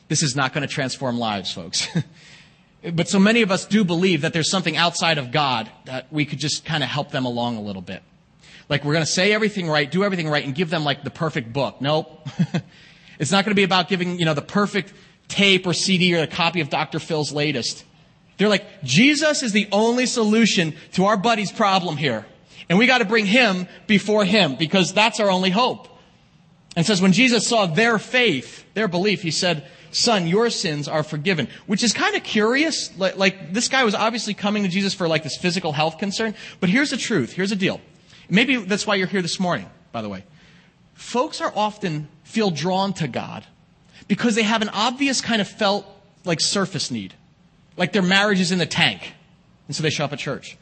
This 0.08 0.24
is 0.24 0.36
not 0.36 0.54
going 0.54 0.68
to 0.68 0.74
transform 0.74 1.18
lives, 1.18 1.52
folks. 1.52 1.88
but 2.94 3.10
so 3.10 3.20
many 3.20 3.42
of 3.42 3.52
us 3.52 3.66
do 3.66 3.84
believe 3.84 4.22
that 4.22 4.34
there's 4.34 4.50
something 4.50 4.78
outside 4.78 5.18
of 5.18 5.32
God 5.32 5.70
that 5.86 6.12
we 6.12 6.26
could 6.26 6.40
just 6.40 6.66
kind 6.66 6.84
of 6.84 6.90
help 6.90 7.12
them 7.12 7.26
along 7.26 7.58
a 7.58 7.62
little 7.62 7.82
bit. 7.82 8.04
Like 8.70 8.84
we're 8.84 8.94
going 8.94 9.06
to 9.06 9.12
say 9.12 9.34
everything 9.34 9.68
right, 9.68 9.90
do 9.90 10.04
everything 10.04 10.28
right, 10.28 10.44
and 10.44 10.56
give 10.56 10.70
them 10.70 10.84
like 10.84 11.04
the 11.04 11.10
perfect 11.10 11.54
book. 11.54 11.82
Nope. 11.82 12.28
it's 13.20 13.32
not 13.32 13.46
going 13.46 13.52
to 13.52 13.60
be 13.60 13.64
about 13.64 13.90
giving, 13.90 14.20
you 14.20 14.26
know, 14.26 14.34
the 14.34 14.42
perfect 14.42 14.94
tape 15.28 15.66
or 15.68 15.74
CD 15.74 16.16
or 16.16 16.24
a 16.24 16.28
copy 16.28 16.62
of 16.62 16.70
Dr. 16.70 17.00
Phil's 17.00 17.32
latest. 17.32 17.84
They're 18.38 18.50
like, 18.50 18.84
Jesus 18.84 19.44
is 19.44 19.52
the 19.54 19.68
only 19.72 20.06
solution 20.06 20.76
to 20.94 21.06
our 21.06 21.18
buddy's 21.18 21.52
problem 21.52 21.98
here. 21.98 22.26
And 22.70 22.78
we 22.78 22.88
got 22.88 23.00
to 23.00 23.06
bring 23.06 23.26
him 23.26 23.68
before 23.88 24.26
him 24.26 24.56
because 24.56 24.94
that's 24.94 25.20
our 25.20 25.30
only 25.30 25.50
hope. 25.50 25.88
And 26.76 26.86
says, 26.86 27.02
when 27.02 27.14
Jesus 27.14 27.48
saw 27.48 27.68
their 27.68 27.98
faith, 27.98 28.66
their 28.74 28.88
belief, 28.88 29.22
he 29.22 29.32
said, 29.32 29.66
son, 29.92 30.28
your 30.28 30.50
sins 30.50 30.88
are 30.88 31.04
forgiven. 31.04 31.48
Which 31.68 31.84
is 31.84 31.94
kind 31.94 32.16
of 32.16 32.24
curious. 32.24 32.96
Like, 32.98 33.18
like, 33.18 33.54
this 33.54 33.70
guy 33.70 33.84
was 33.84 33.96
obviously 33.96 34.34
coming 34.34 34.64
to 34.64 34.70
Jesus 34.70 34.94
for 34.94 35.08
like 35.08 35.24
this 35.24 35.38
physical 35.38 35.72
health 35.72 36.00
concern. 36.00 36.36
But 36.60 36.70
here's 36.70 36.90
the 36.90 36.98
truth. 36.98 37.32
Here's 37.32 37.52
the 37.52 37.56
deal. 37.56 37.80
Maybe 38.30 38.58
that's 38.58 38.86
why 38.86 38.96
you're 38.96 39.08
here 39.08 39.22
this 39.22 39.40
morning, 39.40 39.70
by 39.92 40.02
the 40.02 40.10
way. 40.10 40.24
Folks 40.96 41.40
are 41.42 41.54
often 41.56 42.08
feel 42.24 42.52
drawn 42.52 42.94
to 42.94 43.08
God 43.08 43.46
because 44.08 44.36
they 44.36 44.44
have 44.44 44.62
an 44.62 44.70
obvious 44.70 45.22
kind 45.22 45.42
of 45.42 45.48
felt 45.48 45.86
like 46.26 46.42
surface 46.42 46.92
need. 46.92 47.14
Like 47.78 47.94
their 47.94 48.02
marriage 48.02 48.40
is 48.40 48.52
in 48.52 48.60
the 48.60 48.66
tank. 48.66 49.14
And 49.68 49.76
so 49.76 49.84
they 49.84 49.90
show 49.90 50.06
up 50.06 50.14
at 50.14 50.20
church. 50.20 50.58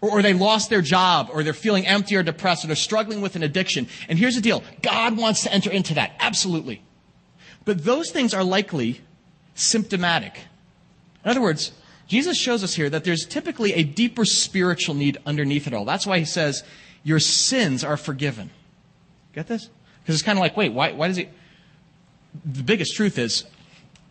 Or, 0.00 0.10
or 0.10 0.22
they 0.22 0.34
lost 0.34 0.70
their 0.70 0.82
job, 0.82 1.30
or 1.32 1.42
they're 1.42 1.52
feeling 1.52 1.86
empty 1.86 2.16
or 2.16 2.22
depressed, 2.22 2.64
or 2.64 2.66
they're 2.68 2.76
struggling 2.76 3.20
with 3.20 3.36
an 3.36 3.42
addiction. 3.42 3.88
And 4.08 4.18
here's 4.18 4.34
the 4.34 4.40
deal. 4.40 4.62
God 4.82 5.16
wants 5.16 5.42
to 5.44 5.52
enter 5.52 5.70
into 5.70 5.94
that. 5.94 6.12
Absolutely. 6.20 6.82
But 7.64 7.84
those 7.84 8.10
things 8.10 8.34
are 8.34 8.44
likely 8.44 9.00
symptomatic. 9.54 10.38
In 11.24 11.30
other 11.30 11.40
words, 11.40 11.72
Jesus 12.06 12.38
shows 12.38 12.62
us 12.62 12.74
here 12.74 12.88
that 12.90 13.04
there's 13.04 13.26
typically 13.26 13.72
a 13.74 13.82
deeper 13.82 14.24
spiritual 14.24 14.94
need 14.94 15.18
underneath 15.26 15.66
it 15.66 15.74
all. 15.74 15.84
That's 15.84 16.06
why 16.06 16.18
he 16.18 16.24
says, 16.24 16.62
Your 17.02 17.18
sins 17.18 17.82
are 17.82 17.96
forgiven. 17.96 18.50
Get 19.34 19.48
this? 19.48 19.68
Because 20.02 20.14
it's 20.14 20.24
kind 20.24 20.38
of 20.38 20.40
like, 20.40 20.56
wait, 20.56 20.72
why, 20.72 20.92
why 20.92 21.08
does 21.08 21.16
he. 21.16 21.28
The 22.44 22.62
biggest 22.62 22.94
truth 22.94 23.18
is, 23.18 23.44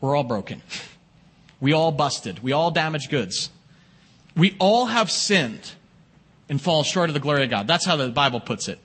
we're 0.02 0.16
all 0.16 0.24
broken. 0.24 0.62
We 1.62 1.72
all 1.72 1.94
busted. 1.94 2.44
We 2.44 2.52
all 2.52 2.70
damaged 2.70 3.10
goods. 3.10 3.50
We 4.36 4.56
all 4.60 4.88
have 4.88 5.10
sinned 5.10 5.72
and 6.50 6.62
fall 6.62 6.84
short 6.84 7.10
of 7.10 7.14
the 7.14 7.20
glory 7.20 7.44
of 7.44 7.50
God. 7.50 7.68
That's 7.68 7.86
how 7.86 7.96
the 7.96 8.10
Bible 8.10 8.40
puts 8.40 8.68
it. 8.68 8.80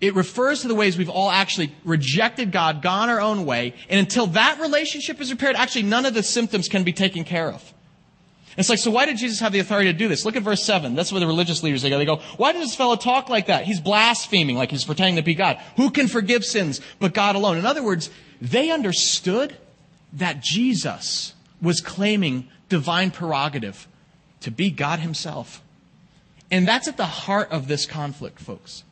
It 0.00 0.14
refers 0.14 0.62
to 0.62 0.68
the 0.68 0.74
ways 0.74 0.96
we've 0.96 1.10
all 1.10 1.30
actually 1.30 1.74
rejected 1.84 2.52
God, 2.52 2.80
gone 2.80 3.10
our 3.10 3.20
own 3.20 3.44
way, 3.44 3.74
and 3.88 4.00
until 4.00 4.28
that 4.28 4.58
relationship 4.60 5.20
is 5.20 5.30
repaired, 5.30 5.56
actually 5.56 5.82
none 5.82 6.06
of 6.06 6.14
the 6.14 6.22
symptoms 6.22 6.68
can 6.68 6.84
be 6.84 6.92
taken 6.92 7.24
care 7.24 7.50
of. 7.52 7.74
It's 8.56 8.68
like, 8.68 8.78
so 8.78 8.90
why 8.90 9.06
did 9.06 9.18
Jesus 9.18 9.40
have 9.40 9.52
the 9.52 9.60
authority 9.60 9.92
to 9.92 9.96
do 9.96 10.08
this? 10.08 10.24
Look 10.24 10.36
at 10.36 10.42
verse 10.42 10.64
7. 10.64 10.94
That's 10.94 11.12
where 11.12 11.20
the 11.20 11.26
religious 11.26 11.62
leaders, 11.62 11.82
they 11.82 11.90
go. 11.90 11.98
They 11.98 12.04
go, 12.04 12.20
why 12.36 12.52
does 12.52 12.62
this 12.62 12.74
fellow 12.74 12.96
talk 12.96 13.28
like 13.28 13.46
that? 13.46 13.64
He's 13.64 13.80
blaspheming, 13.80 14.56
like 14.56 14.70
he's 14.70 14.84
pretending 14.84 15.16
to 15.16 15.22
be 15.22 15.34
God. 15.34 15.58
Who 15.76 15.90
can 15.90 16.08
forgive 16.08 16.44
sins 16.44 16.80
but 16.98 17.14
God 17.14 17.36
alone? 17.36 17.58
In 17.58 17.66
other 17.66 17.82
words, 17.82 18.10
they 18.40 18.70
understood 18.70 19.56
that 20.14 20.42
Jesus 20.42 21.34
was 21.62 21.80
claiming 21.80 22.48
divine 22.68 23.10
prerogative 23.10 23.86
to 24.40 24.50
be 24.50 24.70
God 24.70 25.00
himself. 25.00 25.62
And 26.50 26.66
that's 26.66 26.88
at 26.88 26.96
the 26.96 27.06
heart 27.06 27.50
of 27.50 27.68
this 27.68 27.86
conflict, 27.86 28.40
folks 28.40 28.84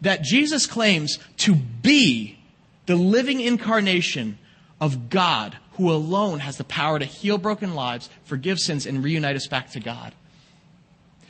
that 0.00 0.22
Jesus 0.22 0.66
claims 0.66 1.18
to 1.38 1.54
be 1.54 2.38
the 2.86 2.96
living 2.96 3.40
incarnation 3.40 4.38
of 4.80 5.10
God 5.10 5.56
who 5.72 5.90
alone 5.90 6.40
has 6.40 6.56
the 6.56 6.64
power 6.64 6.98
to 6.98 7.04
heal 7.04 7.38
broken 7.38 7.74
lives, 7.74 8.08
forgive 8.24 8.58
sins, 8.58 8.86
and 8.86 9.02
reunite 9.02 9.36
us 9.36 9.46
back 9.46 9.70
to 9.72 9.80
God. 9.80 10.14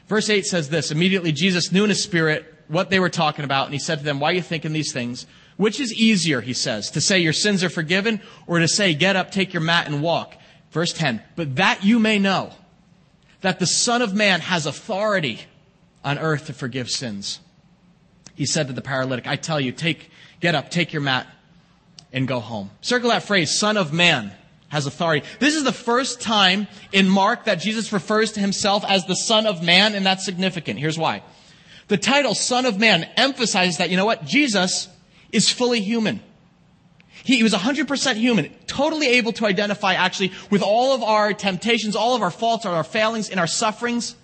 Verse 0.08 0.30
8 0.30 0.44
says 0.46 0.68
this 0.68 0.90
Immediately 0.90 1.32
Jesus 1.32 1.72
knew 1.72 1.84
in 1.84 1.90
his 1.90 2.02
spirit 2.02 2.52
what 2.68 2.90
they 2.90 3.00
were 3.00 3.08
talking 3.08 3.44
about, 3.44 3.66
and 3.66 3.74
he 3.74 3.78
said 3.78 3.98
to 3.98 4.04
them, 4.04 4.20
Why 4.20 4.30
are 4.30 4.34
you 4.34 4.42
thinking 4.42 4.72
these 4.72 4.92
things? 4.92 5.26
Which 5.56 5.80
is 5.80 5.94
easier, 5.94 6.40
he 6.40 6.52
says, 6.52 6.90
to 6.90 7.00
say 7.00 7.18
your 7.18 7.32
sins 7.32 7.64
are 7.64 7.70
forgiven, 7.70 8.20
or 8.46 8.58
to 8.58 8.68
say, 8.68 8.94
Get 8.94 9.16
up, 9.16 9.30
take 9.30 9.52
your 9.52 9.62
mat, 9.62 9.86
and 9.86 10.02
walk? 10.02 10.36
Verse 10.70 10.92
10 10.92 11.22
But 11.34 11.56
that 11.56 11.84
you 11.84 11.98
may 11.98 12.18
know 12.18 12.52
that 13.40 13.58
the 13.58 13.66
Son 13.66 14.02
of 14.02 14.14
Man 14.14 14.40
has 14.40 14.66
authority 14.66 15.40
on 16.04 16.18
earth 16.18 16.46
to 16.46 16.52
forgive 16.52 16.88
sins 16.90 17.40
he 18.36 18.46
said 18.46 18.68
to 18.68 18.72
the 18.74 18.82
paralytic, 18.82 19.26
I 19.26 19.36
tell 19.36 19.58
you, 19.58 19.72
take, 19.72 20.10
get 20.40 20.54
up, 20.54 20.70
take 20.70 20.92
your 20.92 21.02
mat, 21.02 21.26
and 22.12 22.28
go 22.28 22.38
home. 22.38 22.70
Circle 22.82 23.10
that 23.10 23.22
phrase, 23.22 23.58
Son 23.58 23.76
of 23.76 23.92
Man 23.92 24.30
has 24.68 24.86
authority. 24.86 25.26
This 25.40 25.54
is 25.54 25.64
the 25.64 25.72
first 25.72 26.20
time 26.20 26.68
in 26.92 27.08
Mark 27.08 27.44
that 27.44 27.56
Jesus 27.56 27.92
refers 27.92 28.32
to 28.32 28.40
himself 28.40 28.84
as 28.86 29.06
the 29.06 29.16
Son 29.16 29.46
of 29.46 29.62
Man, 29.62 29.94
and 29.94 30.04
that's 30.04 30.24
significant. 30.24 30.78
Here's 30.78 30.98
why. 30.98 31.22
The 31.88 31.96
title, 31.96 32.34
Son 32.34 32.66
of 32.66 32.78
Man, 32.78 33.04
emphasizes 33.16 33.78
that, 33.78 33.90
you 33.90 33.96
know 33.96 34.04
what? 34.04 34.24
Jesus 34.24 34.88
is 35.32 35.50
fully 35.50 35.80
human. 35.80 36.20
He, 37.26 37.42
was 37.42 37.52
100% 37.52 38.14
human, 38.14 38.54
totally 38.68 39.08
able 39.08 39.32
to 39.32 39.46
identify 39.46 39.94
actually 39.94 40.32
with 40.48 40.62
all 40.62 40.94
of 40.94 41.02
our 41.02 41.32
temptations, 41.32 41.96
all 41.96 42.14
of 42.14 42.22
our 42.22 42.30
faults, 42.30 42.64
our 42.64 42.84
failings, 42.84 43.30
and 43.30 43.40
our 43.40 43.48
sufferings. 43.48 44.14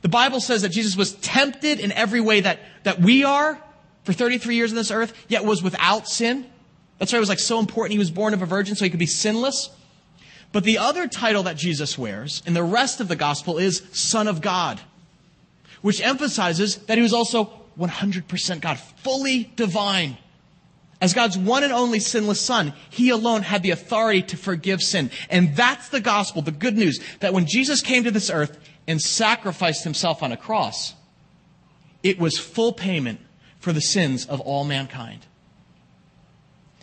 The 0.00 0.08
Bible 0.08 0.40
says 0.40 0.62
that 0.62 0.70
Jesus 0.70 0.96
was 0.96 1.12
tempted 1.16 1.78
in 1.78 1.92
every 1.92 2.22
way 2.22 2.40
that, 2.40 2.60
that 2.84 3.00
we 3.00 3.22
are 3.22 3.62
for 4.04 4.14
33 4.14 4.54
years 4.54 4.72
on 4.72 4.76
this 4.76 4.90
earth, 4.90 5.12
yet 5.28 5.44
was 5.44 5.62
without 5.62 6.08
sin. 6.08 6.46
That's 6.96 7.12
why 7.12 7.18
it 7.18 7.20
was 7.20 7.28
like 7.28 7.38
so 7.38 7.58
important 7.58 7.92
he 7.92 7.98
was 7.98 8.10
born 8.10 8.32
of 8.32 8.40
a 8.40 8.46
virgin 8.46 8.76
so 8.76 8.86
he 8.86 8.90
could 8.90 8.98
be 8.98 9.04
sinless. 9.04 9.68
But 10.50 10.64
the 10.64 10.78
other 10.78 11.06
title 11.06 11.42
that 11.42 11.58
Jesus 11.58 11.98
wears 11.98 12.42
in 12.46 12.54
the 12.54 12.64
rest 12.64 12.98
of 13.02 13.08
the 13.08 13.16
gospel 13.16 13.58
is 13.58 13.82
Son 13.92 14.26
of 14.26 14.40
God, 14.40 14.80
which 15.82 16.00
emphasizes 16.00 16.78
that 16.86 16.96
he 16.96 17.02
was 17.02 17.12
also 17.12 17.52
100% 17.78 18.60
God, 18.62 18.78
fully 18.78 19.52
divine. 19.54 20.16
As 21.00 21.14
God's 21.14 21.38
one 21.38 21.62
and 21.62 21.72
only 21.72 22.00
sinless 22.00 22.40
son, 22.40 22.72
he 22.90 23.10
alone 23.10 23.42
had 23.42 23.62
the 23.62 23.70
authority 23.70 24.22
to 24.22 24.36
forgive 24.36 24.82
sin. 24.82 25.10
And 25.30 25.54
that's 25.54 25.90
the 25.90 26.00
gospel, 26.00 26.42
the 26.42 26.50
good 26.50 26.76
news, 26.76 26.98
that 27.20 27.32
when 27.32 27.46
Jesus 27.46 27.82
came 27.82 28.04
to 28.04 28.10
this 28.10 28.30
earth, 28.30 28.58
and 28.88 29.00
sacrificed 29.00 29.84
himself 29.84 30.22
on 30.22 30.32
a 30.32 30.36
cross, 30.36 30.94
it 32.02 32.18
was 32.18 32.38
full 32.38 32.72
payment 32.72 33.20
for 33.60 33.72
the 33.72 33.82
sins 33.82 34.24
of 34.26 34.40
all 34.40 34.64
mankind. 34.64 35.26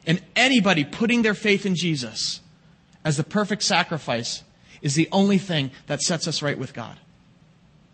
And 0.05 0.21
anybody 0.35 0.85
putting 0.85 1.23
their 1.23 1.33
faith 1.33 1.65
in 1.65 1.75
Jesus 1.75 2.41
as 3.03 3.17
the 3.17 3.23
perfect 3.23 3.63
sacrifice 3.63 4.43
is 4.83 4.93
the 4.93 5.09
only 5.11 5.39
thing 5.39 5.71
that 5.87 6.01
sets 6.01 6.27
us 6.27 6.43
right 6.43 6.59
with 6.59 6.75
God. 6.75 6.99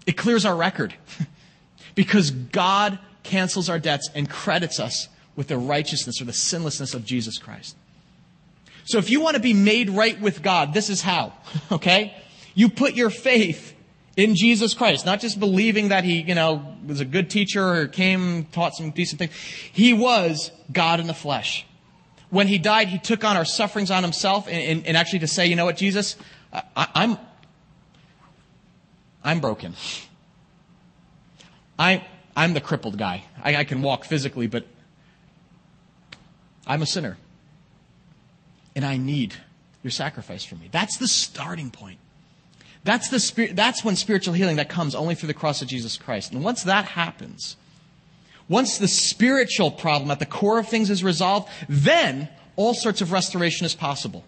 It 0.05 0.17
clears 0.17 0.45
our 0.45 0.57
record 0.57 0.93
because 1.95 2.31
God 2.31 2.99
cancels 3.23 3.69
our 3.69 3.79
debts 3.79 4.09
and 4.13 4.29
credits 4.29 4.77
us 4.77 5.07
with 5.35 5.47
the 5.47 5.57
righteousness 5.57 6.21
or 6.21 6.25
the 6.25 6.33
sinlessness 6.33 6.93
of 6.93 7.05
Jesus 7.05 7.37
Christ. 7.37 7.75
So 8.85 8.97
if 8.97 9.09
you 9.09 9.21
want 9.21 9.35
to 9.35 9.41
be 9.41 9.53
made 9.53 9.89
right 9.89 10.19
with 10.19 10.41
God, 10.41 10.73
this 10.73 10.89
is 10.89 11.01
how, 11.01 11.33
okay? 11.71 12.15
You 12.53 12.69
put 12.69 12.95
your 12.95 13.09
faith 13.09 13.75
in 14.17 14.35
Jesus 14.35 14.73
Christ, 14.73 15.05
not 15.05 15.21
just 15.21 15.39
believing 15.39 15.89
that 15.89 16.03
he, 16.03 16.21
you 16.21 16.35
know, 16.35 16.75
was 16.85 16.99
a 16.99 17.05
good 17.05 17.29
teacher 17.29 17.65
or 17.65 17.87
came, 17.87 18.45
taught 18.45 18.75
some 18.75 18.91
decent 18.91 19.19
things. 19.19 19.33
He 19.71 19.93
was 19.93 20.51
God 20.71 20.99
in 20.99 21.07
the 21.07 21.13
flesh. 21.13 21.65
When 22.29 22.47
he 22.47 22.57
died, 22.57 22.87
he 22.87 22.97
took 22.97 23.23
on 23.23 23.37
our 23.37 23.45
sufferings 23.45 23.91
on 23.91 24.03
himself 24.03 24.47
and, 24.47 24.57
and, 24.57 24.87
and 24.87 24.97
actually 24.97 25.19
to 25.19 25.27
say, 25.27 25.47
you 25.47 25.55
know 25.55 25.65
what, 25.65 25.77
Jesus, 25.77 26.15
I, 26.53 26.87
I'm, 26.95 27.17
I'm 29.23 29.39
broken. 29.39 29.75
I, 31.77 32.05
I'm 32.35 32.53
the 32.53 32.61
crippled 32.61 32.97
guy. 32.97 33.23
I, 33.41 33.57
I 33.57 33.63
can 33.63 33.81
walk 33.81 34.05
physically, 34.05 34.47
but 34.47 34.65
I'm 36.65 36.81
a 36.81 36.85
sinner. 36.85 37.17
And 38.75 38.85
I 38.85 38.97
need 38.97 39.33
your 39.83 39.91
sacrifice 39.91 40.43
for 40.43 40.55
me. 40.55 40.69
That's 40.71 40.97
the 40.97 41.07
starting 41.07 41.71
point. 41.71 41.97
That's, 42.83 43.09
the 43.09 43.19
spirit, 43.19 43.55
that's 43.55 43.83
when 43.83 43.95
spiritual 43.95 44.33
healing 44.33 44.55
that 44.55 44.69
comes 44.69 44.95
only 44.95 45.15
through 45.15 45.27
the 45.27 45.33
cross 45.33 45.61
of 45.61 45.67
Jesus 45.67 45.97
Christ. 45.97 46.31
And 46.31 46.43
once 46.43 46.63
that 46.63 46.85
happens, 46.85 47.55
once 48.49 48.77
the 48.77 48.87
spiritual 48.87 49.71
problem 49.71 50.09
at 50.09 50.19
the 50.19 50.25
core 50.25 50.59
of 50.59 50.67
things 50.67 50.89
is 50.89 51.03
resolved, 51.03 51.49
then 51.69 52.27
all 52.55 52.73
sorts 52.73 53.01
of 53.01 53.11
restoration 53.11 53.65
is 53.65 53.75
possible. 53.75 54.25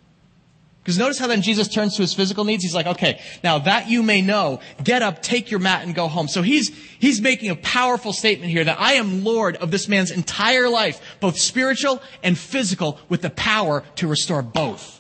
Because 0.84 0.98
notice 0.98 1.18
how 1.18 1.28
then 1.28 1.42
Jesus 1.42 1.70
turns 1.70 1.96
to 1.96 2.02
his 2.02 2.14
physical 2.14 2.44
needs. 2.44 2.62
He's 2.62 2.76
like, 2.76 2.88
okay, 2.88 3.22
now 3.42 3.58
that 3.60 3.90
you 3.90 4.04
may 4.04 4.22
know, 4.22 4.60
get 4.84 5.02
up, 5.02 5.22
take 5.22 5.50
your 5.50 5.62
mat, 5.62 5.86
and 5.86 5.96
go 5.96 6.10
home. 6.10 6.28
So 6.28 6.42
he's, 6.42 6.76
he's 7.00 7.22
making 7.22 7.52
a 7.52 7.56
powerful 7.56 8.12
statement 8.12 8.52
here 8.52 8.66
that 8.66 8.82
I 8.82 8.94
am 8.94 9.24
Lord 9.24 9.56
of 9.58 9.72
this 9.72 9.88
man's 9.88 10.12
entire 10.12 10.68
life, 10.68 11.00
both 11.22 11.38
spiritual 11.38 12.02
and 12.22 12.38
physical, 12.38 13.00
with 13.08 13.22
the 13.22 13.30
power 13.30 13.84
to 13.96 14.08
restore 14.10 14.42
both. 14.42 15.00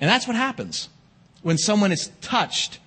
And 0.00 0.08
that's 0.08 0.28
what 0.28 0.36
happens 0.36 0.88
when 1.42 1.58
someone 1.58 1.90
is 1.90 2.12
touched 2.20 2.78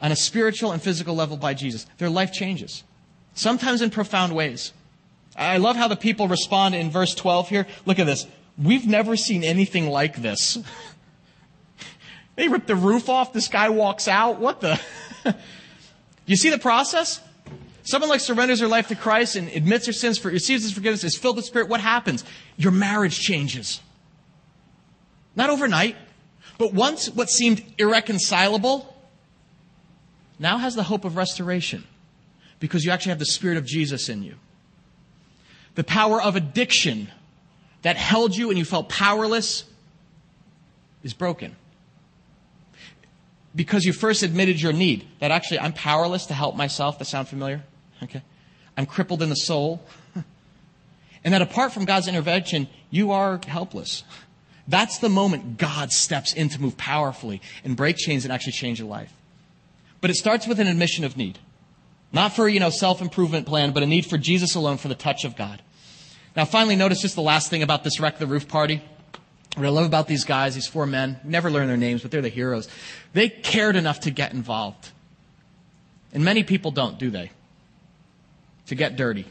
on 0.00 0.10
a 0.10 0.16
spiritual 0.16 0.72
and 0.72 0.82
physical 0.82 1.14
level 1.14 1.36
by 1.36 1.54
Jesus, 1.54 1.86
their 1.98 2.10
life 2.10 2.32
changes. 2.32 2.82
Sometimes 3.34 3.80
in 3.80 3.90
profound 3.90 4.34
ways. 4.34 4.72
I 5.36 5.58
love 5.58 5.76
how 5.76 5.86
the 5.86 5.96
people 5.96 6.26
respond 6.26 6.74
in 6.74 6.90
verse 6.90 7.14
12 7.14 7.48
here. 7.48 7.66
Look 7.84 7.98
at 7.98 8.06
this. 8.06 8.26
We've 8.58 8.86
never 8.86 9.16
seen 9.16 9.44
anything 9.44 9.88
like 9.88 10.16
this. 10.16 10.58
they 12.36 12.48
rip 12.48 12.66
the 12.66 12.76
roof 12.76 13.08
off, 13.08 13.32
this 13.32 13.48
guy 13.48 13.70
walks 13.70 14.08
out. 14.08 14.38
What 14.38 14.60
the? 14.60 14.80
you 16.26 16.36
see 16.36 16.50
the 16.50 16.58
process? 16.58 17.20
Someone 17.82 18.10
like 18.10 18.20
surrenders 18.20 18.58
their 18.60 18.68
life 18.68 18.88
to 18.88 18.94
Christ 18.94 19.36
and 19.36 19.48
admits 19.48 19.86
their 19.86 19.92
sins, 19.92 20.18
for, 20.18 20.30
receives 20.30 20.62
his 20.62 20.72
forgiveness, 20.72 21.04
is 21.04 21.16
filled 21.16 21.36
with 21.36 21.44
Spirit. 21.44 21.68
What 21.68 21.80
happens? 21.80 22.24
Your 22.56 22.72
marriage 22.72 23.18
changes. 23.18 23.80
Not 25.34 25.50
overnight. 25.50 25.96
But 26.58 26.72
once 26.72 27.08
what 27.08 27.30
seemed 27.30 27.64
irreconcilable 27.78 28.94
now 30.38 30.58
has 30.58 30.74
the 30.74 30.82
hope 30.82 31.04
of 31.04 31.16
restoration 31.16 31.84
because 32.60 32.84
you 32.84 32.90
actually 32.90 33.10
have 33.10 33.18
the 33.18 33.26
Spirit 33.26 33.56
of 33.56 33.64
Jesus 33.64 34.08
in 34.08 34.22
you. 34.22 34.34
The 35.74 35.84
power 35.84 36.20
of 36.20 36.36
addiction 36.36 37.08
that 37.82 37.96
held 37.96 38.36
you 38.36 38.48
and 38.48 38.58
you 38.58 38.64
felt 38.64 38.88
powerless 38.88 39.64
is 41.02 41.14
broken. 41.14 41.54
Because 43.56 43.84
you 43.84 43.94
first 43.94 44.22
admitted 44.22 44.60
your 44.60 44.74
need, 44.74 45.08
that 45.18 45.30
actually 45.30 45.60
I'm 45.60 45.72
powerless 45.72 46.26
to 46.26 46.34
help 46.34 46.54
myself. 46.56 46.98
That 46.98 47.06
sound 47.06 47.26
familiar? 47.26 47.64
Okay. 48.02 48.22
I'm 48.76 48.84
crippled 48.84 49.22
in 49.22 49.30
the 49.30 49.36
soul. 49.36 49.82
and 51.24 51.32
that 51.32 51.40
apart 51.40 51.72
from 51.72 51.86
God's 51.86 52.06
intervention, 52.06 52.68
you 52.90 53.12
are 53.12 53.40
helpless. 53.46 54.04
That's 54.68 54.98
the 54.98 55.08
moment 55.08 55.56
God 55.56 55.90
steps 55.90 56.34
in 56.34 56.50
to 56.50 56.60
move 56.60 56.76
powerfully 56.76 57.40
and 57.64 57.76
break 57.76 57.96
chains 57.96 58.24
and 58.24 58.32
actually 58.32 58.52
change 58.52 58.78
your 58.78 58.88
life. 58.88 59.12
But 60.02 60.10
it 60.10 60.16
starts 60.16 60.46
with 60.46 60.60
an 60.60 60.66
admission 60.66 61.04
of 61.04 61.16
need. 61.16 61.38
Not 62.12 62.34
for, 62.34 62.48
you 62.48 62.60
know, 62.60 62.70
self-improvement 62.70 63.46
plan, 63.46 63.72
but 63.72 63.82
a 63.82 63.86
need 63.86 64.06
for 64.06 64.18
Jesus 64.18 64.54
alone 64.54 64.76
for 64.76 64.88
the 64.88 64.94
touch 64.94 65.24
of 65.24 65.34
God. 65.34 65.62
Now 66.36 66.44
finally, 66.44 66.76
notice 66.76 67.00
just 67.00 67.14
the 67.14 67.22
last 67.22 67.48
thing 67.48 67.62
about 67.62 67.84
this 67.84 67.98
wreck 68.00 68.18
the 68.18 68.26
roof 68.26 68.48
party. 68.48 68.82
What 69.56 69.64
I 69.64 69.70
love 69.70 69.86
about 69.86 70.06
these 70.06 70.24
guys, 70.24 70.54
these 70.54 70.66
four 70.66 70.84
men, 70.84 71.18
never 71.24 71.50
learn 71.50 71.66
their 71.66 71.78
names, 71.78 72.02
but 72.02 72.10
they're 72.10 72.20
the 72.20 72.28
heroes. 72.28 72.68
They 73.14 73.30
cared 73.30 73.74
enough 73.74 74.00
to 74.00 74.10
get 74.10 74.34
involved. 74.34 74.90
And 76.12 76.22
many 76.22 76.42
people 76.42 76.70
don't, 76.70 76.98
do 76.98 77.08
they? 77.08 77.30
To 78.66 78.74
get 78.74 78.96
dirty 78.96 79.24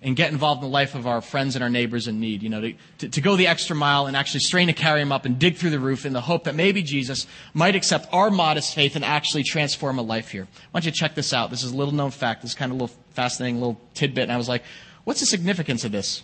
and 0.00 0.16
get 0.16 0.32
involved 0.32 0.62
in 0.62 0.70
the 0.70 0.72
life 0.72 0.94
of 0.94 1.06
our 1.06 1.20
friends 1.20 1.54
and 1.54 1.62
our 1.62 1.68
neighbors 1.68 2.08
in 2.08 2.18
need. 2.18 2.42
You 2.42 2.48
know, 2.48 2.62
to, 2.62 2.74
to, 2.98 3.08
to, 3.10 3.20
go 3.20 3.36
the 3.36 3.46
extra 3.46 3.76
mile 3.76 4.06
and 4.06 4.16
actually 4.16 4.40
strain 4.40 4.68
to 4.68 4.72
carry 4.72 5.00
them 5.00 5.12
up 5.12 5.26
and 5.26 5.38
dig 5.38 5.56
through 5.56 5.68
the 5.68 5.78
roof 5.78 6.06
in 6.06 6.14
the 6.14 6.20
hope 6.22 6.44
that 6.44 6.54
maybe 6.54 6.82
Jesus 6.82 7.26
might 7.52 7.76
accept 7.76 8.08
our 8.10 8.30
modest 8.30 8.74
faith 8.74 8.96
and 8.96 9.04
actually 9.04 9.42
transform 9.42 9.98
a 9.98 10.02
life 10.02 10.30
here. 10.30 10.48
Why 10.70 10.80
don't 10.80 10.86
you 10.86 10.92
check 10.92 11.14
this 11.14 11.34
out? 11.34 11.50
This 11.50 11.62
is 11.62 11.72
a 11.72 11.76
little 11.76 11.94
known 11.94 12.10
fact. 12.10 12.40
This 12.40 12.52
is 12.52 12.54
kind 12.54 12.72
of 12.72 12.78
a 12.78 12.82
little 12.82 12.96
fascinating 13.10 13.58
little 13.60 13.78
tidbit. 13.92 14.22
And 14.22 14.32
I 14.32 14.38
was 14.38 14.48
like, 14.48 14.64
what's 15.04 15.20
the 15.20 15.26
significance 15.26 15.84
of 15.84 15.92
this? 15.92 16.22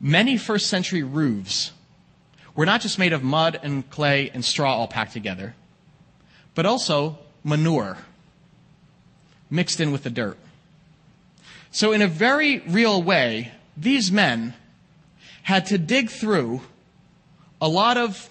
Many 0.00 0.36
first 0.36 0.66
century 0.66 1.04
roofs 1.04 1.72
were 2.58 2.66
not 2.66 2.80
just 2.80 2.98
made 2.98 3.12
of 3.12 3.22
mud 3.22 3.56
and 3.62 3.88
clay 3.88 4.32
and 4.34 4.44
straw 4.44 4.74
all 4.74 4.88
packed 4.88 5.12
together, 5.12 5.54
but 6.56 6.66
also 6.66 7.16
manure 7.44 7.96
mixed 9.48 9.78
in 9.78 9.92
with 9.92 10.02
the 10.02 10.10
dirt. 10.10 10.36
So, 11.70 11.92
in 11.92 12.02
a 12.02 12.08
very 12.08 12.58
real 12.58 13.00
way, 13.00 13.52
these 13.76 14.10
men 14.10 14.54
had 15.44 15.66
to 15.66 15.78
dig 15.78 16.10
through 16.10 16.60
a 17.60 17.68
lot 17.68 17.96
of. 17.96 18.28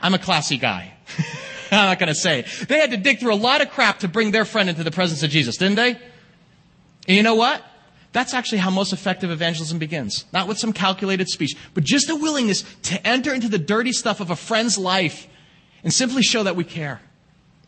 I'm 0.00 0.14
a 0.14 0.20
classy 0.20 0.58
guy. 0.58 0.92
I'm 1.72 1.86
not 1.86 1.98
going 1.98 2.06
to 2.06 2.14
say. 2.14 2.46
They 2.68 2.78
had 2.78 2.92
to 2.92 2.96
dig 2.96 3.18
through 3.18 3.34
a 3.34 3.42
lot 3.50 3.62
of 3.62 3.70
crap 3.70 3.98
to 4.00 4.08
bring 4.08 4.30
their 4.30 4.44
friend 4.44 4.68
into 4.68 4.84
the 4.84 4.92
presence 4.92 5.24
of 5.24 5.30
Jesus, 5.30 5.56
didn't 5.56 5.74
they? 5.74 5.90
And 7.08 7.16
you 7.16 7.24
know 7.24 7.34
what? 7.34 7.64
That's 8.12 8.34
actually 8.34 8.58
how 8.58 8.70
most 8.70 8.92
effective 8.92 9.30
evangelism 9.30 9.78
begins. 9.78 10.26
Not 10.32 10.46
with 10.46 10.58
some 10.58 10.72
calculated 10.72 11.28
speech, 11.28 11.56
but 11.72 11.82
just 11.82 12.10
a 12.10 12.16
willingness 12.16 12.62
to 12.82 13.06
enter 13.06 13.32
into 13.32 13.48
the 13.48 13.58
dirty 13.58 13.92
stuff 13.92 14.20
of 14.20 14.30
a 14.30 14.36
friend's 14.36 14.76
life 14.76 15.26
and 15.82 15.92
simply 15.92 16.22
show 16.22 16.42
that 16.42 16.54
we 16.54 16.64
care. 16.64 17.00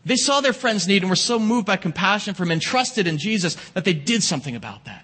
They 0.05 0.15
saw 0.15 0.41
their 0.41 0.53
friend's 0.53 0.87
need 0.87 1.01
and 1.01 1.09
were 1.09 1.15
so 1.15 1.39
moved 1.39 1.65
by 1.65 1.77
compassion 1.77 2.35
him 2.35 2.51
and 2.51 2.61
trusted 2.61 3.07
in 3.07 3.17
Jesus 3.17 3.55
that 3.71 3.85
they 3.85 3.93
did 3.93 4.21
something 4.21 4.55
about 4.55 4.85
that. 4.85 5.03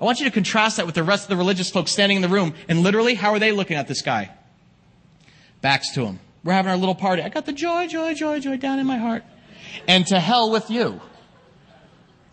I 0.00 0.04
want 0.04 0.18
you 0.18 0.24
to 0.24 0.32
contrast 0.32 0.76
that 0.78 0.86
with 0.86 0.96
the 0.96 1.04
rest 1.04 1.24
of 1.24 1.28
the 1.28 1.36
religious 1.36 1.70
folks 1.70 1.92
standing 1.92 2.16
in 2.16 2.22
the 2.22 2.28
room 2.28 2.54
and 2.68 2.82
literally, 2.82 3.14
how 3.14 3.32
are 3.32 3.38
they 3.38 3.52
looking 3.52 3.76
at 3.76 3.86
this 3.86 4.02
guy? 4.02 4.32
Backs 5.60 5.92
to 5.92 6.04
him. 6.04 6.18
We're 6.42 6.52
having 6.52 6.70
our 6.70 6.76
little 6.76 6.96
party. 6.96 7.22
I 7.22 7.28
got 7.28 7.46
the 7.46 7.52
joy, 7.52 7.86
joy, 7.86 8.12
joy, 8.14 8.40
joy 8.40 8.56
down 8.56 8.80
in 8.80 8.86
my 8.86 8.98
heart. 8.98 9.22
And 9.86 10.04
to 10.08 10.18
hell 10.18 10.50
with 10.50 10.68
you. 10.68 11.00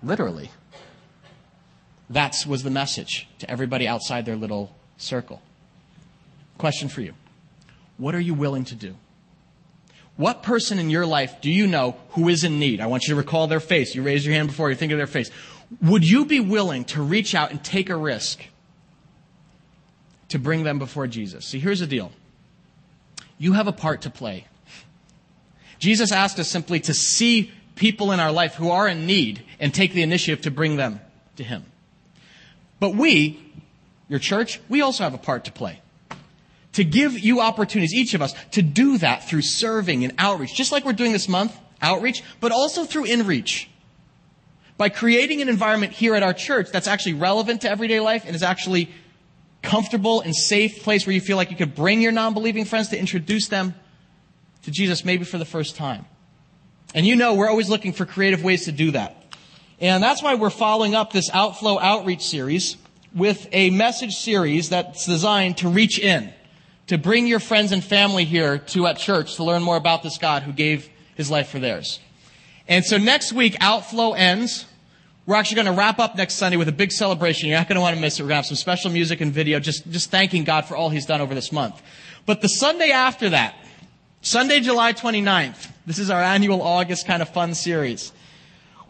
Literally. 0.04 0.50
That 2.12 2.45
was 2.45 2.64
the 2.64 2.70
message 2.70 3.28
to 3.39 3.49
everybody 3.49 3.88
outside 3.88 4.26
their 4.26 4.36
little 4.36 4.76
circle. 4.97 5.41
Question 6.57 6.89
for 6.89 7.01
you. 7.01 7.14
What 7.97 8.16
are 8.16 8.20
you 8.20 8.34
willing 8.34 8.66
to 8.66 8.76
do? 8.76 8.95
What 10.18 10.43
person 10.43 10.78
in 10.78 10.89
your 10.89 11.05
life 11.05 11.39
do 11.39 11.49
you 11.49 11.68
know 11.68 11.95
who 12.09 12.28
is 12.28 12.43
in 12.43 12.59
need? 12.59 12.82
I 12.82 12.88
want 12.88 13.03
you 13.03 13.14
to 13.14 13.16
recall 13.16 13.47
their 13.47 13.62
face. 13.62 13.95
You 13.95 14.03
raise 14.03 14.26
your 14.26 14.36
hand 14.36 14.49
before 14.49 14.70
you 14.70 14.76
think 14.76 14.91
of 14.91 14.97
their 14.97 15.07
face. 15.07 15.32
Would 15.82 16.07
you 16.07 16.26
be 16.26 16.41
willing 16.41 16.84
to 16.86 17.01
reach 17.01 17.34
out 17.34 17.51
and 17.51 17.64
take 17.64 17.89
a 17.89 17.95
risk 17.95 18.41
to 20.28 20.38
bring 20.38 20.64
them 20.64 20.80
before 20.80 21.07
Jesus? 21.07 21.45
See, 21.45 21.59
here's 21.59 21.80
the 21.80 21.88
deal. 21.88 22.12
You 23.38 23.53
have 23.53 23.68
a 23.68 23.72
part 23.72 24.01
to 24.01 24.09
play. 24.09 24.47
Jesus 25.80 26.12
asked 26.12 26.38
us 26.39 26.49
simply 26.49 26.82
to 26.82 26.93
see 26.93 27.51
people 27.76 28.12
in 28.12 28.20
our 28.20 28.34
life 28.34 28.55
who 28.55 28.70
are 28.70 28.88
in 28.88 29.05
need 29.05 29.43
and 29.62 29.74
take 29.74 29.93
the 29.93 30.03
initiative 30.03 30.41
to 30.41 30.51
bring 30.51 30.76
them 30.76 30.99
to 31.38 31.43
Him. 31.43 31.64
But 32.82 32.96
we, 32.96 33.40
your 34.10 34.20
church, 34.20 34.60
we 34.68 34.82
also 34.82 35.06
have 35.06 35.14
a 35.14 35.18
part 35.18 35.46
to 35.46 35.54
play 35.54 35.82
to 36.74 36.84
give 36.84 37.20
you 37.20 37.42
opportunities, 37.42 37.94
each 37.94 38.14
of 38.14 38.22
us, 38.22 38.34
to 38.52 38.62
do 38.62 38.98
that 39.00 39.28
through 39.28 39.42
serving 39.42 40.04
and 40.04 40.14
outreach, 40.18 40.56
just 40.56 40.72
like 40.72 40.86
we're 40.86 40.94
doing 40.94 41.12
this 41.12 41.28
month, 41.28 41.58
outreach, 41.82 42.24
but 42.40 42.52
also 42.52 42.86
through 42.86 43.06
inreach. 43.06 43.68
By 44.78 44.90
creating 44.90 45.42
an 45.42 45.50
environment 45.50 45.92
here 45.92 46.16
at 46.16 46.24
our 46.24 46.34
church 46.34 46.72
that's 46.72 46.88
actually 46.88 47.14
relevant 47.14 47.62
to 47.62 47.70
everyday 47.70 48.00
life 48.00 48.24
and 48.26 48.36
is 48.36 48.44
actually 48.44 48.90
comfortable 49.62 50.22
and 50.22 50.36
safe 50.36 50.82
place 50.82 51.06
where 51.06 51.14
you 51.14 51.22
feel 51.22 51.38
like 51.38 51.52
you 51.52 51.58
could 51.58 51.76
bring 51.76 52.02
your 52.02 52.12
non-believing 52.12 52.66
friends 52.66 52.88
to 52.90 52.98
introduce 52.98 53.48
them 53.48 53.76
to 54.64 54.72
Jesus 54.72 55.06
maybe 55.06 55.24
for 55.24 55.38
the 55.38 55.46
first 55.46 55.76
time. 55.76 56.06
And 56.96 57.06
you 57.06 57.16
know 57.16 57.36
we're 57.36 57.50
always 57.50 57.70
looking 57.70 57.94
for 57.94 58.06
creative 58.06 58.44
ways 58.44 58.66
to 58.66 58.72
do 58.72 58.92
that. 58.92 59.21
And 59.82 60.04
that's 60.04 60.22
why 60.22 60.36
we're 60.36 60.52
following 60.52 60.94
up 60.94 61.12
this 61.12 61.32
Outflow 61.34 61.80
Outreach 61.80 62.22
series 62.22 62.78
with 63.16 63.48
a 63.52 63.72
message 63.72 64.14
series 64.14 64.70
that's 64.70 65.08
designed 65.08 65.58
to 65.58 65.70
reach 65.70 65.98
in 65.98 66.32
to 66.86 67.00
bring 67.00 67.26
your 67.26 67.40
friends 67.40 67.72
and 67.72 67.84
family 67.84 68.24
here 68.24 68.60
to 68.60 68.86
at 68.86 69.00
church 69.00 69.38
to 69.38 69.44
learn 69.44 69.64
more 69.64 69.78
about 69.78 70.04
this 70.04 70.20
God 70.20 70.44
who 70.44 70.54
gave 70.54 70.88
his 71.16 71.32
life 71.32 71.50
for 71.50 71.58
theirs. 71.58 72.00
And 72.68 72.86
so 72.86 73.00
next 73.00 73.34
week, 73.34 73.58
Outflow 73.60 74.14
ends. 74.14 74.68
We're 75.26 75.36
actually 75.36 75.64
going 75.64 75.74
to 75.74 75.80
wrap 75.80 75.98
up 75.98 76.16
next 76.16 76.36
Sunday 76.36 76.58
with 76.58 76.68
a 76.68 76.74
big 76.74 76.92
celebration. 76.92 77.50
You're 77.50 77.58
not 77.58 77.68
going 77.68 77.78
to 77.78 77.82
want 77.82 77.96
to 77.96 78.02
miss 78.02 78.20
it. 78.20 78.22
We're 78.22 78.30
going 78.30 78.34
to 78.34 78.36
have 78.36 78.46
some 78.46 78.58
special 78.58 78.92
music 78.92 79.20
and 79.20 79.34
video, 79.34 79.60
just, 79.60 79.90
just 79.90 80.12
thanking 80.12 80.44
God 80.44 80.66
for 80.66 80.78
all 80.78 80.90
he's 80.92 81.08
done 81.08 81.22
over 81.22 81.34
this 81.34 81.52
month. 81.52 81.82
But 82.28 82.42
the 82.42 82.50
Sunday 82.50 82.92
after 82.92 83.30
that, 83.30 83.56
Sunday, 84.22 84.60
July 84.60 84.94
29th, 84.94 85.72
this 85.88 85.98
is 85.98 86.12
our 86.12 86.22
annual 86.22 86.62
August 86.62 87.08
kind 87.08 87.24
of 87.24 87.30
fun 87.30 87.56
series. 87.56 88.12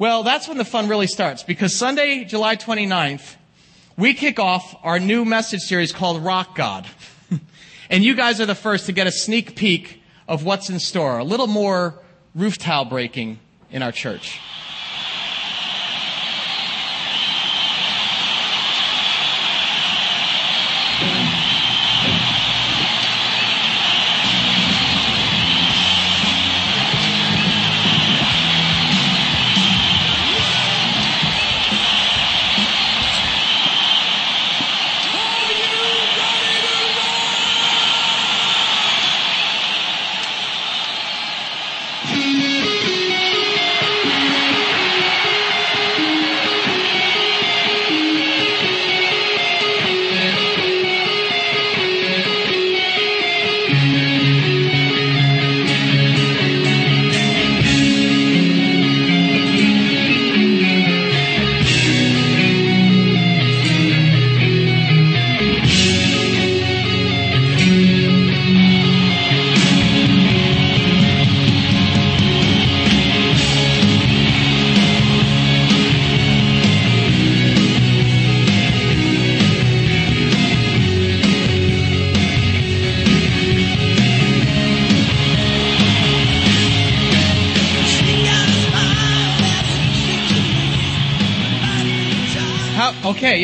Well, 0.02 0.24
that's 0.24 0.48
when 0.48 0.58
the 0.58 0.66
fun 0.66 0.88
really 0.88 1.06
starts 1.06 1.44
because 1.44 1.76
Sunday, 1.76 2.24
July 2.24 2.56
29th, 2.56 3.36
we 3.96 4.16
kick 4.16 4.40
off 4.40 4.76
our 4.82 5.00
new 5.00 5.26
message 5.26 5.60
series 5.60 5.92
called 5.92 6.24
Rock 6.24 6.56
God. 6.56 6.88
And 7.92 8.04
you 8.04 8.16
guys 8.16 8.42
are 8.42 8.48
the 8.48 8.56
first 8.56 8.88
to 8.88 8.94
get 8.94 9.06
a 9.06 9.12
sneak 9.12 9.56
peek 9.56 10.02
of 10.28 10.44
what's 10.44 10.72
in 10.72 10.80
store. 10.80 11.20
A 11.20 11.24
little 11.24 11.46
more 11.46 12.00
roof 12.34 12.58
tile 12.58 12.86
breaking 12.86 13.38
in 13.70 13.84
our 13.84 13.92
church. 13.92 14.40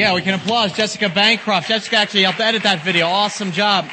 Yeah, 0.07 0.13
we 0.13 0.21
can 0.21 0.35
applaud 0.35 0.73
Jessica 0.73 1.09
Bancroft. 1.09 1.67
Jessica 1.67 1.97
actually 1.97 2.23
helped 2.23 2.39
edit 2.39 2.63
that 2.63 2.81
video. 2.81 3.07
Awesome 3.07 3.51
job. 3.51 3.83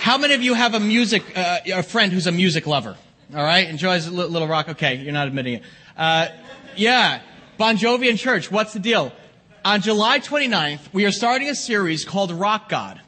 How 0.00 0.16
many 0.16 0.32
of 0.32 0.42
you 0.42 0.54
have 0.54 0.72
a 0.72 0.80
music, 0.80 1.22
uh, 1.36 1.58
a 1.74 1.82
friend 1.82 2.10
who's 2.10 2.26
a 2.26 2.32
music 2.32 2.66
lover? 2.66 2.96
All 3.34 3.44
right, 3.44 3.68
enjoys 3.68 4.06
a 4.06 4.10
Little 4.10 4.48
Rock. 4.48 4.70
Okay, 4.70 4.94
you're 4.94 5.12
not 5.12 5.28
admitting 5.28 5.56
it. 5.56 5.62
Uh, 5.94 6.28
yeah, 6.74 7.20
Bon 7.58 7.76
Jovi 7.76 8.08
in 8.08 8.16
church. 8.16 8.50
What's 8.50 8.72
the 8.72 8.78
deal? 8.78 9.12
On 9.62 9.82
July 9.82 10.20
29th, 10.20 10.90
we 10.94 11.04
are 11.04 11.12
starting 11.12 11.50
a 11.50 11.54
series 11.54 12.06
called 12.06 12.30
Rock 12.30 12.70
God, 12.70 12.98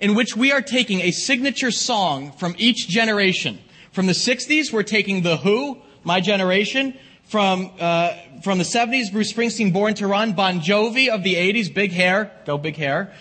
in 0.00 0.14
which 0.14 0.36
we 0.36 0.52
are 0.52 0.60
taking 0.60 1.00
a 1.00 1.10
signature 1.10 1.70
song 1.70 2.32
from 2.32 2.54
each 2.58 2.86
generation. 2.86 3.60
From 3.92 4.08
the 4.08 4.12
60s, 4.12 4.74
we're 4.74 4.82
taking 4.82 5.22
The 5.22 5.38
Who, 5.38 5.78
My 6.04 6.20
Generation. 6.20 6.98
From, 7.28 7.70
uh, 7.78 8.14
from 8.42 8.56
the 8.56 8.64
70s, 8.64 9.12
Bruce 9.12 9.32
Springsteen, 9.32 9.72
Born 9.72 9.92
to 9.94 10.06
Run. 10.06 10.32
Bon 10.32 10.60
Jovi 10.60 11.08
of 11.08 11.22
the 11.22 11.34
80s, 11.34 11.72
Big 11.72 11.92
Hair. 11.92 12.32
Go 12.46 12.56
Big 12.56 12.76
Hair. 12.76 13.12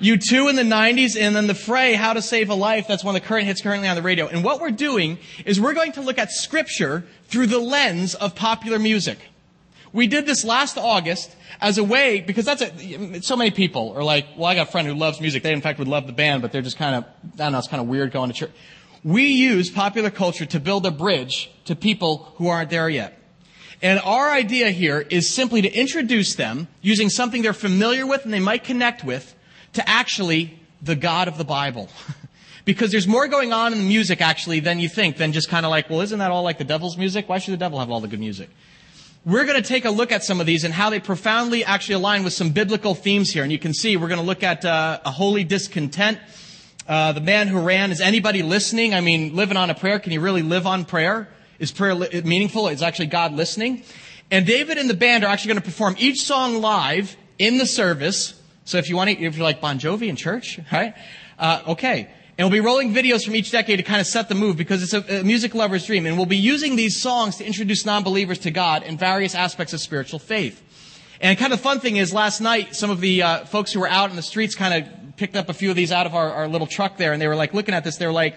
U2 0.00 0.50
in 0.50 0.56
the 0.56 0.62
90s, 0.62 1.16
and 1.18 1.36
then 1.36 1.46
The 1.46 1.54
Fray, 1.54 1.94
How 1.94 2.14
to 2.14 2.20
Save 2.20 2.50
a 2.50 2.54
Life. 2.54 2.88
That's 2.88 3.04
one 3.04 3.14
of 3.14 3.22
the 3.22 3.28
current 3.28 3.46
hits 3.46 3.62
currently 3.62 3.86
on 3.86 3.94
the 3.94 4.02
radio. 4.02 4.26
And 4.26 4.42
what 4.42 4.60
we're 4.60 4.72
doing 4.72 5.18
is 5.46 5.60
we're 5.60 5.72
going 5.74 5.92
to 5.92 6.00
look 6.00 6.18
at 6.18 6.32
scripture 6.32 7.04
through 7.28 7.46
the 7.46 7.60
lens 7.60 8.16
of 8.16 8.34
popular 8.34 8.80
music. 8.80 9.18
We 9.92 10.08
did 10.08 10.26
this 10.26 10.44
last 10.44 10.76
August 10.76 11.34
as 11.60 11.78
a 11.78 11.84
way, 11.84 12.20
because 12.20 12.44
that's 12.44 12.60
a, 12.60 13.22
so 13.22 13.36
many 13.36 13.52
people 13.52 13.92
are 13.96 14.02
like, 14.02 14.26
well, 14.36 14.46
I 14.46 14.56
got 14.56 14.68
a 14.68 14.70
friend 14.72 14.88
who 14.88 14.94
loves 14.94 15.20
music. 15.20 15.44
They 15.44 15.52
in 15.52 15.60
fact 15.60 15.78
would 15.78 15.86
love 15.86 16.08
the 16.08 16.12
band, 16.12 16.42
but 16.42 16.50
they're 16.50 16.60
just 16.60 16.76
kind 16.76 16.96
of, 16.96 17.04
I 17.04 17.36
don't 17.36 17.52
know, 17.52 17.58
it's 17.58 17.68
kind 17.68 17.80
of 17.80 17.86
weird 17.86 18.10
going 18.10 18.30
to 18.30 18.34
church. 18.34 18.50
We 19.04 19.26
use 19.26 19.70
popular 19.70 20.10
culture 20.10 20.46
to 20.46 20.58
build 20.58 20.84
a 20.86 20.90
bridge 20.90 21.52
to 21.66 21.76
people 21.76 22.32
who 22.36 22.48
aren't 22.48 22.70
there 22.70 22.88
yet. 22.88 23.20
And 23.84 24.00
our 24.00 24.30
idea 24.30 24.70
here 24.70 24.98
is 25.10 25.28
simply 25.28 25.60
to 25.60 25.70
introduce 25.70 26.36
them 26.36 26.68
using 26.80 27.10
something 27.10 27.42
they're 27.42 27.52
familiar 27.52 28.06
with 28.06 28.24
and 28.24 28.32
they 28.32 28.40
might 28.40 28.64
connect 28.64 29.04
with 29.04 29.34
to 29.74 29.86
actually 29.86 30.58
the 30.80 30.96
God 30.96 31.28
of 31.28 31.36
the 31.36 31.44
Bible. 31.44 31.90
because 32.64 32.90
there's 32.90 33.06
more 33.06 33.28
going 33.28 33.52
on 33.52 33.74
in 33.74 33.78
the 33.80 33.84
music 33.84 34.22
actually 34.22 34.60
than 34.60 34.80
you 34.80 34.88
think 34.88 35.18
than 35.18 35.32
just 35.32 35.50
kind 35.50 35.66
of 35.66 35.70
like, 35.70 35.90
well, 35.90 36.00
isn't 36.00 36.18
that 36.18 36.30
all 36.30 36.42
like 36.42 36.56
the 36.56 36.64
devil's 36.64 36.96
music? 36.96 37.28
Why 37.28 37.36
should 37.36 37.52
the 37.52 37.58
devil 37.58 37.78
have 37.78 37.90
all 37.90 38.00
the 38.00 38.08
good 38.08 38.20
music? 38.20 38.48
We're 39.26 39.44
going 39.44 39.62
to 39.62 39.68
take 39.68 39.84
a 39.84 39.90
look 39.90 40.12
at 40.12 40.24
some 40.24 40.40
of 40.40 40.46
these 40.46 40.64
and 40.64 40.72
how 40.72 40.88
they 40.88 40.98
profoundly 40.98 41.62
actually 41.62 41.96
align 41.96 42.24
with 42.24 42.32
some 42.32 42.52
biblical 42.52 42.94
themes 42.94 43.32
here. 43.32 43.42
And 43.42 43.52
you 43.52 43.58
can 43.58 43.74
see 43.74 43.98
we're 43.98 44.08
going 44.08 44.18
to 44.18 44.26
look 44.26 44.42
at 44.42 44.64
uh, 44.64 45.00
a 45.04 45.10
holy 45.10 45.44
discontent. 45.44 46.20
Uh, 46.88 47.12
the 47.12 47.20
man 47.20 47.48
who 47.48 47.60
ran. 47.60 47.92
Is 47.92 48.00
anybody 48.00 48.42
listening? 48.42 48.94
I 48.94 49.02
mean, 49.02 49.36
living 49.36 49.58
on 49.58 49.68
a 49.68 49.74
prayer. 49.74 49.98
Can 49.98 50.12
you 50.12 50.22
really 50.22 50.42
live 50.42 50.66
on 50.66 50.86
prayer? 50.86 51.28
Is 51.58 51.72
prayer 51.72 51.94
li- 51.94 52.22
meaningful? 52.24 52.68
Is 52.68 52.82
actually 52.82 53.06
God 53.06 53.32
listening? 53.32 53.82
And 54.30 54.46
David 54.46 54.78
and 54.78 54.88
the 54.88 54.94
band 54.94 55.24
are 55.24 55.28
actually 55.28 55.48
going 55.48 55.60
to 55.60 55.64
perform 55.64 55.96
each 55.98 56.22
song 56.22 56.60
live 56.60 57.16
in 57.38 57.58
the 57.58 57.66
service. 57.66 58.40
So 58.64 58.78
if 58.78 58.88
you 58.88 58.96
want 58.96 59.10
to, 59.10 59.22
if 59.22 59.36
you're 59.36 59.44
like 59.44 59.60
Bon 59.60 59.78
Jovi 59.78 60.08
in 60.08 60.16
church, 60.16 60.58
right? 60.72 60.94
Uh, 61.38 61.62
okay. 61.68 62.10
And 62.36 62.46
we'll 62.48 62.60
be 62.60 62.66
rolling 62.66 62.92
videos 62.92 63.24
from 63.24 63.36
each 63.36 63.52
decade 63.52 63.78
to 63.78 63.84
kind 63.84 64.00
of 64.00 64.08
set 64.08 64.28
the 64.28 64.34
move 64.34 64.56
because 64.56 64.82
it's 64.82 64.92
a, 64.92 65.20
a 65.20 65.22
music 65.22 65.54
lover's 65.54 65.86
dream. 65.86 66.04
And 66.04 66.16
we'll 66.16 66.26
be 66.26 66.36
using 66.36 66.74
these 66.74 67.00
songs 67.00 67.36
to 67.36 67.44
introduce 67.44 67.84
non-believers 67.84 68.38
to 68.40 68.50
God 68.50 68.82
in 68.82 68.98
various 68.98 69.36
aspects 69.36 69.72
of 69.72 69.80
spiritual 69.80 70.18
faith. 70.18 70.60
And 71.20 71.38
kind 71.38 71.52
of 71.52 71.60
the 71.60 71.62
fun 71.62 71.78
thing 71.78 71.96
is 71.96 72.12
last 72.12 72.40
night, 72.40 72.74
some 72.74 72.90
of 72.90 73.00
the 73.00 73.22
uh, 73.22 73.44
folks 73.44 73.72
who 73.72 73.80
were 73.80 73.88
out 73.88 74.10
in 74.10 74.16
the 74.16 74.22
streets 74.22 74.56
kind 74.56 74.82
of 74.82 75.16
picked 75.16 75.36
up 75.36 75.48
a 75.48 75.54
few 75.54 75.70
of 75.70 75.76
these 75.76 75.92
out 75.92 76.06
of 76.06 76.14
our, 76.14 76.32
our 76.32 76.48
little 76.48 76.66
truck 76.66 76.96
there 76.96 77.12
and 77.12 77.22
they 77.22 77.28
were 77.28 77.36
like 77.36 77.54
looking 77.54 77.72
at 77.74 77.84
this. 77.84 77.98
They 77.98 78.06
were 78.06 78.12
like, 78.12 78.36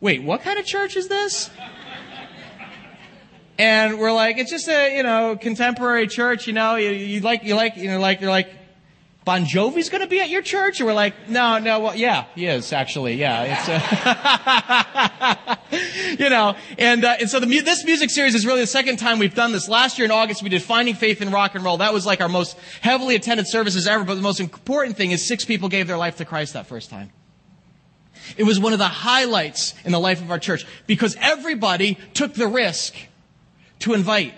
wait, 0.00 0.22
what 0.22 0.42
kind 0.42 0.58
of 0.58 0.66
church 0.66 0.96
is 0.96 1.08
this? 1.08 1.48
And 3.62 4.00
we're 4.00 4.12
like, 4.12 4.38
it's 4.38 4.50
just 4.50 4.66
a, 4.66 4.96
you 4.96 5.04
know, 5.04 5.36
contemporary 5.36 6.08
church, 6.08 6.48
you 6.48 6.52
know, 6.52 6.74
you, 6.74 6.90
you 6.90 7.20
like, 7.20 7.44
you 7.44 7.54
like, 7.54 7.76
you 7.76 7.86
know, 7.86 8.00
like, 8.00 8.20
you're 8.20 8.28
like, 8.28 8.50
Bon 9.24 9.44
Jovi's 9.44 9.88
going 9.88 10.00
to 10.00 10.08
be 10.08 10.18
at 10.20 10.30
your 10.30 10.42
church? 10.42 10.80
And 10.80 10.88
we're 10.88 10.94
like, 10.94 11.28
no, 11.28 11.58
no, 11.58 11.78
well, 11.78 11.94
yeah, 11.94 12.24
he 12.34 12.46
is 12.46 12.72
actually, 12.72 13.14
yeah. 13.14 13.54
It's, 13.54 13.68
uh, 15.70 16.16
you 16.18 16.28
know, 16.28 16.56
and, 16.76 17.04
uh, 17.04 17.18
and 17.20 17.30
so 17.30 17.38
the, 17.38 17.46
this 17.60 17.84
music 17.84 18.10
series 18.10 18.34
is 18.34 18.44
really 18.44 18.62
the 18.62 18.66
second 18.66 18.96
time 18.96 19.20
we've 19.20 19.32
done 19.32 19.52
this. 19.52 19.68
Last 19.68 19.96
year 19.96 20.06
in 20.06 20.10
August, 20.10 20.42
we 20.42 20.48
did 20.48 20.64
Finding 20.64 20.96
Faith 20.96 21.22
in 21.22 21.30
Rock 21.30 21.54
and 21.54 21.62
Roll. 21.62 21.76
That 21.76 21.94
was 21.94 22.04
like 22.04 22.20
our 22.20 22.28
most 22.28 22.58
heavily 22.80 23.14
attended 23.14 23.46
services 23.46 23.86
ever, 23.86 24.02
but 24.02 24.16
the 24.16 24.22
most 24.22 24.40
important 24.40 24.96
thing 24.96 25.12
is 25.12 25.24
six 25.24 25.44
people 25.44 25.68
gave 25.68 25.86
their 25.86 25.98
life 25.98 26.16
to 26.16 26.24
Christ 26.24 26.54
that 26.54 26.66
first 26.66 26.90
time. 26.90 27.12
It 28.36 28.42
was 28.42 28.58
one 28.58 28.72
of 28.72 28.80
the 28.80 28.88
highlights 28.88 29.74
in 29.84 29.92
the 29.92 30.00
life 30.00 30.20
of 30.20 30.32
our 30.32 30.40
church 30.40 30.66
because 30.88 31.16
everybody 31.20 31.96
took 32.12 32.34
the 32.34 32.48
risk 32.48 32.96
to 33.82 33.94
invite 33.94 34.34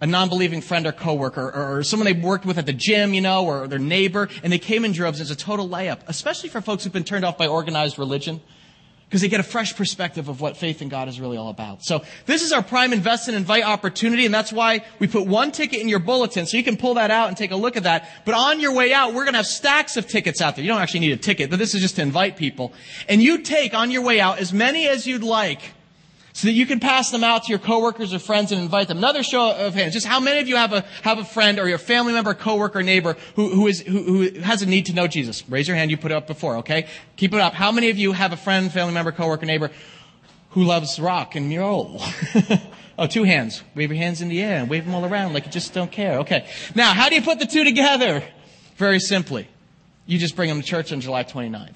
a 0.00 0.06
non-believing 0.06 0.60
friend 0.60 0.86
or 0.86 0.92
coworker 0.92 1.48
or, 1.50 1.78
or 1.78 1.82
someone 1.82 2.04
they 2.04 2.12
worked 2.12 2.44
with 2.44 2.58
at 2.58 2.66
the 2.66 2.72
gym, 2.72 3.14
you 3.14 3.20
know, 3.20 3.46
or 3.46 3.66
their 3.68 3.78
neighbor, 3.78 4.28
and 4.42 4.52
they 4.52 4.58
came 4.58 4.84
in 4.84 4.92
droves. 4.92 5.20
It's 5.20 5.30
a 5.30 5.36
total 5.36 5.68
layup, 5.68 6.00
especially 6.08 6.48
for 6.48 6.60
folks 6.60 6.84
who've 6.84 6.92
been 6.92 7.04
turned 7.04 7.24
off 7.24 7.38
by 7.38 7.46
organized 7.46 7.98
religion 7.98 8.40
because 9.06 9.20
they 9.20 9.28
get 9.28 9.38
a 9.38 9.44
fresh 9.44 9.76
perspective 9.76 10.28
of 10.28 10.40
what 10.40 10.56
faith 10.56 10.82
in 10.82 10.88
God 10.88 11.08
is 11.08 11.20
really 11.20 11.36
all 11.36 11.48
about. 11.48 11.84
So 11.84 12.02
this 12.26 12.42
is 12.42 12.52
our 12.52 12.62
prime 12.62 12.92
invest 12.92 13.28
and 13.28 13.36
invite 13.36 13.62
opportunity, 13.64 14.24
and 14.24 14.34
that's 14.34 14.52
why 14.52 14.84
we 14.98 15.06
put 15.06 15.26
one 15.26 15.52
ticket 15.52 15.80
in 15.80 15.88
your 15.88 16.00
bulletin, 16.00 16.46
so 16.46 16.56
you 16.56 16.64
can 16.64 16.76
pull 16.76 16.94
that 16.94 17.10
out 17.10 17.28
and 17.28 17.36
take 17.36 17.52
a 17.52 17.56
look 17.56 17.76
at 17.76 17.84
that. 17.84 18.10
But 18.24 18.34
on 18.34 18.60
your 18.60 18.74
way 18.74 18.92
out, 18.92 19.14
we're 19.14 19.24
going 19.24 19.34
to 19.34 19.38
have 19.38 19.46
stacks 19.46 19.96
of 19.96 20.08
tickets 20.08 20.40
out 20.40 20.56
there. 20.56 20.64
You 20.64 20.70
don't 20.70 20.80
actually 20.80 21.00
need 21.00 21.12
a 21.12 21.16
ticket, 21.16 21.48
but 21.48 21.58
this 21.58 21.74
is 21.74 21.80
just 21.80 21.96
to 21.96 22.02
invite 22.02 22.36
people. 22.36 22.72
And 23.08 23.22
you 23.22 23.38
take 23.38 23.72
on 23.72 23.90
your 23.90 24.02
way 24.02 24.20
out 24.20 24.38
as 24.38 24.52
many 24.52 24.88
as 24.88 25.06
you'd 25.06 25.22
like 25.22 25.60
so 26.34 26.48
that 26.48 26.52
you 26.52 26.66
can 26.66 26.80
pass 26.80 27.12
them 27.12 27.22
out 27.22 27.44
to 27.44 27.50
your 27.50 27.60
coworkers 27.60 28.12
or 28.12 28.18
friends 28.18 28.50
and 28.50 28.60
invite 28.60 28.88
them. 28.88 28.98
Another 28.98 29.22
show 29.22 29.52
of 29.52 29.72
hands. 29.72 29.94
Just 29.94 30.04
how 30.04 30.18
many 30.18 30.40
of 30.40 30.48
you 30.48 30.56
have 30.56 30.72
a, 30.72 30.80
have 31.02 31.18
a 31.18 31.24
friend 31.24 31.60
or 31.60 31.68
your 31.68 31.78
family 31.78 32.12
member, 32.12 32.34
coworker, 32.34 32.82
neighbor 32.82 33.16
who, 33.36 33.50
who 33.50 33.68
is, 33.68 33.80
who, 33.82 34.02
who 34.02 34.40
has 34.40 34.60
a 34.60 34.66
need 34.66 34.86
to 34.86 34.92
know 34.92 35.06
Jesus? 35.06 35.48
Raise 35.48 35.68
your 35.68 35.76
hand. 35.76 35.92
You 35.92 35.96
put 35.96 36.10
it 36.10 36.16
up 36.16 36.26
before, 36.26 36.56
okay? 36.56 36.88
Keep 37.16 37.34
it 37.34 37.40
up. 37.40 37.54
How 37.54 37.70
many 37.70 37.88
of 37.88 37.98
you 37.98 38.10
have 38.10 38.32
a 38.32 38.36
friend, 38.36 38.70
family 38.72 38.92
member, 38.92 39.12
coworker, 39.12 39.46
neighbor 39.46 39.70
who 40.50 40.64
loves 40.64 40.98
rock 40.98 41.36
and 41.36 41.56
roll? 41.56 42.02
oh, 42.98 43.06
two 43.06 43.22
hands. 43.22 43.62
Wave 43.76 43.92
your 43.92 43.98
hands 43.98 44.20
in 44.20 44.28
the 44.28 44.42
air 44.42 44.58
and 44.58 44.68
wave 44.68 44.84
them 44.84 44.94
all 44.96 45.06
around 45.06 45.34
like 45.34 45.46
you 45.46 45.52
just 45.52 45.72
don't 45.72 45.92
care. 45.92 46.18
Okay. 46.18 46.48
Now, 46.74 46.94
how 46.94 47.08
do 47.08 47.14
you 47.14 47.22
put 47.22 47.38
the 47.38 47.46
two 47.46 47.62
together? 47.62 48.24
Very 48.76 48.98
simply. 48.98 49.46
You 50.04 50.18
just 50.18 50.34
bring 50.34 50.48
them 50.48 50.60
to 50.60 50.66
church 50.66 50.92
on 50.92 51.00
July 51.00 51.22
29th. 51.22 51.74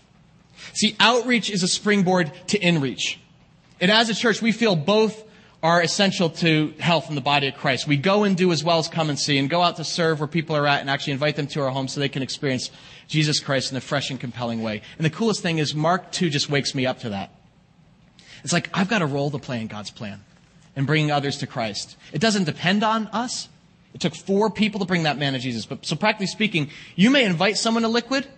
See, 0.72 0.96
outreach 0.98 1.48
is 1.48 1.62
a 1.62 1.68
springboard 1.68 2.32
to 2.48 2.58
inreach. 2.58 3.18
And 3.80 3.90
as 3.90 4.08
a 4.08 4.14
church, 4.14 4.42
we 4.42 4.52
feel 4.52 4.76
both 4.76 5.24
are 5.62 5.82
essential 5.82 6.30
to 6.30 6.72
health 6.78 7.08
in 7.08 7.16
the 7.16 7.20
body 7.20 7.48
of 7.48 7.54
Christ. 7.54 7.88
We 7.88 7.96
go 7.96 8.22
and 8.24 8.36
do 8.36 8.52
as 8.52 8.62
well 8.62 8.78
as 8.78 8.86
come 8.86 9.08
and 9.08 9.18
see 9.18 9.38
and 9.38 9.50
go 9.50 9.60
out 9.60 9.76
to 9.76 9.84
serve 9.84 10.20
where 10.20 10.28
people 10.28 10.54
are 10.54 10.66
at 10.66 10.80
and 10.80 10.88
actually 10.88 11.14
invite 11.14 11.34
them 11.34 11.48
to 11.48 11.62
our 11.62 11.70
home 11.70 11.88
so 11.88 11.98
they 11.98 12.08
can 12.08 12.22
experience 12.22 12.70
Jesus 13.08 13.40
Christ 13.40 13.72
in 13.72 13.76
a 13.76 13.80
fresh 13.80 14.10
and 14.10 14.20
compelling 14.20 14.62
way. 14.62 14.82
And 14.96 15.04
the 15.04 15.10
coolest 15.10 15.42
thing 15.42 15.58
is 15.58 15.74
Mark 15.74 16.12
2 16.12 16.30
just 16.30 16.48
wakes 16.48 16.74
me 16.74 16.86
up 16.86 17.00
to 17.00 17.10
that. 17.10 17.34
It's 18.44 18.52
like 18.52 18.70
I've 18.72 18.88
got 18.88 19.02
a 19.02 19.06
role 19.06 19.30
to 19.32 19.38
play 19.38 19.60
in 19.60 19.66
God's 19.66 19.90
plan 19.90 20.22
and 20.76 20.86
bringing 20.86 21.10
others 21.10 21.38
to 21.38 21.46
Christ. 21.48 21.96
It 22.12 22.20
doesn't 22.20 22.44
depend 22.44 22.84
on 22.84 23.08
us. 23.08 23.48
It 23.94 24.00
took 24.00 24.14
four 24.14 24.50
people 24.50 24.78
to 24.78 24.86
bring 24.86 25.04
that 25.04 25.18
man 25.18 25.32
to 25.32 25.40
Jesus. 25.40 25.66
But 25.66 25.84
so 25.84 25.96
practically 25.96 26.28
speaking, 26.28 26.70
you 26.94 27.10
may 27.10 27.24
invite 27.24 27.56
someone 27.56 27.82
to 27.82 27.88
liquid, 27.88 28.28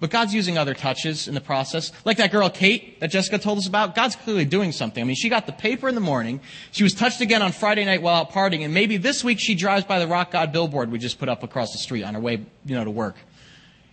but 0.00 0.10
God's 0.10 0.32
using 0.32 0.56
other 0.56 0.74
touches 0.74 1.26
in 1.26 1.34
the 1.34 1.40
process. 1.40 1.90
Like 2.04 2.18
that 2.18 2.30
girl 2.30 2.48
Kate 2.48 3.00
that 3.00 3.10
Jessica 3.10 3.38
told 3.38 3.58
us 3.58 3.66
about. 3.66 3.96
God's 3.96 4.14
clearly 4.14 4.44
doing 4.44 4.70
something. 4.70 5.02
I 5.02 5.04
mean, 5.04 5.16
she 5.16 5.28
got 5.28 5.46
the 5.46 5.52
paper 5.52 5.88
in 5.88 5.96
the 5.96 6.00
morning. 6.00 6.40
She 6.70 6.84
was 6.84 6.94
touched 6.94 7.20
again 7.20 7.42
on 7.42 7.50
Friday 7.50 7.84
night 7.84 8.00
while 8.00 8.14
out 8.14 8.30
partying. 8.30 8.64
And 8.64 8.72
maybe 8.72 8.96
this 8.96 9.24
week 9.24 9.40
she 9.40 9.56
drives 9.56 9.84
by 9.84 9.98
the 9.98 10.06
Rock 10.06 10.30
God 10.30 10.52
billboard 10.52 10.92
we 10.92 10.98
just 10.98 11.18
put 11.18 11.28
up 11.28 11.42
across 11.42 11.72
the 11.72 11.78
street 11.78 12.04
on 12.04 12.14
her 12.14 12.20
way, 12.20 12.44
you 12.64 12.76
know, 12.76 12.84
to 12.84 12.90
work. 12.90 13.16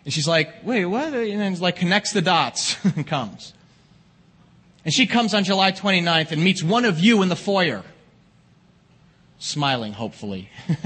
And 0.03 0.13
she's 0.13 0.27
like, 0.27 0.63
wait, 0.63 0.85
what? 0.85 1.13
And 1.13 1.41
then 1.41 1.59
like 1.59 1.77
connects 1.77 2.13
the 2.13 2.21
dots 2.21 2.77
and 2.95 3.05
comes. 3.07 3.53
And 4.83 4.93
she 4.93 5.07
comes 5.07 5.33
on 5.33 5.43
July 5.43 5.71
29th 5.71 6.31
and 6.31 6.43
meets 6.43 6.61
one 6.61 6.85
of 6.85 6.99
you 6.99 7.23
in 7.23 7.29
the 7.29 7.35
foyer. 7.35 7.83
Smiling, 9.39 9.93
hopefully. 9.93 10.51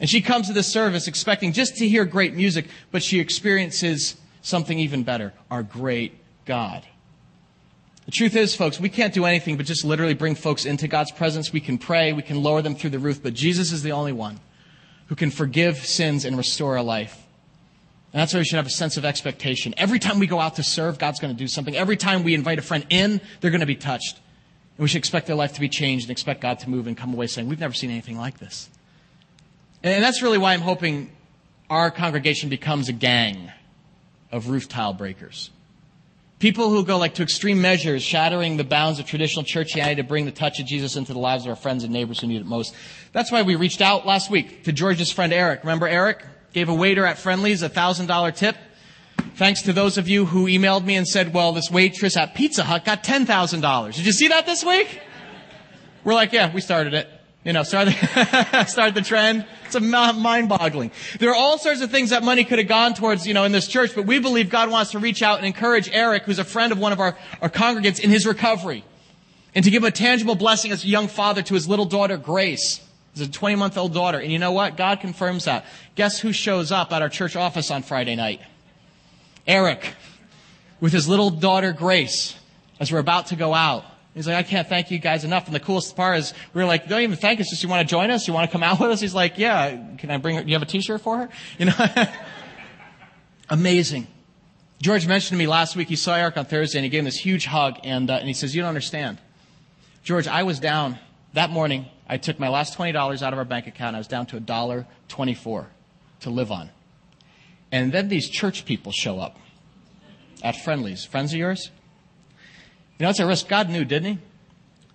and 0.00 0.10
she 0.10 0.20
comes 0.20 0.48
to 0.48 0.52
the 0.52 0.62
service 0.62 1.08
expecting 1.08 1.54
just 1.54 1.78
to 1.78 1.88
hear 1.88 2.04
great 2.04 2.34
music, 2.34 2.66
but 2.90 3.02
she 3.02 3.18
experiences 3.18 4.16
something 4.42 4.78
even 4.78 5.04
better 5.04 5.32
our 5.50 5.62
great 5.62 6.18
God. 6.44 6.84
The 8.04 8.10
truth 8.10 8.34
is, 8.34 8.54
folks, 8.54 8.80
we 8.80 8.88
can't 8.88 9.14
do 9.14 9.24
anything 9.24 9.56
but 9.56 9.64
just 9.64 9.84
literally 9.84 10.14
bring 10.14 10.34
folks 10.34 10.64
into 10.64 10.88
God's 10.88 11.12
presence. 11.12 11.52
We 11.52 11.60
can 11.60 11.78
pray, 11.78 12.12
we 12.12 12.22
can 12.22 12.42
lower 12.42 12.60
them 12.60 12.74
through 12.74 12.90
the 12.90 12.98
roof, 12.98 13.22
but 13.22 13.32
Jesus 13.32 13.72
is 13.72 13.82
the 13.82 13.92
only 13.92 14.12
one 14.12 14.40
who 15.06 15.14
can 15.14 15.30
forgive 15.30 15.78
sins 15.78 16.24
and 16.24 16.36
restore 16.36 16.76
a 16.76 16.82
life. 16.82 17.16
And 18.12 18.20
that's 18.20 18.34
why 18.34 18.40
we 18.40 18.44
should 18.44 18.56
have 18.56 18.66
a 18.66 18.70
sense 18.70 18.96
of 18.96 19.04
expectation. 19.04 19.72
Every 19.76 19.98
time 19.98 20.18
we 20.18 20.26
go 20.26 20.40
out 20.40 20.56
to 20.56 20.62
serve, 20.62 20.98
God's 20.98 21.20
going 21.20 21.34
to 21.34 21.38
do 21.38 21.46
something. 21.46 21.76
Every 21.76 21.96
time 21.96 22.24
we 22.24 22.34
invite 22.34 22.58
a 22.58 22.62
friend 22.62 22.84
in, 22.90 23.20
they're 23.40 23.50
going 23.50 23.60
to 23.60 23.66
be 23.66 23.76
touched. 23.76 24.16
And 24.76 24.82
we 24.82 24.88
should 24.88 24.98
expect 24.98 25.26
their 25.26 25.36
life 25.36 25.54
to 25.54 25.60
be 25.60 25.68
changed 25.68 26.06
and 26.06 26.10
expect 26.10 26.40
God 26.40 26.58
to 26.60 26.70
move 26.70 26.86
and 26.86 26.96
come 26.96 27.14
away 27.14 27.26
saying, 27.26 27.48
We've 27.48 27.60
never 27.60 27.72
seen 27.72 27.90
anything 27.90 28.18
like 28.18 28.38
this. 28.38 28.68
And 29.82 30.02
that's 30.02 30.22
really 30.22 30.38
why 30.38 30.52
I'm 30.52 30.60
hoping 30.60 31.10
our 31.70 31.90
congregation 31.90 32.48
becomes 32.48 32.88
a 32.88 32.92
gang 32.92 33.50
of 34.32 34.48
roof 34.48 34.68
tile 34.68 34.94
breakers. 34.94 35.50
People 36.38 36.70
who 36.70 36.84
go 36.84 36.98
like 36.98 37.14
to 37.14 37.22
extreme 37.22 37.60
measures, 37.60 38.02
shattering 38.02 38.56
the 38.56 38.64
bounds 38.64 38.98
of 38.98 39.06
traditional 39.06 39.44
churchianity 39.44 39.96
to 39.96 40.02
bring 40.02 40.24
the 40.24 40.32
touch 40.32 40.58
of 40.58 40.66
Jesus 40.66 40.96
into 40.96 41.12
the 41.12 41.20
lives 41.20 41.44
of 41.44 41.50
our 41.50 41.56
friends 41.56 41.84
and 41.84 41.92
neighbors 41.92 42.18
who 42.18 42.26
need 42.26 42.40
it 42.40 42.46
most. 42.46 42.74
That's 43.12 43.30
why 43.30 43.42
we 43.42 43.54
reached 43.54 43.80
out 43.80 44.06
last 44.06 44.28
week 44.28 44.64
to 44.64 44.72
George's 44.72 45.12
friend 45.12 45.32
Eric. 45.32 45.60
Remember 45.62 45.86
Eric? 45.86 46.24
Gave 46.52 46.68
a 46.68 46.74
waiter 46.74 47.06
at 47.06 47.18
Friendly's 47.18 47.62
a 47.62 47.68
thousand 47.68 48.06
dollar 48.06 48.32
tip. 48.32 48.56
Thanks 49.36 49.62
to 49.62 49.72
those 49.72 49.98
of 49.98 50.08
you 50.08 50.26
who 50.26 50.46
emailed 50.46 50.84
me 50.84 50.96
and 50.96 51.06
said, 51.06 51.32
well, 51.32 51.52
this 51.52 51.70
waitress 51.70 52.16
at 52.16 52.34
Pizza 52.34 52.64
Hut 52.64 52.84
got 52.84 53.04
$10,000. 53.04 53.94
Did 53.94 54.04
you 54.04 54.12
see 54.12 54.28
that 54.28 54.44
this 54.44 54.64
week? 54.64 55.00
We're 56.02 56.14
like, 56.14 56.32
yeah, 56.32 56.52
we 56.52 56.60
started 56.60 56.92
it. 56.92 57.08
You 57.44 57.52
know, 57.52 57.64
start 57.64 57.88
the, 57.88 58.64
start 58.68 58.94
the 58.94 59.02
trend. 59.02 59.44
It's 59.66 59.74
a 59.74 59.80
mind 59.80 60.48
boggling. 60.48 60.92
There 61.18 61.30
are 61.30 61.34
all 61.34 61.58
sorts 61.58 61.80
of 61.80 61.90
things 61.90 62.10
that 62.10 62.22
money 62.22 62.44
could 62.44 62.60
have 62.60 62.68
gone 62.68 62.94
towards, 62.94 63.26
you 63.26 63.34
know, 63.34 63.44
in 63.44 63.50
this 63.50 63.66
church, 63.66 63.94
but 63.94 64.06
we 64.06 64.20
believe 64.20 64.48
God 64.48 64.70
wants 64.70 64.92
to 64.92 65.00
reach 65.00 65.22
out 65.22 65.38
and 65.38 65.46
encourage 65.46 65.90
Eric, 65.92 66.22
who's 66.22 66.38
a 66.38 66.44
friend 66.44 66.72
of 66.72 66.78
one 66.78 66.92
of 66.92 67.00
our, 67.00 67.16
our 67.40 67.48
congregants, 67.48 67.98
in 67.98 68.10
his 68.10 68.26
recovery. 68.26 68.84
And 69.54 69.64
to 69.64 69.70
give 69.70 69.82
a 69.82 69.90
tangible 69.90 70.36
blessing 70.36 70.70
as 70.70 70.84
a 70.84 70.86
young 70.86 71.08
father 71.08 71.42
to 71.42 71.54
his 71.54 71.68
little 71.68 71.84
daughter, 71.84 72.16
Grace. 72.16 72.80
He's 73.14 73.26
a 73.26 73.30
20 73.30 73.56
month 73.56 73.76
old 73.76 73.92
daughter. 73.92 74.18
And 74.18 74.30
you 74.30 74.38
know 74.38 74.52
what? 74.52 74.76
God 74.76 75.00
confirms 75.00 75.44
that. 75.44 75.66
Guess 75.96 76.20
who 76.20 76.32
shows 76.32 76.70
up 76.70 76.92
at 76.92 77.02
our 77.02 77.08
church 77.08 77.34
office 77.34 77.70
on 77.70 77.82
Friday 77.82 78.14
night? 78.14 78.40
Eric 79.46 79.94
with 80.80 80.92
his 80.92 81.08
little 81.08 81.30
daughter 81.30 81.72
Grace 81.72 82.36
as 82.80 82.92
we're 82.92 82.98
about 82.98 83.26
to 83.26 83.36
go 83.36 83.52
out. 83.52 83.84
He's 84.14 84.26
like, 84.26 84.36
I 84.36 84.42
can't 84.42 84.68
thank 84.68 84.90
you 84.90 84.98
guys 84.98 85.24
enough. 85.24 85.46
And 85.46 85.54
the 85.54 85.60
coolest 85.60 85.96
part 85.96 86.18
is 86.18 86.34
we 86.52 86.60
were 86.60 86.66
like, 86.66 86.86
don't 86.86 87.00
even 87.00 87.16
thank 87.16 87.40
us. 87.40 87.48
Just 87.48 87.62
you 87.62 87.68
want 87.68 87.86
to 87.86 87.90
join 87.90 88.10
us? 88.10 88.28
You 88.28 88.34
want 88.34 88.48
to 88.48 88.52
come 88.52 88.62
out 88.62 88.78
with 88.78 88.90
us? 88.90 89.00
He's 89.00 89.14
like, 89.14 89.38
yeah. 89.38 89.94
Can 89.96 90.10
I 90.10 90.18
bring 90.18 90.36
her? 90.36 90.42
Do 90.42 90.48
you 90.48 90.54
have 90.54 90.62
a 90.62 90.66
t-shirt 90.66 91.00
for 91.00 91.18
her? 91.18 91.28
You 91.58 91.66
know, 91.66 91.72
amazing. 93.48 94.06
George 94.82 95.06
mentioned 95.06 95.38
to 95.38 95.38
me 95.38 95.46
last 95.46 95.76
week, 95.76 95.88
he 95.88 95.96
saw 95.96 96.14
Eric 96.14 96.36
on 96.36 96.44
Thursday 96.44 96.78
and 96.78 96.84
he 96.84 96.90
gave 96.90 97.00
him 97.00 97.04
this 97.06 97.16
huge 97.16 97.46
hug 97.46 97.78
and, 97.84 98.10
uh, 98.10 98.14
and 98.14 98.26
he 98.26 98.34
says, 98.34 98.54
you 98.54 98.62
don't 98.62 98.68
understand. 98.68 99.18
George, 100.02 100.26
I 100.26 100.42
was 100.42 100.58
down 100.58 100.98
that 101.32 101.50
morning. 101.50 101.86
I 102.08 102.18
took 102.18 102.38
my 102.38 102.48
last 102.48 102.76
$20 102.76 103.22
out 103.22 103.32
of 103.32 103.38
our 103.38 103.44
bank 103.44 103.66
account. 103.66 103.94
I 103.96 103.98
was 103.98 104.08
down 104.08 104.26
to 104.26 104.36
a 104.36 104.40
dollar 104.40 104.86
24 105.08 105.68
to 106.20 106.30
live 106.30 106.50
on. 106.50 106.70
And 107.70 107.92
then 107.92 108.08
these 108.08 108.28
church 108.28 108.66
people 108.66 108.92
show 108.92 109.18
up 109.18 109.38
at 110.42 110.56
Friendly's. 110.56 111.04
Friends 111.04 111.32
of 111.32 111.38
yours? 111.38 111.70
You 113.02 113.06
know, 113.06 113.10
it's 113.10 113.18
a 113.18 113.26
risk. 113.26 113.48
God 113.48 113.68
knew, 113.68 113.84
didn't 113.84 114.12
he? 114.12 114.18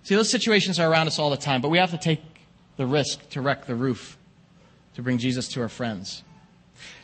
See, 0.04 0.16
those 0.16 0.30
situations 0.30 0.80
are 0.80 0.90
around 0.90 1.08
us 1.08 1.20
all 1.20 1.30
the 1.30 1.36
time, 1.36 1.60
but 1.60 1.68
we 1.68 1.78
have 1.78 1.92
to 1.92 1.98
take 1.98 2.22
the 2.78 2.86
risk 2.86 3.32
to 3.32 3.42
wreck 3.42 3.66
the 3.66 3.76
roof 3.76 4.18
to 4.96 5.02
bring 5.02 5.18
Jesus 5.18 5.50
to 5.50 5.62
our 5.62 5.68
friends. 5.68 6.24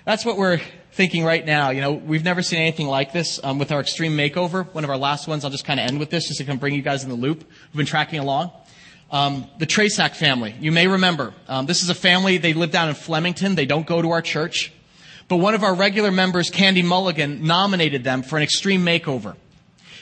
That's 0.06 0.24
what 0.24 0.38
we're 0.38 0.62
thinking 0.94 1.26
right 1.26 1.46
now. 1.46 1.72
You 1.72 1.82
know, 1.82 1.92
we've 1.92 2.24
never 2.24 2.42
seen 2.42 2.60
anything 2.60 2.88
like 2.88 3.12
this 3.12 3.38
um, 3.44 3.60
with 3.60 3.74
our 3.74 3.82
extreme 3.82 4.16
makeover. 4.16 4.66
One 4.74 4.86
of 4.86 4.90
our 4.90 4.98
last 4.98 5.28
ones. 5.28 5.44
I'll 5.44 5.52
just 5.52 5.66
kind 5.66 5.78
of 5.78 5.88
end 5.90 6.00
with 6.00 6.10
this, 6.10 6.30
just 6.30 6.38
to 6.38 6.46
kind 6.46 6.56
of 6.56 6.62
bring 6.62 6.74
you 6.74 6.82
guys 6.82 7.04
in 7.04 7.10
the 7.10 7.18
loop. 7.18 7.40
We've 7.40 7.78
been 7.80 7.86
tracking 7.86 8.20
along. 8.20 8.52
Um, 9.12 9.50
the 9.60 9.68
Trasack 9.68 10.16
family. 10.16 10.56
You 10.62 10.72
may 10.72 10.88
remember. 10.88 11.34
Um, 11.50 11.66
this 11.66 11.84
is 11.84 11.90
a 11.90 11.96
family. 11.96 12.38
They 12.38 12.54
live 12.54 12.72
down 12.72 12.88
in 12.88 12.96
Flemington. 12.96 13.56
They 13.56 13.66
don't 13.66 13.86
go 13.86 14.02
to 14.02 14.12
our 14.12 14.22
church. 14.22 14.72
But 15.28 15.36
one 15.36 15.54
of 15.54 15.66
our 15.66 15.76
regular 15.76 16.12
members, 16.12 16.50
Candy 16.50 16.82
Mulligan, 16.82 17.44
nominated 17.44 18.06
them 18.06 18.24
for 18.24 18.38
an 18.38 18.44
extreme 18.44 18.86
makeover. 18.86 19.36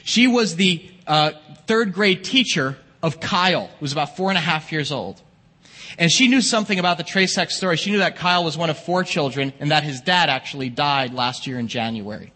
She 0.03 0.27
was 0.27 0.55
the 0.55 0.89
uh, 1.07 1.31
third 1.67 1.93
grade 1.93 2.23
teacher 2.23 2.77
of 3.03 3.19
Kyle, 3.19 3.67
who 3.67 3.81
was 3.81 3.91
about 3.91 4.15
four 4.15 4.29
and 4.29 4.37
a 4.37 4.41
half 4.41 4.71
years 4.71 4.91
old. 4.91 5.21
And 5.97 6.11
she 6.11 6.27
knew 6.27 6.41
something 6.41 6.79
about 6.79 6.97
the 6.97 7.03
Trasex 7.03 7.51
story. 7.51 7.77
She 7.77 7.91
knew 7.91 7.99
that 7.99 8.15
Kyle 8.15 8.43
was 8.43 8.57
one 8.57 8.69
of 8.69 8.77
four 8.77 9.03
children 9.03 9.53
and 9.59 9.71
that 9.71 9.83
his 9.83 10.01
dad 10.01 10.29
actually 10.29 10.69
died 10.69 11.13
last 11.13 11.47
year 11.47 11.59
in 11.59 11.67
January. 11.67 12.31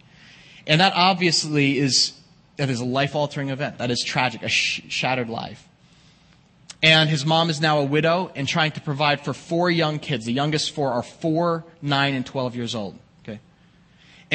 And 0.67 0.81
that 0.81 0.93
obviously 0.95 1.77
is, 1.77 2.13
that 2.57 2.69
is 2.69 2.79
a 2.79 2.85
life-altering 2.85 3.49
event. 3.49 3.77
That 3.77 3.91
is 3.91 4.03
tragic, 4.03 4.43
a 4.43 4.49
sh- 4.49 4.81
shattered 4.89 5.29
life. 5.29 5.67
And 6.83 7.09
his 7.09 7.25
mom 7.25 7.49
is 7.49 7.61
now 7.61 7.79
a 7.79 7.85
widow 7.85 8.31
and 8.35 8.47
trying 8.47 8.71
to 8.73 8.81
provide 8.81 9.21
for 9.21 9.33
four 9.33 9.71
young 9.71 9.99
kids. 9.99 10.25
The 10.25 10.33
youngest 10.33 10.71
four 10.71 10.91
are 10.91 11.03
four, 11.03 11.63
nine, 11.81 12.13
and 12.13 12.25
12 12.25 12.55
years 12.55 12.75
old. 12.75 12.97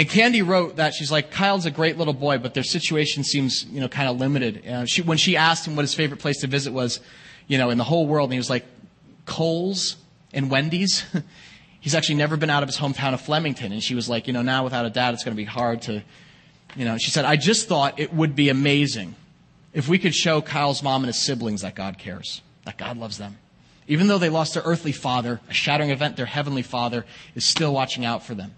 And 0.01 0.09
Candy 0.09 0.41
wrote 0.41 0.77
that 0.77 0.95
she's 0.95 1.13
like, 1.13 1.31
Kyle's 1.31 1.67
a 1.67 1.71
great 1.71 1.99
little 1.99 2.15
boy, 2.15 2.39
but 2.39 2.55
their 2.55 2.63
situation 2.63 3.23
seems, 3.23 3.67
you 3.67 3.83
know, 3.83 3.89
kind 3.89 4.09
of 4.09 4.19
limited. 4.19 4.67
Uh, 4.67 4.87
she, 4.87 5.03
when 5.03 5.19
she 5.19 5.37
asked 5.37 5.69
him 5.69 5.77
what 5.77 5.83
his 5.83 5.93
favorite 5.93 6.21
place 6.21 6.39
to 6.39 6.47
visit 6.47 6.73
was, 6.73 7.01
you 7.49 7.59
know, 7.59 7.69
in 7.69 7.77
the 7.77 7.85
whole 7.85 8.07
world, 8.07 8.29
and 8.29 8.33
he 8.33 8.39
was 8.39 8.49
like, 8.49 8.65
Kohl's 9.27 9.97
and 10.33 10.51
Wendy's. 10.51 11.05
He's 11.81 11.95
actually 11.95 12.15
never 12.15 12.39
been 12.39 12.49
out 12.49 12.63
of 12.63 12.71
his 12.71 12.79
hometown 12.79 13.13
of 13.13 13.21
Flemington. 13.21 13.73
And 13.73 13.83
she 13.83 13.95
was 13.95 14.09
like, 14.09 14.27
you 14.27 14.33
know, 14.33 14.41
now 14.41 14.65
without 14.65 14.87
a 14.87 14.91
dad, 14.91 15.13
it's 15.13 15.23
going 15.23 15.35
to 15.35 15.37
be 15.37 15.45
hard 15.45 15.83
to, 15.83 16.03
you 16.77 16.87
know, 16.87 16.97
she 16.97 17.11
said, 17.11 17.27
I 17.27 17.37
just 17.37 17.69
thought 17.69 18.01
it 18.01 18.11
would 18.11 18.35
be 18.35 18.49
amazing 18.49 19.17
if 19.75 19.87
we 19.87 19.99
could 19.99 20.15
show 20.15 20.41
Kyle's 20.41 20.83
mom 20.83 21.03
and 21.03 21.09
his 21.09 21.21
siblings 21.21 21.61
that 21.61 21.75
God 21.75 21.99
cares, 21.99 22.41
that 22.65 22.79
God 22.79 22.97
loves 22.97 23.19
them. 23.19 23.37
Even 23.87 24.07
though 24.07 24.17
they 24.17 24.31
lost 24.31 24.55
their 24.55 24.63
earthly 24.63 24.93
father, 24.93 25.43
a 25.51 25.53
shattering 25.53 25.91
event, 25.91 26.17
their 26.17 26.25
heavenly 26.25 26.63
father 26.63 27.05
is 27.35 27.45
still 27.45 27.75
watching 27.75 28.07
out 28.07 28.25
for 28.25 28.35
them. 28.35 28.55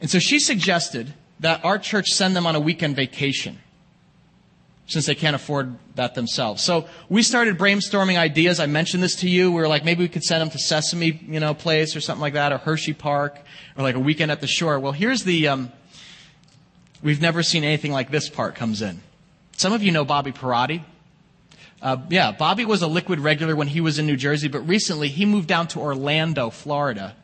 And 0.00 0.10
so 0.10 0.18
she 0.18 0.38
suggested 0.38 1.12
that 1.40 1.64
our 1.64 1.78
church 1.78 2.08
send 2.08 2.34
them 2.34 2.46
on 2.46 2.54
a 2.54 2.60
weekend 2.60 2.96
vacation 2.96 3.58
since 4.86 5.06
they 5.06 5.14
can't 5.14 5.36
afford 5.36 5.76
that 5.94 6.14
themselves. 6.14 6.62
So 6.62 6.86
we 7.08 7.22
started 7.22 7.58
brainstorming 7.58 8.18
ideas. 8.18 8.58
I 8.58 8.66
mentioned 8.66 9.02
this 9.02 9.16
to 9.16 9.28
you. 9.28 9.52
We 9.52 9.60
were 9.60 9.68
like, 9.68 9.84
maybe 9.84 10.02
we 10.02 10.08
could 10.08 10.24
send 10.24 10.40
them 10.40 10.50
to 10.50 10.58
Sesame, 10.58 11.20
you 11.28 11.38
know, 11.38 11.54
place 11.54 11.94
or 11.94 12.00
something 12.00 12.20
like 12.20 12.32
that, 12.32 12.52
or 12.52 12.58
Hershey 12.58 12.92
Park, 12.92 13.38
or 13.76 13.82
like 13.82 13.94
a 13.94 14.00
weekend 14.00 14.32
at 14.32 14.40
the 14.40 14.48
shore. 14.48 14.80
Well, 14.80 14.92
here's 14.92 15.22
the, 15.22 15.48
um, 15.48 15.72
we've 17.02 17.20
never 17.20 17.42
seen 17.42 17.62
anything 17.62 17.92
like 17.92 18.10
this 18.10 18.28
part 18.28 18.56
comes 18.56 18.82
in. 18.82 19.00
Some 19.56 19.72
of 19.72 19.82
you 19.82 19.92
know 19.92 20.04
Bobby 20.04 20.32
Parati. 20.32 20.84
Uh, 21.80 21.98
yeah, 22.10 22.32
Bobby 22.32 22.64
was 22.64 22.82
a 22.82 22.86
liquid 22.88 23.20
regular 23.20 23.54
when 23.54 23.68
he 23.68 23.80
was 23.80 23.98
in 23.98 24.06
New 24.06 24.16
Jersey, 24.16 24.48
but 24.48 24.60
recently 24.66 25.08
he 25.08 25.24
moved 25.24 25.46
down 25.46 25.68
to 25.68 25.78
Orlando, 25.78 26.50
Florida 26.50 27.14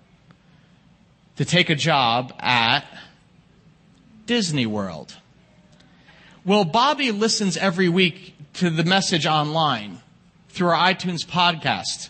to 1.37 1.45
take 1.45 1.71
a 1.71 1.75
job 1.75 2.35
at 2.41 2.85
Disney 4.27 4.67
World. 4.67 5.17
Well, 6.45 6.65
Bobby 6.65 7.11
listens 7.11 7.57
every 7.57 7.89
week 7.89 8.35
to 8.55 8.71
the 8.71 8.85
message 8.85 9.27
online 9.27 10.01
through 10.49 10.69
our 10.69 10.93
iTunes 10.93 11.27
podcast. 11.27 12.09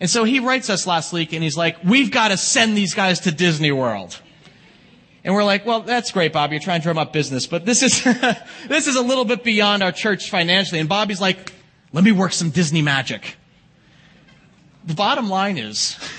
And 0.00 0.10
so 0.10 0.24
he 0.24 0.40
writes 0.40 0.70
us 0.70 0.86
last 0.86 1.12
week 1.12 1.32
and 1.32 1.42
he's 1.42 1.56
like, 1.56 1.82
we've 1.82 2.10
got 2.10 2.28
to 2.28 2.36
send 2.36 2.76
these 2.76 2.94
guys 2.94 3.20
to 3.20 3.32
Disney 3.32 3.72
World. 3.72 4.20
And 5.24 5.34
we're 5.34 5.42
like, 5.42 5.66
well, 5.66 5.80
that's 5.80 6.12
great, 6.12 6.32
Bobby. 6.32 6.54
You're 6.54 6.62
trying 6.62 6.80
to 6.80 6.84
drum 6.84 6.98
up 6.98 7.12
business, 7.12 7.46
but 7.46 7.66
this 7.66 7.82
is, 7.82 8.04
this 8.68 8.86
is 8.86 8.94
a 8.94 9.02
little 9.02 9.24
bit 9.24 9.42
beyond 9.42 9.82
our 9.82 9.90
church 9.90 10.30
financially. 10.30 10.78
And 10.78 10.88
Bobby's 10.88 11.20
like, 11.20 11.52
let 11.92 12.04
me 12.04 12.12
work 12.12 12.32
some 12.32 12.50
Disney 12.50 12.82
magic. 12.82 13.36
The 14.84 14.94
bottom 14.94 15.28
line 15.28 15.58
is, 15.58 15.98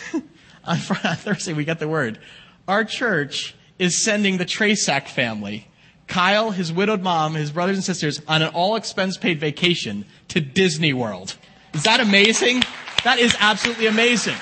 on 1.04 1.16
Thursday 1.16 1.54
we 1.54 1.64
got 1.64 1.80
the 1.80 1.88
word. 1.88 2.20
Our 2.68 2.84
church 2.84 3.56
is 3.80 4.04
sending 4.04 4.38
the 4.38 4.46
Trasack 4.46 5.08
family, 5.08 5.68
Kyle, 6.08 6.52
his 6.52 6.74
widowed 6.74 7.02
mom, 7.02 7.36
his 7.36 7.52
brothers 7.52 7.78
and 7.78 7.84
sisters, 7.84 8.22
on 8.28 8.42
an 8.42 8.50
all 8.50 8.76
expense 8.76 9.18
paid 9.18 9.40
vacation 9.40 10.06
to 10.30 10.42
Disney 10.42 10.94
World. 10.94 11.38
Is 11.74 11.84
that 11.84 12.00
amazing? 12.00 12.64
That 13.04 13.20
is 13.20 13.36
absolutely 13.40 13.88
amazing. 13.88 14.36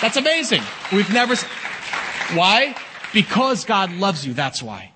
That's 0.00 0.16
amazing. 0.16 0.62
We've 0.92 1.12
never, 1.12 1.36
why? 2.34 2.74
Because 3.12 3.64
God 3.64 3.92
loves 3.92 4.26
you, 4.26 4.32
that's 4.32 4.62
why. 4.62 4.92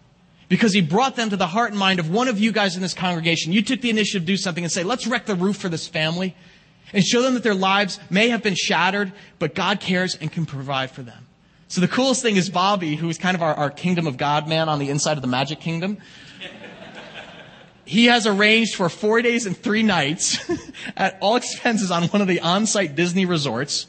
Because 0.48 0.72
he 0.72 0.80
brought 0.80 1.16
them 1.16 1.30
to 1.30 1.36
the 1.36 1.46
heart 1.46 1.70
and 1.70 1.78
mind 1.78 2.00
of 2.00 2.08
one 2.08 2.28
of 2.28 2.38
you 2.38 2.52
guys 2.52 2.76
in 2.76 2.82
this 2.82 2.94
congregation. 2.94 3.52
You 3.52 3.62
took 3.62 3.80
the 3.80 3.90
initiative 3.90 4.22
to 4.22 4.26
do 4.26 4.36
something 4.36 4.64
and 4.64 4.72
say, 4.72 4.84
let's 4.84 5.06
wreck 5.06 5.26
the 5.26 5.34
roof 5.34 5.56
for 5.56 5.68
this 5.68 5.88
family 5.88 6.34
and 6.92 7.04
show 7.04 7.22
them 7.22 7.34
that 7.34 7.42
their 7.42 7.54
lives 7.54 7.98
may 8.10 8.28
have 8.28 8.42
been 8.42 8.54
shattered, 8.54 9.12
but 9.38 9.54
God 9.54 9.80
cares 9.80 10.14
and 10.16 10.30
can 10.30 10.46
provide 10.46 10.90
for 10.90 11.02
them. 11.02 11.26
So 11.68 11.80
the 11.80 11.88
coolest 11.88 12.22
thing 12.22 12.36
is 12.36 12.48
Bobby, 12.48 12.96
who 12.96 13.08
is 13.08 13.18
kind 13.18 13.34
of 13.34 13.42
our, 13.42 13.54
our 13.54 13.70
kingdom 13.70 14.06
of 14.06 14.16
God 14.16 14.48
man 14.48 14.68
on 14.68 14.78
the 14.78 14.88
inside 14.88 15.18
of 15.18 15.22
the 15.22 15.28
magic 15.28 15.60
kingdom. 15.60 15.98
He 17.84 18.06
has 18.06 18.26
arranged 18.26 18.74
for 18.74 18.88
four 18.88 19.22
days 19.22 19.46
and 19.46 19.56
three 19.56 19.84
nights 19.84 20.38
at 20.96 21.16
all 21.20 21.36
expenses 21.36 21.92
on 21.92 22.04
one 22.04 22.20
of 22.20 22.26
the 22.26 22.40
on-site 22.40 22.96
Disney 22.96 23.26
resorts 23.26 23.86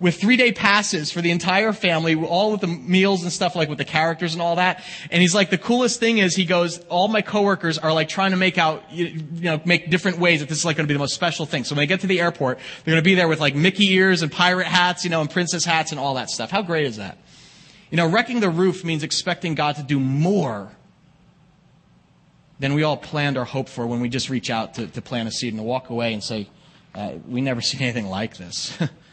with 0.00 0.20
three 0.20 0.36
day 0.36 0.52
passes 0.52 1.10
for 1.10 1.20
the 1.20 1.30
entire 1.30 1.72
family, 1.72 2.14
all 2.14 2.52
with 2.52 2.60
the 2.60 2.66
meals 2.66 3.22
and 3.22 3.32
stuff 3.32 3.54
like 3.54 3.68
with 3.68 3.78
the 3.78 3.84
characters 3.84 4.32
and 4.32 4.42
all 4.42 4.56
that. 4.56 4.82
And 5.10 5.22
he's 5.22 5.34
like, 5.34 5.50
the 5.50 5.58
coolest 5.58 6.00
thing 6.00 6.18
is 6.18 6.34
he 6.34 6.44
goes, 6.44 6.78
all 6.86 7.08
my 7.08 7.22
coworkers 7.22 7.78
are 7.78 7.92
like 7.92 8.08
trying 8.08 8.32
to 8.32 8.36
make 8.36 8.58
out, 8.58 8.92
you 8.92 9.22
know, 9.40 9.60
make 9.64 9.90
different 9.90 10.18
ways 10.18 10.40
that 10.40 10.48
this 10.48 10.58
is 10.58 10.64
like 10.64 10.76
going 10.76 10.86
to 10.86 10.88
be 10.88 10.94
the 10.94 11.00
most 11.00 11.14
special 11.14 11.46
thing. 11.46 11.64
So 11.64 11.74
when 11.74 11.82
they 11.82 11.86
get 11.86 12.00
to 12.00 12.06
the 12.06 12.20
airport, 12.20 12.58
they're 12.84 12.92
going 12.92 13.02
to 13.02 13.08
be 13.08 13.14
there 13.14 13.28
with 13.28 13.40
like 13.40 13.54
Mickey 13.54 13.92
ears 13.92 14.22
and 14.22 14.30
pirate 14.30 14.66
hats, 14.66 15.04
you 15.04 15.10
know, 15.10 15.20
and 15.20 15.30
princess 15.30 15.64
hats 15.64 15.92
and 15.92 16.00
all 16.00 16.14
that 16.14 16.30
stuff. 16.30 16.50
How 16.50 16.62
great 16.62 16.86
is 16.86 16.96
that? 16.96 17.18
You 17.90 17.96
know, 17.96 18.08
wrecking 18.08 18.40
the 18.40 18.50
roof 18.50 18.84
means 18.84 19.02
expecting 19.02 19.54
God 19.54 19.76
to 19.76 19.82
do 19.82 20.00
more 20.00 20.72
than 22.58 22.74
we 22.74 22.82
all 22.82 22.96
planned 22.96 23.36
or 23.36 23.44
hoped 23.44 23.68
for 23.68 23.86
when 23.86 24.00
we 24.00 24.08
just 24.08 24.30
reach 24.30 24.50
out 24.50 24.74
to, 24.74 24.86
to 24.86 25.02
plant 25.02 25.28
a 25.28 25.32
seed 25.32 25.52
and 25.52 25.60
to 25.60 25.64
walk 25.64 25.90
away 25.90 26.12
and 26.12 26.22
say, 26.22 26.48
uh, 26.94 27.12
we 27.28 27.40
never 27.40 27.60
seen 27.60 27.82
anything 27.82 28.06
like 28.06 28.36
this. 28.36 28.76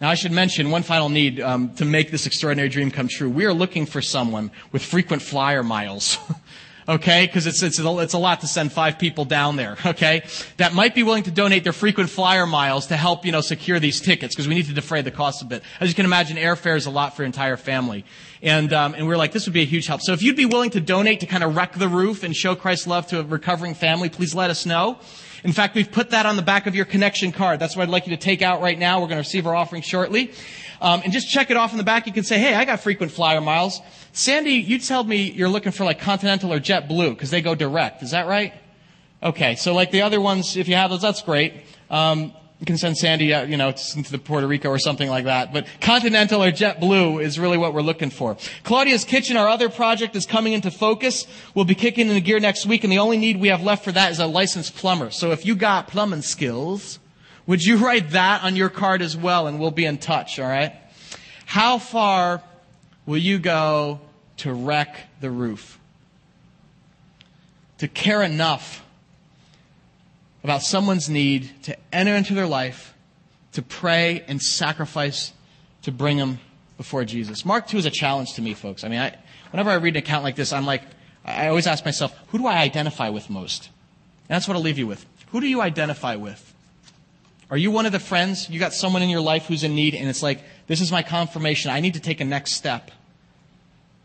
Now, 0.00 0.08
I 0.08 0.14
should 0.14 0.32
mention 0.32 0.70
one 0.70 0.82
final 0.82 1.10
need 1.10 1.40
um, 1.40 1.74
to 1.74 1.84
make 1.84 2.10
this 2.10 2.24
extraordinary 2.24 2.70
dream 2.70 2.90
come 2.90 3.06
true. 3.06 3.28
We 3.28 3.44
are 3.44 3.52
looking 3.52 3.84
for 3.84 4.00
someone 4.00 4.50
with 4.72 4.82
frequent 4.82 5.20
flyer 5.20 5.62
miles. 5.62 6.16
okay? 6.88 7.26
Because 7.26 7.46
it's, 7.46 7.62
it's, 7.62 7.78
it's 7.78 8.14
a 8.14 8.18
lot 8.18 8.40
to 8.40 8.46
send 8.46 8.72
five 8.72 8.98
people 8.98 9.26
down 9.26 9.56
there, 9.56 9.76
okay? 9.86 10.22
That 10.56 10.72
might 10.72 10.94
be 10.94 11.02
willing 11.02 11.24
to 11.24 11.30
donate 11.30 11.64
their 11.64 11.74
frequent 11.74 12.08
flyer 12.08 12.46
miles 12.46 12.86
to 12.86 12.96
help, 12.96 13.26
you 13.26 13.32
know, 13.32 13.42
secure 13.42 13.78
these 13.78 14.00
tickets 14.00 14.34
because 14.34 14.48
we 14.48 14.54
need 14.54 14.66
to 14.66 14.72
defray 14.72 15.02
the 15.02 15.10
cost 15.10 15.42
a 15.42 15.44
bit. 15.44 15.62
As 15.80 15.90
you 15.90 15.94
can 15.94 16.06
imagine, 16.06 16.38
airfare 16.38 16.76
is 16.76 16.86
a 16.86 16.90
lot 16.90 17.14
for 17.14 17.22
your 17.22 17.26
entire 17.26 17.58
family. 17.58 18.06
And, 18.40 18.72
um, 18.72 18.94
and 18.94 19.02
we 19.02 19.08
we're 19.08 19.18
like, 19.18 19.32
this 19.32 19.46
would 19.46 19.52
be 19.52 19.62
a 19.62 19.66
huge 19.66 19.86
help. 19.86 20.00
So 20.00 20.14
if 20.14 20.22
you'd 20.22 20.34
be 20.34 20.46
willing 20.46 20.70
to 20.70 20.80
donate 20.80 21.20
to 21.20 21.26
kind 21.26 21.44
of 21.44 21.56
wreck 21.56 21.74
the 21.74 21.88
roof 21.88 22.22
and 22.22 22.34
show 22.34 22.54
Christ's 22.54 22.86
love 22.86 23.06
to 23.08 23.20
a 23.20 23.22
recovering 23.22 23.74
family, 23.74 24.08
please 24.08 24.34
let 24.34 24.48
us 24.48 24.64
know. 24.64 24.98
In 25.42 25.52
fact, 25.52 25.74
we've 25.74 25.90
put 25.90 26.10
that 26.10 26.26
on 26.26 26.36
the 26.36 26.42
back 26.42 26.66
of 26.66 26.74
your 26.74 26.84
connection 26.84 27.32
card. 27.32 27.60
That's 27.60 27.76
what 27.76 27.84
I'd 27.84 27.88
like 27.88 28.06
you 28.06 28.14
to 28.14 28.22
take 28.22 28.42
out 28.42 28.60
right 28.60 28.78
now. 28.78 29.00
We're 29.00 29.06
going 29.06 29.16
to 29.16 29.26
receive 29.26 29.46
our 29.46 29.54
offering 29.54 29.82
shortly. 29.82 30.32
Um, 30.80 31.02
and 31.04 31.12
just 31.12 31.30
check 31.30 31.50
it 31.50 31.56
off 31.56 31.72
in 31.72 31.78
the 31.78 31.84
back. 31.84 32.06
You 32.06 32.12
can 32.12 32.24
say, 32.24 32.38
hey, 32.38 32.54
I 32.54 32.64
got 32.64 32.80
frequent 32.80 33.12
flyer 33.12 33.40
miles. 33.40 33.80
Sandy, 34.12 34.52
you 34.52 34.78
told 34.78 35.08
me 35.08 35.30
you're 35.30 35.48
looking 35.48 35.72
for 35.72 35.84
like 35.84 36.00
Continental 36.00 36.52
or 36.52 36.60
JetBlue 36.60 37.10
because 37.10 37.30
they 37.30 37.42
go 37.42 37.54
direct. 37.54 38.02
Is 38.02 38.10
that 38.10 38.26
right? 38.26 38.54
Okay. 39.22 39.56
So 39.56 39.74
like 39.74 39.90
the 39.90 40.02
other 40.02 40.20
ones, 40.20 40.56
if 40.56 40.68
you 40.68 40.74
have 40.74 40.90
those, 40.90 41.02
that's 41.02 41.22
great. 41.22 41.54
Um, 41.90 42.32
You 42.60 42.66
can 42.66 42.76
send 42.76 42.98
Sandy, 42.98 43.32
uh, 43.32 43.44
you 43.44 43.56
know, 43.56 43.72
the 43.72 44.20
Puerto 44.22 44.46
Rico 44.46 44.68
or 44.68 44.78
something 44.78 45.08
like 45.08 45.24
that. 45.24 45.50
But 45.50 45.66
Continental 45.80 46.44
or 46.44 46.52
JetBlue 46.52 47.22
is 47.22 47.38
really 47.38 47.56
what 47.56 47.72
we're 47.72 47.80
looking 47.80 48.10
for. 48.10 48.36
Claudia's 48.64 49.06
Kitchen, 49.06 49.38
our 49.38 49.48
other 49.48 49.70
project, 49.70 50.14
is 50.14 50.26
coming 50.26 50.52
into 50.52 50.70
focus. 50.70 51.26
We'll 51.54 51.64
be 51.64 51.74
kicking 51.74 52.08
into 52.08 52.20
gear 52.20 52.38
next 52.38 52.66
week, 52.66 52.84
and 52.84 52.92
the 52.92 52.98
only 52.98 53.16
need 53.16 53.40
we 53.40 53.48
have 53.48 53.62
left 53.62 53.82
for 53.82 53.92
that 53.92 54.12
is 54.12 54.18
a 54.18 54.26
licensed 54.26 54.76
plumber. 54.76 55.10
So 55.10 55.30
if 55.32 55.46
you 55.46 55.56
got 55.56 55.88
plumbing 55.88 56.20
skills, 56.20 56.98
would 57.46 57.64
you 57.64 57.76
write 57.84 58.10
that 58.10 58.44
on 58.44 58.56
your 58.56 58.68
card 58.68 59.00
as 59.00 59.16
well, 59.16 59.46
and 59.46 59.58
we'll 59.58 59.70
be 59.70 59.86
in 59.86 59.96
touch, 59.96 60.38
all 60.38 60.46
right? 60.46 60.74
How 61.46 61.78
far 61.78 62.42
will 63.06 63.16
you 63.16 63.38
go 63.38 64.00
to 64.38 64.52
wreck 64.52 64.96
the 65.22 65.30
roof? 65.30 65.78
To 67.78 67.88
care 67.88 68.22
enough 68.22 68.84
about 70.42 70.62
someone's 70.62 71.08
need 71.08 71.50
to 71.64 71.76
enter 71.92 72.14
into 72.14 72.34
their 72.34 72.46
life, 72.46 72.94
to 73.52 73.62
pray 73.62 74.24
and 74.28 74.40
sacrifice 74.40 75.32
to 75.82 75.92
bring 75.92 76.16
them 76.16 76.38
before 76.76 77.04
Jesus. 77.04 77.44
Mark 77.44 77.66
2 77.66 77.78
is 77.78 77.86
a 77.86 77.90
challenge 77.90 78.34
to 78.34 78.42
me, 78.42 78.54
folks. 78.54 78.84
I 78.84 78.88
mean, 78.88 79.00
I, 79.00 79.16
whenever 79.50 79.70
I 79.70 79.74
read 79.74 79.96
an 79.96 80.02
account 80.02 80.24
like 80.24 80.36
this, 80.36 80.52
I'm 80.52 80.66
like, 80.66 80.82
I 81.24 81.48
always 81.48 81.66
ask 81.66 81.84
myself, 81.84 82.16
who 82.28 82.38
do 82.38 82.46
I 82.46 82.58
identify 82.58 83.08
with 83.08 83.28
most? 83.28 83.66
And 84.28 84.34
that's 84.36 84.48
what 84.48 84.56
I'll 84.56 84.62
leave 84.62 84.78
you 84.78 84.86
with. 84.86 85.04
Who 85.32 85.40
do 85.40 85.46
you 85.46 85.60
identify 85.60 86.16
with? 86.16 86.54
Are 87.50 87.56
you 87.56 87.70
one 87.70 87.84
of 87.84 87.92
the 87.92 87.98
friends? 87.98 88.48
You 88.48 88.60
got 88.60 88.72
someone 88.72 89.02
in 89.02 89.08
your 89.08 89.20
life 89.20 89.46
who's 89.46 89.64
in 89.64 89.74
need, 89.74 89.94
and 89.94 90.08
it's 90.08 90.22
like, 90.22 90.42
this 90.68 90.80
is 90.80 90.92
my 90.92 91.02
confirmation. 91.02 91.70
I 91.70 91.80
need 91.80 91.94
to 91.94 92.00
take 92.00 92.20
a 92.20 92.24
next 92.24 92.54
step 92.54 92.92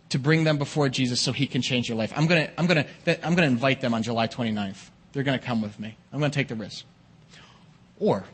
to 0.09 0.19
bring 0.19 0.43
them 0.43 0.57
before 0.57 0.89
Jesus 0.89 1.21
so 1.21 1.31
he 1.31 1.47
can 1.47 1.61
change 1.61 1.87
your 1.87 1.97
life. 1.97 2.11
I'm 2.15 2.27
going 2.27 2.47
to 2.47 2.59
I'm 2.59 2.67
to 2.67 3.25
I'm 3.25 3.35
to 3.35 3.43
invite 3.43 3.81
them 3.81 3.93
on 3.93 4.03
July 4.03 4.27
29th. 4.27 4.89
They're 5.15 5.23
going 5.23 5.39
to 5.39 5.45
come 5.45 5.61
with 5.61 5.79
me. 5.79 5.95
I'm 6.11 6.19
going 6.19 6.29
to 6.29 6.35
take 6.35 6.49
the 6.49 6.55
risk. 6.55 6.83
Or 7.97 8.25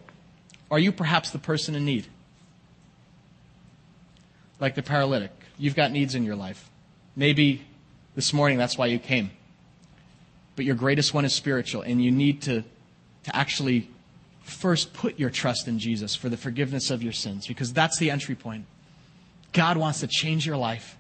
are 0.72 0.80
you 0.80 0.92
perhaps 0.92 1.30
the 1.30 1.38
person 1.38 1.76
in 1.76 1.86
need? 1.86 2.08
Like 4.60 4.74
the 4.74 4.82
paralytic. 4.82 5.30
You've 5.60 5.76
got 5.76 5.92
needs 5.92 6.16
in 6.16 6.24
your 6.24 6.36
life. 6.36 6.72
Maybe 7.16 7.62
this 8.16 8.34
morning 8.34 8.58
that's 8.58 8.80
why 8.80 8.88
you 8.88 8.98
came. 8.98 9.30
But 10.56 10.66
your 10.66 10.74
greatest 10.74 11.14
one 11.14 11.24
is 11.24 11.36
spiritual, 11.36 11.84
and 11.84 12.04
you 12.04 12.10
need 12.10 12.42
to, 12.44 12.64
to 13.26 13.36
actually 13.36 13.88
first 14.42 14.92
put 14.92 15.20
your 15.20 15.30
trust 15.30 15.68
in 15.68 15.78
Jesus 15.78 16.16
for 16.16 16.30
the 16.30 16.38
forgiveness 16.38 16.90
of 16.90 17.04
your 17.04 17.14
sins, 17.14 17.46
because 17.46 17.72
that's 17.74 18.00
the 18.00 18.10
entry 18.10 18.34
point. 18.34 18.66
God 19.54 19.78
wants 19.78 20.00
to 20.00 20.08
change 20.08 20.48
your 20.48 20.58
life, 20.58 20.98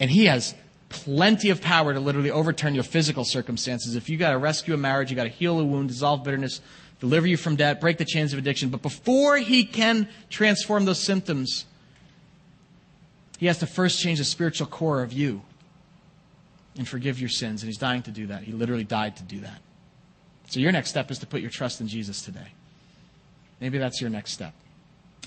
and 0.00 0.10
He 0.10 0.24
has 0.24 0.54
plenty 0.88 1.50
of 1.50 1.60
power 1.60 1.92
to 1.92 2.00
literally 2.00 2.30
overturn 2.30 2.74
your 2.74 2.84
physical 2.84 3.24
circumstances. 3.24 3.94
If 3.94 4.08
you 4.08 4.16
got 4.16 4.30
to 4.30 4.38
rescue 4.38 4.74
a 4.74 4.76
marriage, 4.76 5.10
you 5.10 5.16
got 5.16 5.24
to 5.24 5.28
heal 5.28 5.58
a 5.58 5.64
wound, 5.64 5.88
dissolve 5.88 6.24
bitterness, 6.24 6.60
deliver 7.00 7.26
you 7.26 7.36
from 7.36 7.56
debt, 7.56 7.80
break 7.80 7.98
the 7.98 8.04
chains 8.04 8.32
of 8.32 8.38
addiction. 8.38 8.70
But 8.70 8.82
before 8.82 9.36
he 9.36 9.64
can 9.64 10.08
transform 10.30 10.84
those 10.84 11.00
symptoms, 11.00 11.66
he 13.38 13.46
has 13.46 13.58
to 13.58 13.66
first 13.66 14.00
change 14.00 14.18
the 14.18 14.24
spiritual 14.24 14.66
core 14.66 15.02
of 15.02 15.12
you 15.12 15.42
and 16.76 16.88
forgive 16.88 17.20
your 17.20 17.28
sins. 17.28 17.62
And 17.62 17.68
he's 17.68 17.78
dying 17.78 18.02
to 18.02 18.10
do 18.10 18.28
that. 18.28 18.42
He 18.42 18.52
literally 18.52 18.84
died 18.84 19.16
to 19.16 19.22
do 19.22 19.40
that. 19.40 19.60
So 20.48 20.60
your 20.60 20.72
next 20.72 20.88
step 20.88 21.10
is 21.10 21.18
to 21.18 21.26
put 21.26 21.42
your 21.42 21.50
trust 21.50 21.80
in 21.80 21.88
Jesus 21.88 22.22
today. 22.22 22.48
Maybe 23.60 23.78
that's 23.78 24.00
your 24.00 24.10
next 24.10 24.32
step. 24.32 24.54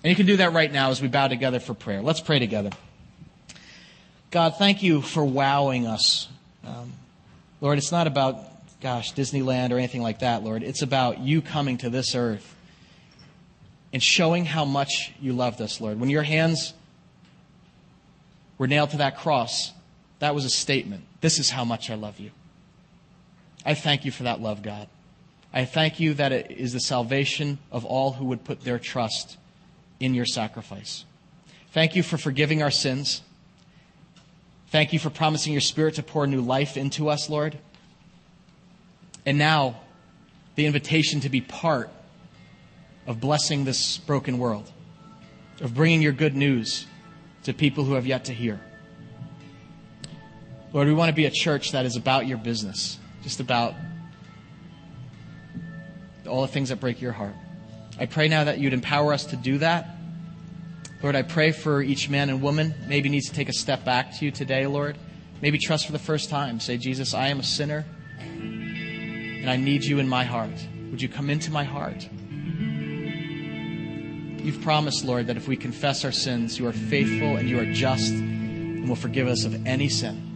And 0.04 0.10
you 0.10 0.16
can 0.16 0.26
do 0.26 0.38
that 0.38 0.54
right 0.54 0.72
now 0.72 0.90
as 0.90 1.02
we 1.02 1.08
bow 1.08 1.28
together 1.28 1.60
for 1.60 1.76
prayer. 1.76 2.02
Let's 2.02 2.22
pray 2.22 2.40
together. 2.40 2.72
God, 4.32 4.56
thank 4.58 4.82
you 4.82 5.02
for 5.02 5.26
wowing 5.26 5.88
us. 5.88 6.30
Um, 6.66 6.94
Lord, 7.60 7.78
it's 7.78 7.92
not 7.92 8.08
about, 8.08 8.38
gosh, 8.80 9.14
Disneyland 9.14 9.72
or 9.72 9.78
anything 9.78 10.02
like 10.02 10.20
that, 10.20 10.42
Lord. 10.42 10.64
It's 10.64 10.82
about 10.82 11.20
you 11.20 11.42
coming 11.42 11.78
to 11.80 11.90
this 11.90 12.16
earth 12.16 12.56
and 13.92 14.02
showing 14.02 14.46
how 14.46 14.64
much 14.64 15.12
you 15.20 15.34
loved 15.34 15.62
us, 15.62 15.82
Lord. 15.82 16.00
When 16.00 16.10
your 16.10 16.24
hands 16.24 16.74
were 18.58 18.68
nailed 18.68 18.92
to 18.92 18.98
that 18.98 19.18
cross, 19.18 19.74
that 20.20 20.34
was 20.34 20.46
a 20.46 20.50
statement. 20.50 21.04
This 21.20 21.38
is 21.38 21.50
how 21.50 21.66
much 21.66 21.90
I 21.90 21.96
love 21.96 22.18
you. 22.18 22.32
I 23.66 23.74
thank 23.74 24.06
you 24.06 24.12
for 24.12 24.24
that 24.24 24.40
love, 24.40 24.64
God. 24.64 24.88
I 25.54 25.66
thank 25.66 26.00
you 26.00 26.14
that 26.14 26.32
it 26.32 26.52
is 26.52 26.72
the 26.72 26.80
salvation 26.80 27.60
of 27.70 27.84
all 27.84 28.14
who 28.14 28.26
would 28.26 28.46
put 28.46 28.62
their 28.62 28.80
trust 28.80 29.36
in 30.00 30.14
your 30.14 30.26
sacrifice. 30.26 31.04
Thank 31.74 31.98
you 31.98 32.02
for 32.04 32.18
forgiving 32.18 32.64
our 32.64 32.72
sins. 32.72 33.22
Thank 34.72 34.94
you 34.94 35.00
for 35.00 35.10
promising 35.10 35.52
your 35.52 35.62
Spirit 35.62 35.96
to 35.96 36.04
pour 36.04 36.26
new 36.26 36.40
life 36.40 36.78
into 36.78 37.10
us, 37.10 37.30
Lord. 37.30 37.60
And 39.26 39.38
now, 39.38 39.82
the 40.56 40.66
invitation 40.66 41.20
to 41.20 41.30
be 41.30 41.42
part 41.42 41.90
of 43.06 43.20
blessing 43.20 43.66
this 43.66 43.98
broken 43.98 44.38
world, 44.38 44.72
of 45.60 45.76
bringing 45.76 46.02
your 46.02 46.14
good 46.14 46.38
news 46.38 46.88
to 47.44 47.54
people 47.54 47.84
who 47.84 47.96
have 47.96 48.06
yet 48.06 48.26
to 48.26 48.34
hear. 48.34 48.62
Lord, 50.72 50.88
we 50.88 50.94
want 50.94 51.10
to 51.10 51.16
be 51.16 51.26
a 51.26 51.32
church 51.32 51.74
that 51.74 51.86
is 51.86 51.98
about 51.98 52.26
your 52.26 52.38
business, 52.38 52.98
just 53.24 53.42
about 53.42 53.76
all 56.26 56.44
the 56.44 56.48
things 56.48 56.70
that 56.70 56.80
break 56.80 57.02
your 57.02 57.12
heart. 57.12 57.36
I 58.00 58.06
pray 58.06 58.30
now 58.30 58.46
that 58.46 58.60
you'd 58.60 58.72
empower 58.72 59.12
us 59.12 59.26
to 59.26 59.36
do 59.36 59.58
that 59.58 59.98
Lord, 61.04 61.16
I 61.16 61.24
pray 61.24 61.52
for 61.52 61.82
each 61.82 62.10
man 62.10 62.30
and 62.30 62.44
woman 62.44 62.76
maybe 62.88 63.10
needs 63.10 63.28
to 63.28 63.34
take 63.34 63.50
a 63.50 63.54
step 63.54 63.84
back 63.84 64.16
to 64.20 64.26
you 64.26 64.30
today, 64.30 64.68
Lord. 64.68 64.98
Maybe 65.42 65.58
trust 65.58 65.88
for 65.88 65.94
the 65.94 66.00
first 66.00 66.30
time. 66.30 66.60
Say, 66.60 66.78
Jesus, 66.78 67.16
I 67.16 67.30
am 67.30 67.40
a 67.40 67.44
sinner 67.44 67.86
and 68.20 69.50
I 69.50 69.56
need 69.56 69.84
you 69.84 69.98
in 69.98 70.08
my 70.08 70.24
heart. 70.24 70.54
Would 70.92 71.02
you 71.02 71.10
come 71.10 71.32
into 71.32 71.50
my 71.52 71.64
heart? 71.64 72.08
You've 74.44 74.62
promised, 74.62 75.04
Lord, 75.04 75.26
that 75.28 75.38
if 75.38 75.48
we 75.48 75.58
confess 75.58 76.06
our 76.06 76.12
sins, 76.12 76.60
you 76.60 76.68
are 76.68 76.74
faithful 76.74 77.38
and 77.38 77.50
you 77.50 77.60
are 77.60 77.72
just 77.74 78.12
and 78.14 78.88
will 78.88 78.96
forgive 78.96 79.28
us 79.28 79.44
of 79.44 79.66
any 79.66 79.90
sin. 79.90 80.28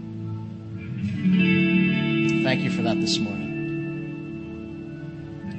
Thank 2.43 2.61
you 2.61 2.71
for 2.71 2.81
that 2.81 2.99
this 2.99 3.19
morning. 3.19 3.45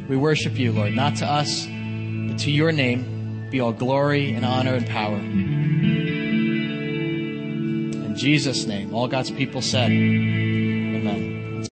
We 0.08 0.16
worship 0.16 0.58
you, 0.58 0.72
Lord, 0.72 0.94
not 0.94 1.14
to 1.16 1.26
us, 1.26 1.64
but 1.66 2.38
to 2.40 2.50
your 2.50 2.72
name 2.72 3.15
be 3.50 3.60
all 3.60 3.72
glory 3.72 4.32
and 4.32 4.44
honor 4.44 4.74
and 4.74 4.86
power. 4.86 5.16
In 8.06 8.14
Jesus' 8.16 8.66
name, 8.66 8.94
all 8.94 9.08
God's 9.08 9.30
people 9.30 9.62
said, 9.62 9.90